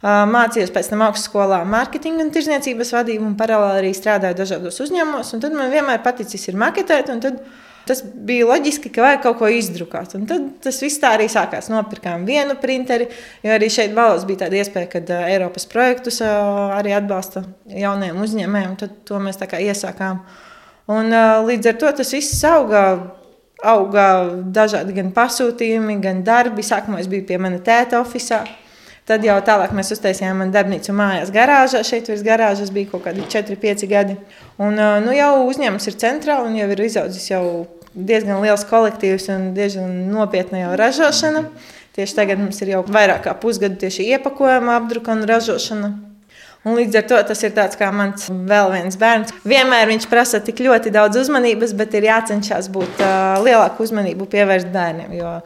Mācījos 0.06 0.70
pēc 0.72 0.92
tam 0.92 1.02
augstskolā 1.08 1.64
mārketinga 1.68 2.22
un 2.22 2.30
tirzniecības 2.32 2.92
vadību, 2.94 3.26
un 3.32 3.38
paralēli 3.40 3.82
arī 3.82 3.94
strādāju 3.98 4.38
dažādos 4.38 4.78
uzņēmumos. 4.86 5.34
Tad 5.42 5.56
man 5.58 5.74
vienmēr 5.74 6.04
paticis 6.06 6.46
ir 6.52 6.60
maketēt, 6.62 7.10
un 7.12 7.24
tad 7.24 7.42
Tas 7.88 8.02
bija 8.04 8.48
loģiski, 8.50 8.92
ka 8.94 9.04
vajag 9.06 9.22
kaut 9.24 9.38
ko 9.40 9.50
izdrukāt. 9.52 10.16
Un 10.18 10.26
tad 10.30 10.48
tas 10.64 10.80
viss 10.84 11.00
tā 11.02 11.14
arī 11.16 11.30
sākās. 11.32 11.70
Nopirkām 11.72 12.26
vienu 12.28 12.58
printeri, 12.60 13.08
jo 13.46 13.54
arī 13.56 13.70
šeit 13.72 13.96
Balos 13.96 14.26
bija 14.28 14.46
tāda 14.46 14.60
iespēja, 14.60 14.90
ka 14.92 15.02
uh, 15.06 15.30
Eiropas 15.32 15.68
projektus 15.72 16.20
uh, 16.26 16.76
arī 16.76 16.96
atbalsta 16.98 17.46
jauniem 17.72 18.20
uzņēmējiem. 18.24 18.76
Tad 18.84 19.00
to 19.08 19.22
mēs 19.24 19.40
tā 19.40 19.48
kā 19.50 19.62
iesākām. 19.64 20.20
Un, 20.92 21.12
uh, 21.14 21.40
līdz 21.48 21.72
ar 21.72 21.80
to 21.84 21.94
tas 22.02 22.14
viss 22.18 22.44
auga. 22.48 22.84
Auga 23.66 24.04
dažādi 24.54 24.94
gan 24.94 25.08
pasūtījumi, 25.16 25.96
gan 26.04 26.20
darbi. 26.22 26.62
Sākumā 26.62 27.00
es 27.02 27.08
biju 27.10 27.24
pie 27.26 27.40
mana 27.42 27.58
tēta 27.58 27.98
oficiālā. 28.04 28.46
Tad 29.08 29.24
jau 29.24 29.38
tālāk 29.40 29.72
mēs 29.72 29.94
uztaisījām 29.96 30.50
darbnīcu 30.52 30.92
mājās, 30.92 31.32
garāžā. 31.32 31.80
Šeit 31.88 32.10
virs 32.12 32.26
garāžas 32.28 32.74
bija 32.76 32.92
kaut 32.92 33.06
kādi 33.06 33.24
4, 33.24 33.56
5 33.62 33.88
gadi. 33.88 34.18
Un, 34.60 34.76
nu, 34.76 35.14
jau 35.16 35.32
uzņēmums 35.48 35.88
ir 35.88 35.96
centrā 36.02 36.42
un 36.44 36.58
jau 36.60 36.68
ir 36.74 36.82
izaudzis 36.90 37.30
jau 37.32 37.44
diezgan 37.98 38.42
liels 38.44 38.66
kolektīvs 38.70 39.30
un 39.34 39.52
diezgan 39.58 39.94
nopietna 40.14 40.66
jau 40.66 40.74
ražošana. 40.80 41.48
Tieši 41.98 42.14
tagad 42.14 42.42
mums 42.42 42.60
ir 42.62 42.76
jau 42.76 42.84
vairāk 42.86 43.24
kā 43.26 43.34
pusgadu 43.42 43.80
tieši 43.82 44.06
iepakojuma 44.14 44.76
apdruka 44.78 45.16
un 45.16 45.26
ražošana. 45.26 45.90
Un 46.68 46.76
līdz 46.76 46.98
ar 47.00 47.06
to 47.10 47.20
tas 47.30 47.42
ir 47.48 47.54
tāds 47.56 47.80
kā 47.80 47.88
mans 47.96 48.28
vēl 48.30 48.74
viens 48.74 48.98
bērns. 49.00 49.34
Vienmēr 49.48 49.88
viņš 49.90 50.08
prasa 50.12 50.42
tik 50.44 50.60
ļoti 50.66 50.92
daudz 50.94 51.18
uzmanības, 51.22 51.74
bet 51.78 51.96
ir 51.96 52.10
jācenšas 52.10 52.68
būt 52.74 53.02
uh, 53.02 53.40
lielāku 53.46 53.86
uzmanību 53.86 54.28
pievērst 54.30 54.70
bērniem. 54.74 55.16
Jo 55.16 55.38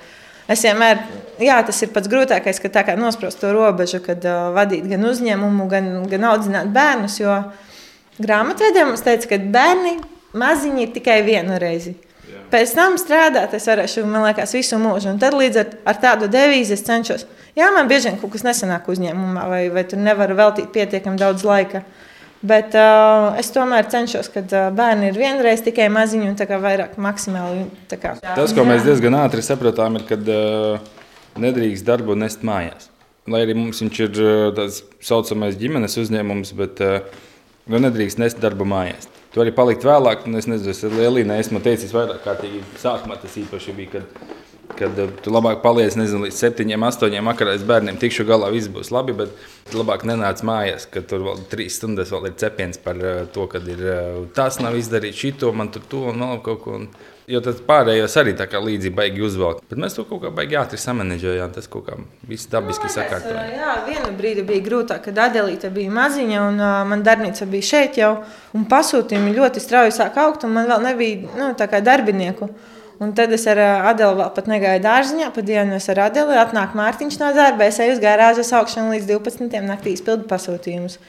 es 0.52 0.66
vienmēr, 0.66 1.04
jā, 1.40 1.60
tas 1.68 1.84
ir 1.86 1.92
pats 1.94 2.10
grūtākais, 2.12 2.60
ka 2.64 2.72
tā 2.74 2.84
kā 2.88 2.98
nosprost 3.00 3.40
to 3.44 3.52
robežu, 3.54 4.02
kad 4.04 4.26
uh, 4.26 4.50
vadīt 4.56 4.88
gan 4.92 5.06
uzņēmumu, 5.12 5.68
gan, 5.72 5.92
gan 6.12 6.30
audzināt 6.32 6.72
bērnus. 6.74 7.20
Jo 7.22 7.38
grāmatvedē 8.22 8.88
mums 8.90 9.06
teica, 9.06 9.36
ka 9.36 9.44
bērni 9.54 10.00
maziņi 10.34 10.88
ir 10.88 10.96
tikai 10.96 11.22
vienu 11.28 11.60
reizi. 11.62 11.96
Pēc 12.52 12.74
tam 12.76 12.98
strādāt, 13.00 13.54
es 13.56 13.68
varēšu, 13.70 14.04
man 14.10 14.26
liekas, 14.28 14.52
visu 14.58 14.80
mūžu. 14.82 15.14
Un 15.14 15.20
tad 15.22 15.36
līdz 15.38 15.60
ar, 15.62 15.74
ar 15.88 16.00
tādu 16.04 16.28
devīzi 16.32 16.76
es 16.76 16.84
cenšos. 16.88 17.26
Jā, 17.56 17.70
man 17.76 17.88
bieži 17.88 18.10
vien 18.10 18.18
kaut 18.20 18.34
kas 18.34 18.44
nesanāk 18.48 18.88
uzņēmumā, 18.92 19.44
vai, 19.52 19.62
vai 19.72 19.84
tur 19.88 20.00
nevaru 20.04 20.36
veltīt 20.40 20.72
pietiekami 20.76 21.20
daudz 21.20 21.46
laika. 21.48 21.84
Bet 22.42 22.74
uh, 22.74 23.36
es 23.38 23.52
tomēr 23.54 23.86
cenšos, 23.92 24.32
kad 24.34 24.50
uh, 24.56 24.70
bērni 24.74 25.12
ir 25.12 25.20
vienreiz 25.20 25.62
tikai 25.62 25.92
maziņi 25.94 26.32
un 26.32 26.40
tā 26.40 26.48
kā 26.50 26.58
vairāk 26.64 26.96
maksimāli. 27.00 27.68
Kā. 27.92 28.16
Tas, 28.24 28.56
ko 28.58 28.66
mēs 28.66 28.82
diezgan 28.88 29.20
ātri 29.20 29.46
sapratām, 29.46 30.00
ir, 30.00 30.08
kad 30.10 30.32
uh, 30.34 30.82
nedrīkst 31.40 31.86
darbu 31.86 32.18
nest 32.18 32.42
mājās. 32.48 32.90
Lai 33.30 33.44
arī 33.46 33.54
mums 33.60 33.84
viņš 33.84 34.02
ir 34.08 34.24
uh, 34.24 34.48
tāds 34.58 34.82
saucamais 35.06 35.60
ģimenes 35.60 36.00
uzņēmums, 36.02 36.56
bet 36.58 36.82
uh, 36.82 37.22
nu, 37.70 37.84
nedrīkst 37.86 38.20
nest 38.24 38.42
darbu 38.42 38.66
mājās. 38.66 39.11
Tu 39.32 39.40
vari 39.40 39.54
palikt 39.56 39.86
vēlāk, 39.88 40.26
un 40.28 40.36
es 40.36 40.48
nezinu, 40.50 40.74
es 40.74 40.84
Lielīnai 40.92 41.38
esmu 41.40 41.62
teicis 41.64 41.94
vairāk 41.96 42.20
kārtīgi. 42.26 42.66
Sākumā 42.82 43.16
tas 43.22 43.38
īpaši 43.40 43.76
bija, 43.78 43.94
kad, 43.94 44.26
kad 44.76 45.00
uh, 45.00 45.14
tu 45.24 45.32
labāk 45.32 45.62
paliec 45.64 45.96
nezinu, 45.96 46.26
līdz 46.26 46.42
septiņiem, 46.42 46.84
astoņiem 46.90 47.30
vakarā 47.32 47.54
es 47.56 47.64
bērniem 47.68 48.00
tikšu 48.02 48.26
galā, 48.28 48.50
viss 48.52 48.68
būs 48.72 48.92
labi, 48.92 49.16
bet 49.22 49.72
labāk 49.78 50.04
nenāc 50.10 50.44
mājās, 50.44 50.90
kad 50.92 51.08
tur 51.08 51.24
vēl 51.30 51.46
trīs 51.54 51.80
stundas 51.80 52.12
vēl 52.12 52.28
ir 52.28 52.36
cepiens 52.44 52.82
par 52.84 53.00
uh, 53.00 53.24
to, 53.32 53.48
kad 53.54 53.72
ir 53.72 53.86
uh, 53.88 54.20
tas 54.36 54.60
nav 54.60 54.76
izdarīts, 54.76 55.24
šito 55.24 55.54
man 55.56 55.72
tur 55.72 55.88
to 55.88 56.04
un 56.12 56.28
vēl 56.28 56.44
kaut 56.44 56.64
ko. 56.66 56.76
Un, 56.82 56.92
Jo 57.32 57.40
tad 57.44 57.62
pārējos 57.64 58.18
arī 58.20 58.34
tā 58.36 58.44
kā 58.52 58.60
līdzi 58.60 58.90
baigi 58.96 59.24
uzvelk. 59.24 59.62
Bet 59.70 59.80
mēs 59.80 59.96
to 59.96 60.04
kaut 60.10 60.20
kā 60.26 60.32
baigi 60.36 60.58
ātri 60.60 60.80
samanēģējām. 60.82 61.54
Tas 61.56 61.70
kaut 61.72 61.86
kā 61.88 61.96
viss 62.28 62.50
dabiski 62.52 62.92
sakārtoja. 62.92 63.46
Jā, 63.56 63.76
vienu 63.86 64.12
brīdi 64.18 64.44
bija 64.48 64.66
grūtāk, 64.66 65.06
kad 65.06 65.22
Adelīte 65.30 65.72
bija 65.72 65.94
maziņa 65.96 66.42
un 66.50 66.60
uh, 66.60 66.82
man 66.90 67.06
darbnīca 67.08 67.48
bija 67.52 67.70
šeit 67.70 68.02
jau. 68.02 68.12
Un 68.58 68.68
pasūtījumi 68.72 69.32
ļoti 69.38 69.64
strauji 69.64 69.96
sāk 69.96 70.20
augt 70.20 70.44
un 70.48 70.58
man 70.58 70.68
vēl 70.68 70.84
nebija 70.90 71.40
nu, 71.40 71.50
tā 71.56 71.70
kā 71.72 71.80
darbinieku. 71.86 72.52
Un 73.02 73.16
tad 73.18 73.32
es 73.34 73.48
ar 73.50 73.64
Adelu 73.94 74.20
vēl 74.20 74.30
pat 74.36 74.52
negāju 74.52 74.84
dārziņā, 74.84 75.32
pa 75.34 75.42
dienu 75.46 75.80
es 75.80 75.88
ar 75.90 76.04
Adelu 76.10 76.36
atnāk 76.38 76.76
Mārtiņš 76.78 77.18
no 77.24 77.32
darba, 77.34 77.66
es 77.72 77.80
eju 77.82 77.96
uz 77.96 78.04
gārāžas 78.04 78.52
augšanu 78.60 78.94
līdz 78.94 79.08
12. 79.10 79.56
naktī 79.66 79.96
izpildu 79.96 80.28
pasūtījumus. 80.30 81.00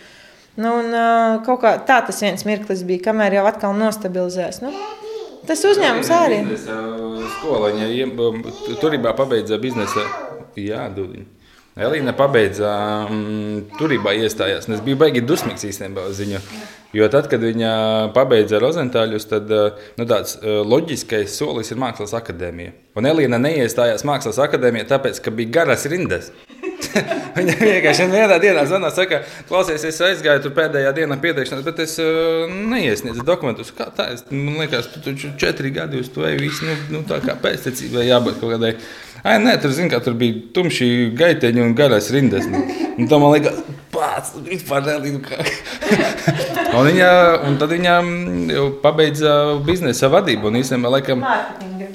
Nu, 0.56 0.70
un, 0.78 0.88
uh, 0.92 1.42
kaut 1.44 1.60
kā 1.64 1.74
tā 1.88 1.98
tas 2.06 2.22
viens 2.22 2.46
mirklis 2.48 2.86
bija, 2.88 3.08
kamēr 3.10 3.40
jau 3.40 3.48
atkal 3.48 3.76
nostabilizējās. 3.76 4.62
Nu, 4.64 4.72
Tas 5.47 5.62
uzņēmums 5.66 6.11
arī. 6.14 6.40
Skola 7.38 7.72
viņa 7.74 8.76
turībā 8.82 9.14
pabeidza 9.18 9.59
biznesa. 9.62 10.05
Jā, 10.59 10.86
Dudiņa. 10.93 11.43
Elīna 11.82 12.12
pabeidza 12.12 12.70
um, 13.09 13.62
turībā 13.78 14.12
iestājās. 14.20 14.66
Es 14.68 14.82
biju 14.84 14.99
baigi 15.01 15.22
dusmīgs 15.24 15.64
īstenībā 15.64 16.05
uz 16.11 16.20
viņu. 16.20 16.43
Jo 16.93 17.07
tad, 17.09 17.30
kad 17.32 17.40
viņa 17.40 17.72
pabeidza 18.12 18.61
Rozentāļus, 18.61 19.24
tad 19.30 19.49
nu, 19.49 20.05
tāds 20.05 20.36
loģiskais 20.45 21.32
solis 21.32 21.72
ir 21.72 21.80
Mākslas 21.80 22.12
akadēmija. 22.18 22.74
Un 23.01 23.09
Elīna 23.09 23.40
neiestājās 23.40 24.05
Mākslas 24.05 24.36
akadēmijā, 24.45 24.90
tāpēc, 24.90 25.22
ka 25.24 25.32
bija 25.32 25.55
garas 25.62 25.88
rindas. 25.88 26.28
Viņa 27.36 27.55
vienkārši 27.59 28.07
vienā 28.12 28.38
dienā 28.43 28.64
zvanīja, 28.68 28.93
saka, 28.97 29.20
klausies, 29.49 29.84
es 29.88 30.01
aizgāju 30.05 30.45
tur 30.47 30.55
pēdējā 30.57 30.93
dienā 30.97 31.18
pieteikšanās, 31.22 31.64
bet 31.66 31.82
es 31.84 31.97
uh, 32.03 32.51
neiesniedzu 32.51 33.24
dokumentus. 33.26 33.72
Kā 33.76 33.88
tā? 33.95 34.11
Es, 34.14 34.24
man 34.30 34.61
liekas, 34.61 34.90
tu 34.93 35.03
taču 35.05 35.32
četri 35.40 35.72
gadi 35.74 36.03
uz 36.03 36.11
to 36.12 36.26
ej, 36.28 36.38
viss, 36.43 36.62
nu, 36.66 36.76
nu, 36.93 37.03
tā 37.09 37.22
kā 37.24 37.36
pēctecībai 37.40 38.07
jābūt 38.09 38.40
kaut 38.43 38.57
kādai. 38.57 38.74
Ai, 39.22 39.36
nē, 39.38 39.55
tur, 39.62 39.70
zin, 39.74 39.90
tur 40.03 40.16
bija 40.18 40.40
tumši 40.55 40.86
gaiteņi 41.18 41.62
un 41.62 41.76
garais 41.78 42.11
rindas. 42.11 42.49
Un 42.51 43.07
tā 43.09 43.20
man 43.22 43.36
liekas, 43.36 43.61
pats, 43.95 44.32
vispār 44.47 44.82
nelīdz. 44.88 45.36
un, 46.76 46.88
viņa, 46.88 47.11
un 47.47 47.61
tad 47.61 47.76
viņa 47.76 47.99
jau 48.57 48.66
pabeidza 48.82 49.36
biznesa 49.66 50.11
vadību 50.12 50.51
un 50.51 50.59
īstenībā 50.62 50.97
laikam. 50.97 51.22
Mārketinga. 51.22 51.93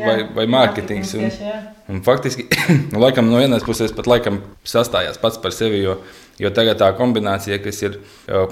Vai, 0.00 0.16
vai 0.34 0.46
mārketings. 0.50 1.12
Un, 1.20 1.28
un 1.90 2.00
faktiski, 2.06 2.46
nu, 2.92 3.02
laikam, 3.02 3.28
no 3.30 3.42
vienas 3.42 3.66
puses 3.66 3.94
pat 3.96 4.08
laikam 4.10 4.40
sastājās 4.64 5.20
pats 5.20 5.40
par 5.42 5.54
sevi, 5.56 5.82
jo, 5.84 5.98
jo 6.40 6.54
tagad 6.56 6.80
tā 6.80 6.90
kombinācija, 6.98 7.60
kas 7.64 7.82
ir 7.84 8.00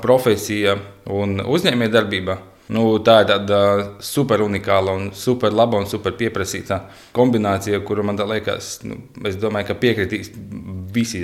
profesija 0.02 0.76
un 1.14 1.38
uzņēmējdarbība, 1.46 2.40
Nu, 2.68 2.82
tā 3.00 3.22
ir 3.22 3.30
tāda 3.30 3.58
super 4.04 4.42
unikāla, 4.44 4.92
un 4.92 5.08
super 5.16 5.54
laba 5.56 5.78
un 5.80 5.86
super 5.88 6.12
pieprasīta 6.18 6.82
kombinācija, 7.16 7.80
kuru 7.88 8.04
man 8.04 8.20
liekas, 8.28 8.74
nu, 8.84 8.98
es 9.28 9.38
domāju, 9.40 9.70
ka 9.70 9.78
piekritīs 9.80 10.28
visi. 10.92 11.22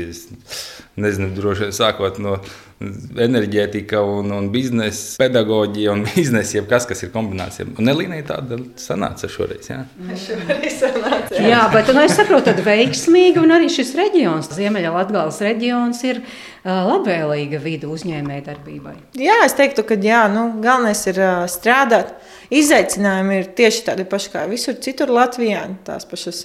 Nezinu, 0.97 1.35
droši 1.37 1.67
vien 1.67 1.77
sākot 1.77 2.21
no 2.23 2.39
enerģētika 2.81 4.01
un, 4.03 4.33
un 4.35 4.49
biznesa, 4.53 5.15
pedagoģija 5.23 5.93
un 5.95 6.05
biznesa, 6.09 6.59
jebkas, 6.59 6.89
kas 6.91 7.05
ir 7.07 7.13
kombinācija. 7.15 7.69
Un 7.79 7.93
Elīnai 7.93 8.21
tāda 8.27 8.59
sanāca 8.81 9.31
šoreiz. 9.31 9.71
Jā, 9.71 9.81
šoreiz 10.27 10.79
sanāca, 10.81 11.39
jā. 11.39 11.47
jā 11.53 11.63
bet 11.75 11.93
nu, 11.95 12.03
es 12.05 12.17
saprotu, 12.19 12.55
ka 12.57 12.67
veiksmīgi 12.67 13.43
un 13.43 13.55
arī 13.57 13.71
šis 13.73 13.95
reģions, 13.99 14.51
Ziemeļa-Latgales 14.59 15.41
reģions, 15.47 16.03
ir 16.11 16.23
labvēlīga 16.65 17.61
vidu 17.63 17.93
uzņēmējdarbībai. 17.95 18.97
Jā, 19.21 19.43
es 19.47 19.57
teiktu, 19.59 19.87
ka 19.87 19.99
jā, 20.01 20.27
nu, 20.33 20.49
galvenais 20.65 21.05
ir 21.11 21.21
strādāt. 21.53 22.15
Izaicinājumi 22.55 23.39
ir 23.41 23.49
tieši 23.59 23.83
tādi 23.89 24.05
paši 24.09 24.31
kā 24.33 24.45
visur 24.51 24.77
citur 24.83 25.11
Latvijā. 25.15 25.63
Tās 25.87 26.07
pašas 26.09 26.43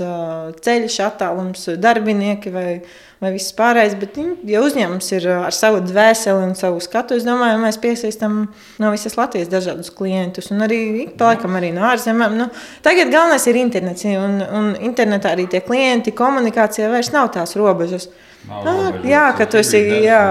ceļš, 0.65 0.97
attālums, 1.05 1.65
darbinieki 1.81 2.53
vai, 2.53 2.65
vai 3.21 3.31
viss 3.35 3.55
pārējais. 3.57 3.97
Bet, 4.01 4.19
ja 4.49 4.63
uzņēmums 4.65 5.11
ir 5.17 5.27
ar 5.35 5.55
savu 5.55 5.81
dvēseli 5.85 6.47
un 6.47 6.55
savu 6.59 6.81
skatu, 6.83 7.17
es 7.19 7.27
domāju, 7.27 7.59
mēs 7.63 7.79
piesaistām 7.83 8.39
no 8.81 8.93
visas 8.95 9.17
Latvijas 9.19 9.51
dažādus 9.51 9.93
klientus 9.95 10.49
un 10.53 10.65
arī 10.65 10.81
pa 11.19 11.33
laikam 11.33 11.59
arī 11.59 11.73
no 11.75 11.85
ārzemēm. 11.89 12.39
Nu, 12.39 12.49
tagad 12.85 13.13
galvenais 13.13 13.45
ir 13.51 13.61
internets, 13.61 14.07
un, 14.09 14.41
un 14.41 14.73
internetā 14.91 15.35
arī 15.35 15.49
tie 15.51 15.61
klienti 15.65 16.15
komunikācijā 16.15 16.89
vairs 16.91 17.13
nav 17.15 17.31
tās 17.37 17.57
robežas. 17.59 18.09
Nav 18.49 18.67
ah, 18.67 18.99
jā, 19.05 19.25
ka 19.37 19.45
tu 19.49 19.59
esi. 19.61 19.79
Jā, 20.03 20.21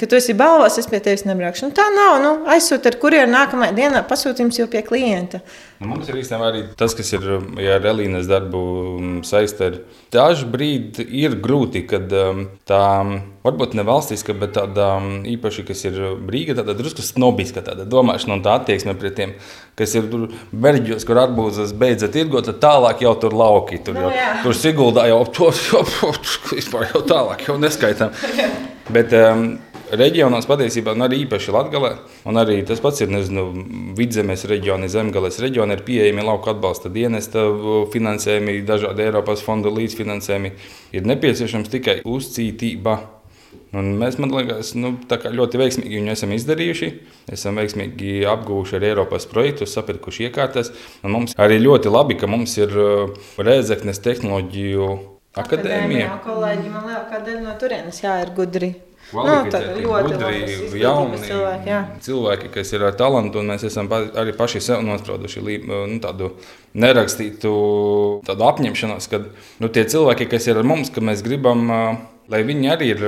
ka 0.00 0.08
tu 0.08 0.18
esi 0.18 0.34
balvās, 0.36 0.78
es 0.80 0.88
pie 0.90 1.00
tevis 1.04 1.26
nebraukšu. 1.28 1.68
Nu, 1.68 1.76
tā 1.76 1.86
nav. 1.94 2.18
Nu, 2.22 2.32
aizsūti 2.52 2.90
ar 2.90 2.98
kuriem 3.00 3.32
nākamajā 3.32 3.76
dienā 3.76 4.02
pasūtījums 4.08 4.60
jau 4.60 4.68
pie 4.72 4.82
klienta. 4.86 5.42
Nu, 5.76 5.90
mums 5.90 6.08
ir 6.08 6.16
īstenībā 6.16 6.46
arī 6.48 6.62
tas, 6.78 6.94
kas 6.96 7.10
ir 7.12 7.24
ja 7.60 7.74
ar 7.76 7.88
Elīnas 7.90 8.28
darbu 8.30 8.60
saistīts. 9.28 9.82
Dažu 10.14 10.48
brīdi 10.48 11.04
ir 11.20 11.36
grūti, 11.42 11.82
kad 11.88 12.12
um, 12.16 12.46
tā 12.68 12.80
varbūt 13.44 13.76
ne 13.76 13.84
valstiska, 13.86 14.32
bet 14.40 14.54
tāda 14.56 14.94
um, 15.02 15.10
īpaši, 15.28 15.66
kas 15.68 15.84
ir 15.88 15.98
brīva, 16.24 16.56
tāda 16.56 16.76
drusku 16.78 17.04
snobiska 17.04 17.64
tāda 17.66 17.84
domāšana 17.88 18.38
un 18.38 18.44
tā 18.46 18.56
attieksme 18.56 18.96
pret 18.96 19.18
tiem, 19.18 19.34
kas 19.76 19.92
ir 19.98 20.08
tur 20.12 20.30
verģos, 20.66 21.04
kur 21.08 21.20
arbūzas 21.20 21.76
beidzot 21.76 22.14
tirgot, 22.16 22.48
tad 22.48 22.62
tālāk 22.64 23.04
jau 23.04 23.12
tur 23.20 23.36
lauki. 23.36 23.82
Tur, 23.84 24.00
jau, 24.00 24.08
no, 24.08 24.32
tur 24.46 24.56
Siguldā 24.56 25.08
jau 25.10 25.20
to 25.36 25.52
vispār 26.54 26.88
jau 26.94 27.04
tālāk 27.04 27.44
jau 27.50 27.60
neskaitām. 27.60 28.16
Bet 28.96 29.12
um, 29.18 29.56
reģionos 29.94 30.46
patiesībā, 30.48 30.94
un 30.96 31.06
arī 31.06 31.22
īpaši 31.24 31.54
Latvijā, 31.54 31.92
un 32.26 32.40
arī 32.40 32.60
tas 32.66 32.80
pats 32.82 33.02
ir 33.04 33.10
nezinu, 33.12 33.46
vidzemes 33.98 34.46
reģioni, 34.48 34.90
zemgales 34.92 35.40
reģioni, 35.42 35.76
ir 35.76 35.84
pieejami 35.86 36.24
lauka 36.26 36.54
atbalsta 36.54 36.90
dienesta 36.92 37.44
finansējumi, 37.92 38.62
dažādi 38.66 39.06
Eiropas 39.06 39.44
fondu 39.46 39.72
līdzfinansējumi. 39.76 40.54
Ir 40.96 41.06
nepieciešams 41.12 41.70
tikai 41.72 42.00
uzcītība. 42.06 42.98
Un 43.76 43.90
mēs, 44.00 44.16
man 44.22 44.30
liekas, 44.32 44.72
nu, 44.78 44.94
ļoti 45.10 45.60
veiksmīgi 45.60 45.98
viņu 45.98 46.12
esam 46.12 46.32
izdarījuši. 46.36 46.88
Esam 47.34 47.58
veiksmīgi 47.60 48.22
apguvuši 48.30 48.78
arī 48.78 48.92
Eiropas 48.92 49.26
projektus, 49.28 49.74
sapirkuši 49.76 50.28
iekārtas. 50.28 50.72
Un 51.04 51.12
mums 51.16 51.36
arī 51.40 51.58
ļoti 51.60 51.92
labi, 51.92 52.16
ka 52.20 52.30
mums 52.30 52.56
ir 52.60 52.72
uh, 52.72 53.12
Rēzeknes 53.36 54.00
tehnoloģiju 54.04 54.88
akadēmija. 55.36 56.08
Akadēmijā 56.08 56.18
kolēģi, 56.24 56.72
man 56.72 56.90
liekas, 56.90 57.08
ka 57.10 57.22
daļa 57.26 57.44
no 57.44 57.56
turienes 57.60 58.02
jā, 58.04 58.18
ir 58.24 58.32
gudri. 58.36 58.72
Nu, 59.14 59.22
gudri, 59.86 60.80
jauni 60.80 61.18
cilvēki, 61.22 61.70
jā. 61.70 61.78
cilvēki, 62.02 62.48
kas 62.56 62.72
ir 62.74 62.84
ar 62.88 62.96
talantu, 62.98 63.38
un 63.38 63.52
mēs 63.52 63.62
esam 63.68 63.86
arī 63.92 64.34
paši 64.34 64.62
sev 64.64 64.82
nosprauduši 64.82 65.44
nu, 65.62 65.84
tādu 66.02 66.32
nerakstītu 66.74 67.52
tādu 68.26 68.48
apņemšanos, 68.48 69.06
ka 69.12 69.22
nu, 69.62 69.70
tie 69.70 69.86
cilvēki, 69.86 70.26
kas 70.32 70.50
ir 70.50 70.58
ar 70.58 70.66
mums, 70.66 70.90
ka 70.90 71.04
mēs 71.06 71.22
gribam, 71.26 71.70
lai 72.26 72.42
viņi 72.48 72.72
arī 72.74 72.90
ir 72.96 73.06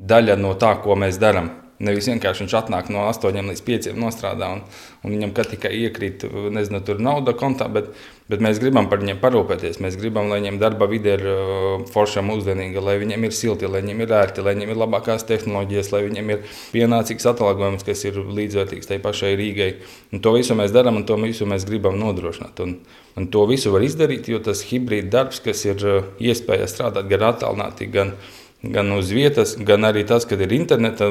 daļa 0.00 0.38
no 0.40 0.56
tā, 0.58 0.74
ko 0.82 0.98
mēs 0.98 1.20
darām. 1.22 1.52
Nevis 1.80 2.10
vienkārši 2.10 2.44
viņš 2.44 2.54
atnāk 2.58 2.90
no 2.92 3.06
8 3.08 3.46
līdz 3.48 3.60
5 3.64 3.94
nostrādā 3.96 4.50
un, 4.52 4.58
un 5.00 5.14
viņam 5.14 5.30
tikai 5.32 5.70
iekrīt 5.86 6.26
nezinu, 6.52 6.82
nauda 7.00 7.32
kontā, 7.32 7.70
bet, 7.72 7.86
bet 8.28 8.42
mēs 8.44 8.60
gribam 8.60 8.90
par 8.90 9.00
viņiem 9.00 9.16
parūpēties. 9.22 9.78
Mēs 9.80 9.96
gribam, 9.96 10.28
lai 10.28 10.42
viņiem 10.42 10.58
darba 10.60 10.84
vide 10.90 11.14
ir 11.16 11.24
uh, 11.24 11.86
forša, 11.88 12.20
mūsdienīga, 12.26 12.82
lai 12.84 12.98
viņiem 13.00 13.24
ir 13.24 13.32
silti, 13.32 13.70
lai 13.70 13.80
viņiem 13.80 14.04
ir 14.04 14.12
ērti, 14.18 14.44
lai 14.44 14.54
viņiem 14.58 14.74
ir 14.74 14.80
labākās 14.82 15.24
tehnoloģijas, 15.30 15.88
lai 15.94 16.02
viņiem 16.04 16.34
ir 16.34 16.44
pienācīgs 16.74 17.28
atalgojums, 17.32 17.86
kas 17.88 18.04
ir 18.10 18.20
līdzvērtīgs 18.28 18.90
tai 18.90 19.00
pašai 19.00 19.32
Rīgai. 19.40 19.70
Un 20.12 20.20
to 20.20 20.34
visu 20.36 20.58
mēs 20.60 20.76
darām 20.76 21.00
un 21.00 21.08
to 21.08 21.16
visu 21.24 21.48
mēs 21.48 21.64
gribam 21.68 21.96
nodrošināt. 22.02 22.60
Un, 22.60 22.76
un 23.16 23.30
to 23.32 23.46
visu 23.48 23.72
var 23.72 23.88
izdarīt, 23.88 24.28
jo 24.28 24.42
tas 24.44 24.66
hibrīd 24.68 25.08
darbs, 25.16 25.40
kas 25.48 25.64
ir 25.64 25.80
uh, 25.80 26.12
iespēja 26.20 26.68
strādāt 26.68 27.08
gan 27.08 27.24
attālināti, 27.32 27.88
gan 27.88 28.18
gan 28.62 28.92
uz 28.92 29.08
vietas, 29.14 29.54
gan 29.56 29.86
arī 29.88 30.02
tas, 30.08 30.26
ka 30.28 30.36
ir 30.36 30.52
interneta 30.52 31.08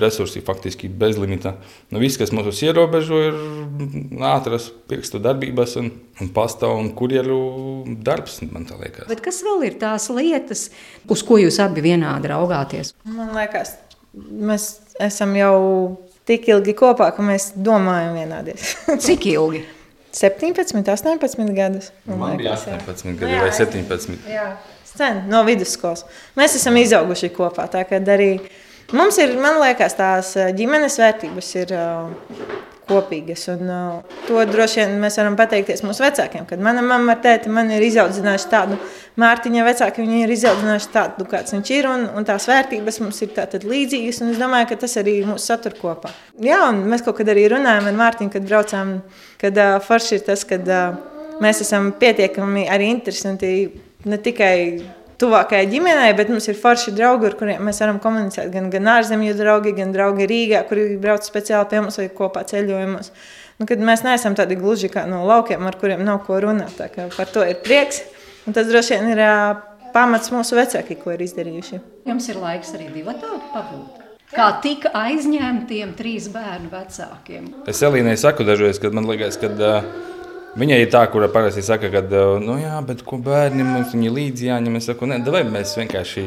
resursi 0.00 0.42
faktiski 0.44 0.88
bezlimita. 0.90 1.54
Nu, 1.94 2.00
viss, 2.02 2.18
kas 2.18 2.32
mūs 2.34 2.62
ierobežo, 2.66 3.20
ir 3.28 3.38
ātras 4.26 4.68
pirkstu 4.90 5.20
darbības 5.22 5.76
un, 5.78 5.92
un 6.18 6.32
pasta 6.34 6.70
un 6.74 6.90
kurjeru 6.98 7.38
darbs. 8.04 8.40
Bet 8.42 9.22
kas 9.24 9.42
vēl 9.46 9.68
ir 9.70 9.78
tās 9.80 10.08
lietas, 10.10 10.68
uz 11.06 11.24
ko 11.26 11.38
jūs 11.38 11.60
abi 11.62 11.84
vienādi 11.86 12.32
raugāties? 12.32 12.94
Man 13.06 13.30
liekas, 13.36 13.76
mēs 14.18 14.70
esam 15.02 15.36
jau 15.38 15.58
tik 16.28 16.50
ilgi 16.50 16.74
kopā, 16.78 17.12
ka 17.14 17.24
mēs 17.24 17.52
domājam 17.54 18.18
vienādiem. 18.18 18.58
Cik 19.06 19.28
ilgi? 19.36 19.62
17, 20.18 20.82
18 20.82 21.54
gadus. 21.54 21.92
Man, 22.08 22.18
man 22.18 22.40
bija 22.40 22.56
18 22.56 23.14
gadi 23.20 23.38
vai 23.38 23.52
17. 23.54 24.18
Jā 24.32 24.48
sen, 24.98 25.24
no 25.30 25.42
vidusskolas. 25.46 26.04
Mēs 26.38 26.56
esam 26.58 26.78
izauguši 26.80 27.32
kopā. 27.36 27.68
Arī 27.98 28.32
mums 28.96 29.18
ir, 29.22 29.36
man 29.40 29.60
liekas, 29.62 29.98
tās 29.98 30.34
eh, 30.38 30.50
ģimenes 30.56 30.98
vērtības 31.00 31.54
ir 31.62 31.74
uh, 31.76 32.58
kopīgas. 32.88 33.44
Un, 33.52 33.68
uh, 33.68 34.20
to 34.26 34.42
droši 34.48 34.82
vien 34.82 34.94
mēs 35.02 35.18
varam 35.20 35.36
pateikties 35.38 35.84
mūsu 35.84 36.04
vecākiem. 36.04 36.46
Kad 36.48 36.62
mana 36.64 36.82
mamma 36.84 37.14
ar 37.16 37.22
tēti 37.24 37.52
man 37.52 37.70
ir 37.74 37.84
izaudzinājuši 37.88 38.48
tādu, 38.52 38.78
Mārtiņa 39.18 39.64
vecāki 39.66 40.04
viņi 40.04 40.20
ir 40.22 40.32
izaudzinājuši 40.36 40.90
tādu, 40.94 41.26
kāds 41.28 41.54
viņš 41.54 41.72
ir. 41.74 41.90
Un, 41.90 42.06
un 42.16 42.26
tās 42.28 42.46
vērtības 42.48 43.00
mums 43.02 43.20
ir 43.24 43.34
līdzīgas. 43.66 44.22
Es 44.32 44.40
domāju, 44.40 44.70
ka 44.70 44.80
tas 44.84 44.96
arī 45.00 45.18
mūs 45.26 45.48
satur 45.50 45.74
kopā. 45.78 46.12
Jā, 46.44 46.62
un 46.70 46.84
mēs 46.90 47.04
kaut 47.06 47.18
kad 47.20 47.28
arī 47.32 47.48
runājām 47.52 47.90
ar 47.90 47.98
Mārtiņu, 47.98 48.34
kad 48.34 48.48
braucām, 48.48 48.96
kad 49.42 49.58
uh, 49.58 49.76
forši 49.84 50.18
ir 50.20 50.26
tas, 50.30 50.46
kad 50.48 50.70
uh, 50.70 50.96
mēs 51.42 51.62
esam 51.66 51.92
pietiekami 51.98 52.68
arī 52.70 52.92
interesanti 52.94 53.52
ne 54.06 54.18
tikai 54.22 54.54
tuvākajai 55.18 55.66
ģimenei, 55.72 56.12
bet 56.18 56.30
mums 56.30 56.46
ir 56.50 56.58
forši 56.58 56.94
draugi, 56.94 57.26
ar 57.26 57.36
kuriem 57.38 57.64
mēs 57.66 57.80
varam 57.82 57.98
komunicēt. 58.02 58.52
Gan, 58.54 58.68
gan 58.70 58.90
ārzemju 58.94 59.34
draugi, 59.38 59.74
gan 59.78 59.92
draugi 59.94 60.28
Rīgā, 60.30 60.62
kuri 60.68 60.92
brauc 61.02 61.26
speciāli 61.26 61.70
pie 61.70 61.82
mums 61.82 61.98
vai 61.98 62.06
kopā 62.20 62.44
ceļojumos. 62.48 63.10
Nu, 63.58 63.66
mēs 63.66 64.04
neesam 64.06 64.36
tādi 64.38 64.58
gluži 64.58 64.90
kā 64.92 65.02
no 65.10 65.24
laukiem, 65.26 65.64
ar 65.66 65.78
kuriem 65.80 66.04
nav 66.06 66.22
ko 66.26 66.38
runāt. 66.44 66.78
Par 67.16 67.32
to 67.34 67.42
ir 67.42 67.58
prieks. 67.64 68.04
Un 68.46 68.54
tas 68.56 68.68
droši 68.70 68.94
vien 68.96 69.10
ir 69.16 69.24
pamats 69.92 70.30
mūsu 70.32 70.56
vecāki, 70.56 70.96
ko 71.00 71.12
ir 71.16 71.24
izdarījuši. 71.26 71.80
Jums 72.08 72.28
ir 72.30 72.38
laiks 72.38 72.70
arī 72.78 72.86
divi 72.92 73.16
tādi 73.18 73.50
pabūt. 73.54 74.04
Kā 74.28 74.50
tika 74.62 74.92
aizņemtiem 74.92 75.94
trīs 75.96 76.28
bērnu 76.30 76.68
vecākiem? 76.70 77.46
Es 77.70 77.80
Elīnai 77.84 78.14
saku 78.20 78.44
dažreiz, 78.44 78.76
kad 78.80 78.92
man 78.96 79.08
liekas, 79.08 79.38
ka 79.40 79.48
uh, 79.48 79.86
Viņa 80.58 80.78
ir 80.80 80.88
tā, 80.90 81.02
kura 81.12 81.28
parasti 81.30 81.62
saka, 81.62 81.90
ka, 81.92 82.00
nu, 82.40 82.56
jā, 82.62 82.78
bet 82.86 83.02
ko 83.06 83.18
bērni 83.22 83.66
mums 83.66 83.92
līdzi 83.92 84.48
jāņem. 84.48 84.78
Es 84.80 84.88
saku, 84.88 85.08
nē, 85.10 85.20
vai 85.28 85.42
mēs 85.46 85.74
vienkārši 85.78 86.24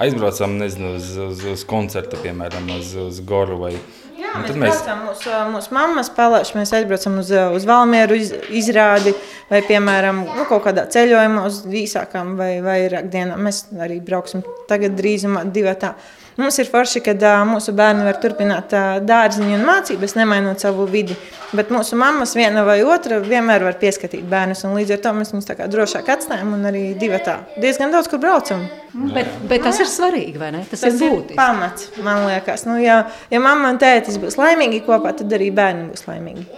aizbraucam 0.00 0.56
nezinu, 0.62 0.94
uz, 0.96 1.10
uz, 1.28 1.42
uz 1.52 1.64
koncertu, 1.68 2.18
piemēram, 2.24 2.70
uz, 2.78 2.94
uz 3.04 3.20
Goru 3.26 3.60
vai 3.60 3.74
Jā, 4.20 4.34
mēs, 4.42 4.56
mēs 4.58 4.80
braucam 4.80 5.04
mūsu, 5.08 5.30
mūsu 5.54 5.74
mammas 5.74 6.10
palāšu, 6.14 6.56
mēs 6.58 6.72
aizbraucam 6.76 7.20
uz, 7.22 7.30
uz 7.56 7.66
Valmieru 7.68 8.18
iz, 8.20 8.32
izrādi 8.60 9.14
vai, 9.48 9.62
piemēram, 9.66 10.22
nu, 10.36 10.44
kaut 10.48 10.64
kādā 10.66 10.84
ceļojumā 10.92 11.44
uz 11.48 11.62
īsākām 11.64 12.34
vai 12.38 12.50
vairāk 12.64 13.08
dienām. 13.12 13.40
Mēs 13.48 13.64
arī 13.80 14.00
brauksim 14.04 14.44
tagad 14.70 14.96
drīzumā 14.98 15.46
divatā. 15.54 15.94
Mums 16.40 16.56
ir 16.62 16.68
forši, 16.70 17.02
ka 17.04 17.12
uh, 17.12 17.42
mūsu 17.44 17.74
bērni 17.76 18.06
var 18.06 18.16
turpināt 18.22 18.72
uh, 18.72 18.96
dārziņu 19.04 19.58
un 19.58 19.64
mācības, 19.68 20.14
nemainot 20.16 20.62
savu 20.62 20.86
vidi. 20.88 21.16
Bet 21.52 21.72
mūsu 21.74 21.98
mammas 22.00 22.32
viena 22.38 22.62
vai 22.64 22.78
otra 22.86 23.18
vienmēr 23.20 23.66
var 23.66 23.76
pieskatīt 23.80 24.24
bērnus. 24.30 24.62
Līdz 24.64 24.94
ar 24.96 25.02
to 25.04 25.12
mēs 25.18 25.34
viņus 25.34 25.50
drošāk 25.74 26.08
atstājam 26.14 26.54
un 26.56 26.64
arī 26.70 26.84
divi 27.00 27.20
tā. 27.26 27.40
Diezgan 27.60 27.92
daudz 27.92 28.08
kur 28.08 28.22
braucam. 28.22 28.64
Bet, 29.12 29.28
bet 29.50 29.66
tas 29.66 29.82
ir 29.82 29.90
svarīgi, 29.90 30.38
vai 30.40 30.52
ne? 30.56 30.64
Tas, 30.70 30.86
tas 30.86 30.96
ir 30.96 31.12
būtiski. 31.12 31.36
Pamats, 31.36 31.90
man 32.06 32.24
liekas. 32.30 32.64
Nu, 32.70 32.78
ja, 32.80 33.02
ja 33.30 33.42
mamma 33.42 33.74
un 33.74 33.82
tētis 33.82 34.16
būs 34.22 34.40
laimīgi 34.40 34.84
kopā, 34.86 35.12
tad 35.20 35.36
arī 35.36 35.52
bērni 35.54 35.90
būs 35.92 36.08
laimīgi. 36.08 36.48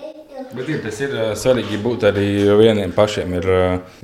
Bet 0.52 0.68
ir, 0.68 0.80
tas 0.84 0.98
ir 1.00 1.14
svarīgi 1.38 1.78
būt 1.82 2.06
arī 2.10 2.26
vieniem 2.58 2.92
pašiem. 2.96 3.36
Ir, 3.38 3.48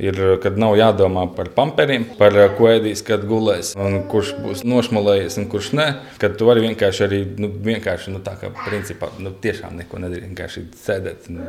ir, 0.00 0.20
kad 0.42 0.58
nav 0.60 0.76
jādomā 0.78 1.26
par 1.36 1.50
pamperiem, 1.56 2.06
par 2.20 2.36
ko 2.58 2.70
ēdīs, 2.70 3.02
kad 3.06 3.26
gulēs, 3.28 3.74
un 3.78 4.00
kurš 4.10 4.34
būs 4.44 4.64
nošmalējies 4.68 5.40
un 5.42 5.50
kurš 5.52 5.72
nē. 5.78 5.88
Kad 6.22 6.38
tu 6.40 6.48
vari 6.48 6.64
vienkārši 6.68 7.04
arī, 7.08 7.20
nu, 7.42 7.50
vienkārši, 7.68 8.14
nu, 8.14 8.22
tā 8.24 8.38
kā 8.40 8.52
principā, 8.64 9.10
nu, 9.22 9.34
tiešām 9.44 9.76
neko 9.82 10.00
nedarīt. 10.04 10.26
Vienkārši 10.28 10.64
sēdēt, 10.84 11.28
nu, 11.32 11.44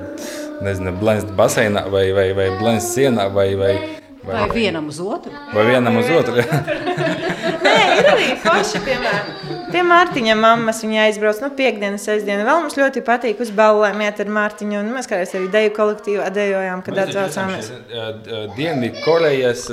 nezinu, 0.65 0.95
blēst 0.99 1.31
baseinā 1.37 1.85
vai, 1.93 2.09
vai, 2.15 2.29
vai 2.37 2.51
blēst 2.59 2.95
sienā 2.97 3.29
vai, 3.33 3.49
vai 3.59 3.73
Vai, 4.29 4.41
vai 4.45 4.49
vienam 4.55 4.87
uz 4.91 4.99
otru? 5.01 5.33
Vai 5.53 5.65
vienam 5.65 5.97
uz 5.99 6.09
otru? 6.13 6.43
Nē, 7.65 7.75
ir 7.99 8.07
arī 8.11 8.27
forši, 8.43 8.81
piemēram, 8.85 9.31
pie 9.73 9.81
Mārtiņa 9.85 10.35
mammas. 10.39 10.81
Viņa 10.83 11.05
aizbrauc 11.07 11.41
no 11.41 11.49
nu, 11.49 11.55
piekdienas, 11.57 12.05
sestdienas. 12.05 12.45
Vēl 12.47 12.61
mums 12.63 12.77
ļoti 12.79 13.03
patīk 13.05 13.41
uz 13.43 13.51
ballēm 13.55 14.03
iet 14.05 14.21
ar 14.23 14.31
Mārtiņu. 14.37 14.79
Un 14.83 14.93
mēs 14.95 15.09
kādreiz 15.09 15.33
arī 15.37 15.49
deju 15.53 15.73
kolektīvā 15.77 16.29
dejojām, 16.35 16.83
kad 16.85 17.01
atcaucāmies. 17.05 17.71
Dienvidu 18.57 19.03
Korejas 19.05 19.65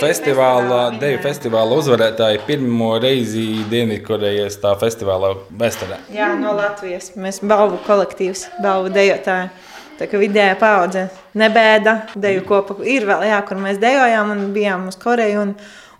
festivāla, 0.00 0.80
deju 1.02 1.20
festivāla 1.24 1.78
uzvarētāji 1.82 2.42
pirmo 2.48 2.94
reizi 3.02 3.46
Dienvidu 3.70 4.06
Korejas 4.08 4.58
tā 4.62 4.74
festivāla 4.80 5.34
vēsturē. 5.60 6.00
Jā, 6.14 6.32
no 6.40 6.56
Latvijas. 6.58 7.12
Mēs 7.18 7.42
balvu 7.44 7.82
kolektīvs, 7.88 8.48
balvu 8.64 8.94
dejotāji. 8.94 9.52
Tā 9.98 10.08
kā 10.10 10.18
vidējā 10.18 10.54
paudze 10.58 11.06
nebēda, 11.38 11.94
deju 12.18 12.44
kopu 12.48 12.80
ir 12.82 13.06
vēl, 13.06 13.26
jā, 13.28 13.40
kur 13.46 13.60
mēs 13.62 13.78
dejojām 13.82 14.32
un 14.34 14.44
bijām 14.54 14.88
uz 14.90 14.98
Koreju. 14.98 15.44
Un, 15.44 15.52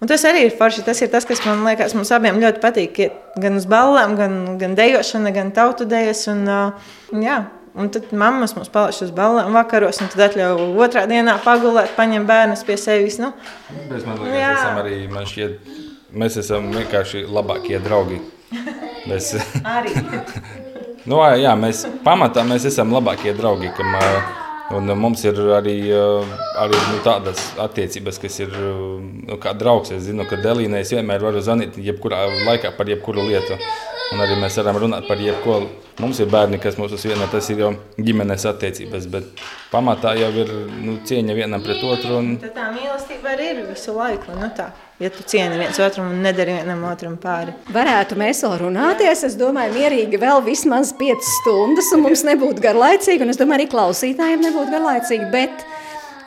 un 0.03 0.11
tas 0.11 0.24
arī 0.26 0.49
ir 0.49 0.57
forši. 0.59 0.82
Tas 0.86 1.03
ir 1.05 1.12
tas, 1.12 1.26
kas 1.28 1.45
man 1.47 1.62
liekas, 1.66 1.95
mums 1.95 2.11
abiem 2.14 2.40
ļoti 2.42 2.62
patīk. 2.62 3.03
Gan 3.40 3.61
uz 3.61 3.68
ballām, 3.70 4.16
gan, 4.18 4.40
gan 4.59 4.74
dejošana, 4.78 5.34
gan 5.36 5.55
tautu 5.55 5.86
dejas. 5.90 6.24
Un, 6.32 6.42
uh, 6.51 6.90
jā, 7.22 7.45
un 7.78 7.92
tad 7.95 8.11
mammas 8.18 8.57
mums 8.59 8.72
palaiž 8.74 9.05
uz 9.07 9.14
ballām 9.14 9.55
vakaros, 9.55 10.03
un 10.03 10.11
tad 10.12 10.26
atļauj 10.30 10.66
otrā 10.86 11.07
dienā 11.11 11.38
pagulēt, 11.47 11.95
paņem 11.99 12.26
bērnus 12.26 12.66
pie 12.66 12.78
sevis. 12.80 13.20
Nu, 13.22 13.30
Bet 13.90 14.07
man 14.07 14.18
liekas, 14.22 14.38
Jā. 14.40 14.53
esam 14.59 14.82
arī, 14.82 14.99
man 15.12 15.30
šķiet, 15.30 15.72
mēs 16.14 16.42
esam 16.42 16.70
vienkārši 16.74 17.26
labākie 17.30 17.82
draugi. 17.84 18.22
Mēs, 19.11 19.34
arī. 19.66 19.92
nu, 21.11 21.20
jā, 21.40 21.55
mēs 21.59 21.84
pamatā 22.05 22.44
mēs 22.48 22.68
esam 22.70 22.92
labākie 22.94 23.34
draugi. 23.36 23.70
Kam, 23.76 23.96
un 24.74 24.92
mums 24.98 25.24
ir 25.26 25.38
arī, 25.57 25.76
arī 26.61 26.82
nu, 26.90 27.00
tādas 27.05 27.50
attiecības, 27.61 28.20
kas 28.22 28.38
ir 28.44 28.55
nu, 28.55 29.38
kā 29.42 29.55
draugs. 29.59 29.92
Es 29.94 30.07
zinu, 30.09 30.26
ka 30.28 30.40
Delīnai 30.40 30.84
es 30.84 30.94
vienmēr 30.94 31.24
varu 31.24 31.42
zvanīt 31.44 31.76
jebkurā 31.80 32.26
laikā 32.46 32.72
par 32.78 32.90
jebkuru 32.92 33.26
lietu. 33.28 33.59
Un 34.12 34.20
arī 34.20 34.36
mēs 34.38 34.57
varam 34.61 34.76
runāt 34.82 35.09
par 35.09 35.18
jebko. 35.18 35.62
Mums 36.02 36.18
ir 36.20 36.28
bērni, 36.30 36.59
kas 36.62 36.76
mūs 36.78 36.92
uzvieno, 36.94 37.26
tas 37.32 37.46
ir 37.50 37.62
jau 37.62 37.70
ģimenes 37.96 38.44
attiecības. 38.50 39.07
Bet 39.11 39.44
pamatā 39.72 40.12
jau 40.18 40.28
ir 40.42 40.50
nu, 40.84 40.98
cieņa 41.09 41.36
vienam 41.38 41.64
pret 41.64 41.82
otru. 41.82 42.18
Un, 42.20 42.34
Tad 42.42 42.52
tā 42.59 42.68
mīlestība 42.74 43.32
arī 43.32 43.50
ir 43.55 43.62
visu 43.70 43.94
laiku. 43.96 44.36
Nu 44.38 44.50
tā, 44.55 44.68
ja 44.99 45.11
tu 45.11 45.22
cieni 45.26 45.59
viens 45.59 45.78
otru 45.82 46.05
un 46.05 46.20
nedari 46.22 46.55
vienam 46.59 46.84
otram 46.88 47.16
pāri. 47.20 47.55
Varētu 47.74 48.18
mēs 48.18 48.42
vēl 48.47 48.59
runāties. 48.62 49.24
Es 49.26 49.38
domāju, 49.38 49.74
mierīgi 49.74 50.20
vēl 50.22 50.42
vismaz 50.47 50.95
5 50.99 51.30
stundas, 51.40 51.90
un 51.97 52.05
mums 52.07 52.24
nebūtu 52.26 52.62
garlaicīgi. 52.64 53.24
Un 53.24 53.34
es 53.34 53.40
domāju, 53.40 53.62
arī 53.62 53.70
klausītājiem 53.72 54.45
nebūtu 54.47 54.74
garlaicīgi. 54.74 55.30
Bet, 55.32 55.64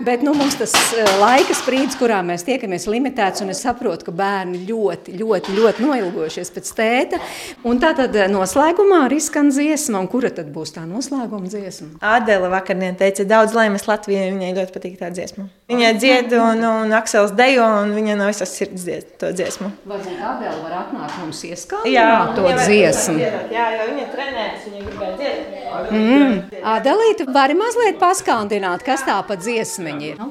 bet 0.04 0.26
nu, 0.26 0.34
mums 0.38 0.58
tas 0.60 0.74
eh, 0.98 1.12
laika 1.22 1.56
sprīdis, 1.58 1.98
kurā 2.00 2.20
mēs 2.28 2.44
tiekamies, 2.48 2.88
ir 2.88 2.98
limitēts. 2.98 3.46
Un 3.46 3.54
es 3.56 3.64
saprotu, 3.64 4.10
ka 4.10 4.16
bērni 4.16 4.66
ļoti, 4.68 5.16
ļoti, 5.22 5.56
ļoti 5.58 5.86
noilgojušies 5.88 6.52
pēc 6.58 6.74
tēta. 6.82 7.22
Un 7.68 7.80
tā 7.84 7.94
tad 7.98 8.16
eh, 8.20 8.28
noslēgumā 8.32 9.06
arī 9.08 9.22
skan 9.24 9.54
dziesma. 9.54 10.04
Un 10.04 10.12
kura 10.12 10.34
tad 10.34 10.52
būs 10.56 10.76
tā 10.76 10.84
noslēguma 10.90 11.48
dziesma? 11.48 11.96
Adela 12.18 12.52
vakardien 12.58 13.00
teica, 13.00 13.28
daudz 13.28 13.56
laimes 13.56 13.88
Latvijai. 13.88 14.34
Viņai 14.36 14.52
ļoti 14.60 14.76
patīk 14.76 15.00
tā 15.00 15.14
dziesma. 15.16 15.48
Viņai 15.68 15.90
dzied, 16.00 16.32
un, 16.40 16.62
un 16.64 16.94
Aksels 16.96 17.34
dejo, 17.36 17.66
un 17.82 17.90
viņa 17.92 18.14
no 18.16 18.30
visas 18.30 18.54
sirds 18.56 18.86
dzied 18.86 19.10
to 19.20 19.34
dziesmu. 19.36 19.68
Varbūt 19.90 20.22
Adela 20.24 20.62
var 20.62 20.76
atnākt 20.86 21.18
mums 21.20 21.42
ieskādīt 21.44 22.38
to 22.38 22.46
dziesmu. 22.62 23.18
Jā, 23.52 23.66
jo 23.74 23.88
viņa 23.90 24.06
trenējas, 24.14 24.70
viņa 24.70 24.86
gribēja 24.86 25.18
dziedāt. 25.20 25.92
Mm. 25.92 26.40
Adelīte, 26.72 27.28
vari 27.36 27.60
mazliet 27.60 28.00
paskandināt, 28.00 28.88
kas 28.88 29.04
tā 29.10 29.20
pa 29.28 29.36
dziesmiņa 29.44 30.08
ir? 30.14 30.24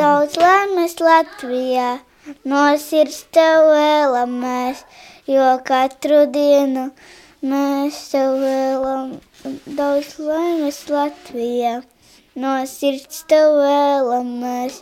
Daudz 0.00 0.40
laimes 0.40 0.96
Latvijā, 1.04 1.90
no 2.48 2.64
sirds 2.80 3.20
tev 3.36 3.68
vēlamies, 3.68 4.80
jo 5.28 5.50
katru 5.68 6.24
dienu 6.32 6.88
mēs 7.44 8.00
tev 8.14 8.38
vēlam. 8.40 9.18
Daudz 9.68 10.16
laimes 10.24 10.86
Latvijā, 10.88 11.82
no 12.40 12.54
sirds 12.66 13.24
tev 13.30 13.54
vēlamies, 13.60 14.80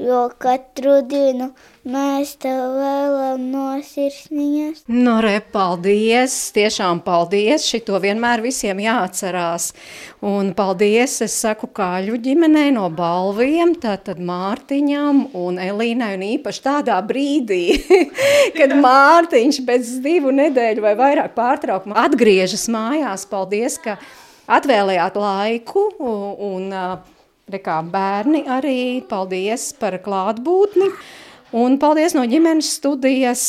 jo 0.00 0.24
katru 0.40 0.96
dienu 1.06 1.50
mēs 1.84 2.32
tev 2.40 2.58
vēlam 2.78 3.42
no 3.52 3.66
sirsniņas. 3.84 4.86
Nu, 4.88 5.18
re, 5.22 5.36
paldies! 5.54 6.32
Tiešām 6.56 7.02
paldies! 7.04 7.66
Šito 7.68 8.00
vienmēr 8.02 8.42
visiem 8.44 8.80
jāatcerās. 8.82 9.68
Un 10.24 10.50
paldies, 10.56 11.18
es 11.26 11.36
saku, 11.44 11.68
kāļu 11.76 12.16
ģimenei 12.24 12.72
no 12.74 12.88
balviem, 12.88 13.76
tātad 13.80 14.18
Mārtiņam 14.24 15.26
un 15.36 15.60
Elīnai, 15.62 16.14
un 16.16 16.26
īpaši 16.32 16.64
tādā 16.64 16.98
brīdī, 17.04 17.62
kad 18.58 18.74
Mārtiņš 18.80 19.62
pēc 19.68 19.94
divu 20.04 20.34
nedēļu 20.40 20.88
vai 20.88 20.96
vairāk 21.04 21.36
pārtraukumu 21.36 22.00
atgriežas 22.00 22.66
mājās. 22.72 23.28
Paldies, 23.28 23.76
ka 23.84 24.00
atvēlējāt 24.50 25.18
laiku 25.20 25.88
un, 25.98 26.38
un 26.48 26.70
rekā, 27.50 27.80
bērni 27.92 28.44
arī. 28.50 28.80
Paldies 29.08 29.72
par 29.80 29.98
klātbūtni! 30.04 30.90
Un 31.54 31.76
paldies 31.78 32.16
no 32.16 32.24
ģimenes 32.26 32.66
studijas, 32.80 33.42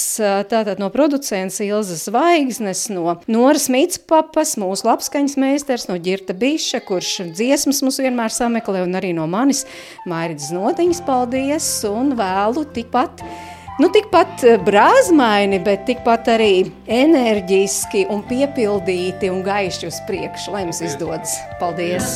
tātad 0.51 0.77
no 0.77 0.91
producents 0.93 1.55
Ilzas 1.65 2.03
Zvaigznes, 2.05 2.83
no 2.93 3.15
Noras 3.25 3.65
Mitspapas, 3.73 4.51
mūsu 4.61 4.85
labskaņas 4.85 5.33
meistars, 5.41 5.87
no 5.89 5.97
Ģirta 5.97 6.35
Biša, 6.37 6.83
kurš 6.85 7.31
dziesmas 7.31 7.81
mums 7.81 7.97
vienmēr 8.03 8.29
sameklē, 8.29 8.83
un 8.85 8.93
arī 8.99 9.09
no 9.17 9.25
manis 9.25 9.63
Mairits 10.05 10.51
Notiņas 10.53 11.01
paldies, 11.07 11.71
un 11.89 12.13
vēlu 12.19 12.67
tikpat, 12.77 13.25
nu 13.79 13.89
tikpat 13.91 14.45
brāzmaini, 14.67 15.59
bet 15.65 15.87
tikpat 15.89 16.29
arī 16.35 16.51
enerģiski 16.87 18.05
un 18.13 18.23
piepildīti 18.29 19.31
un 19.33 19.43
gaiši 19.45 19.91
uz 19.91 19.99
priekšu, 20.09 20.55
lai 20.55 20.67
mums 20.67 20.83
izdodas. 20.85 21.39
Paldies! 21.61 22.15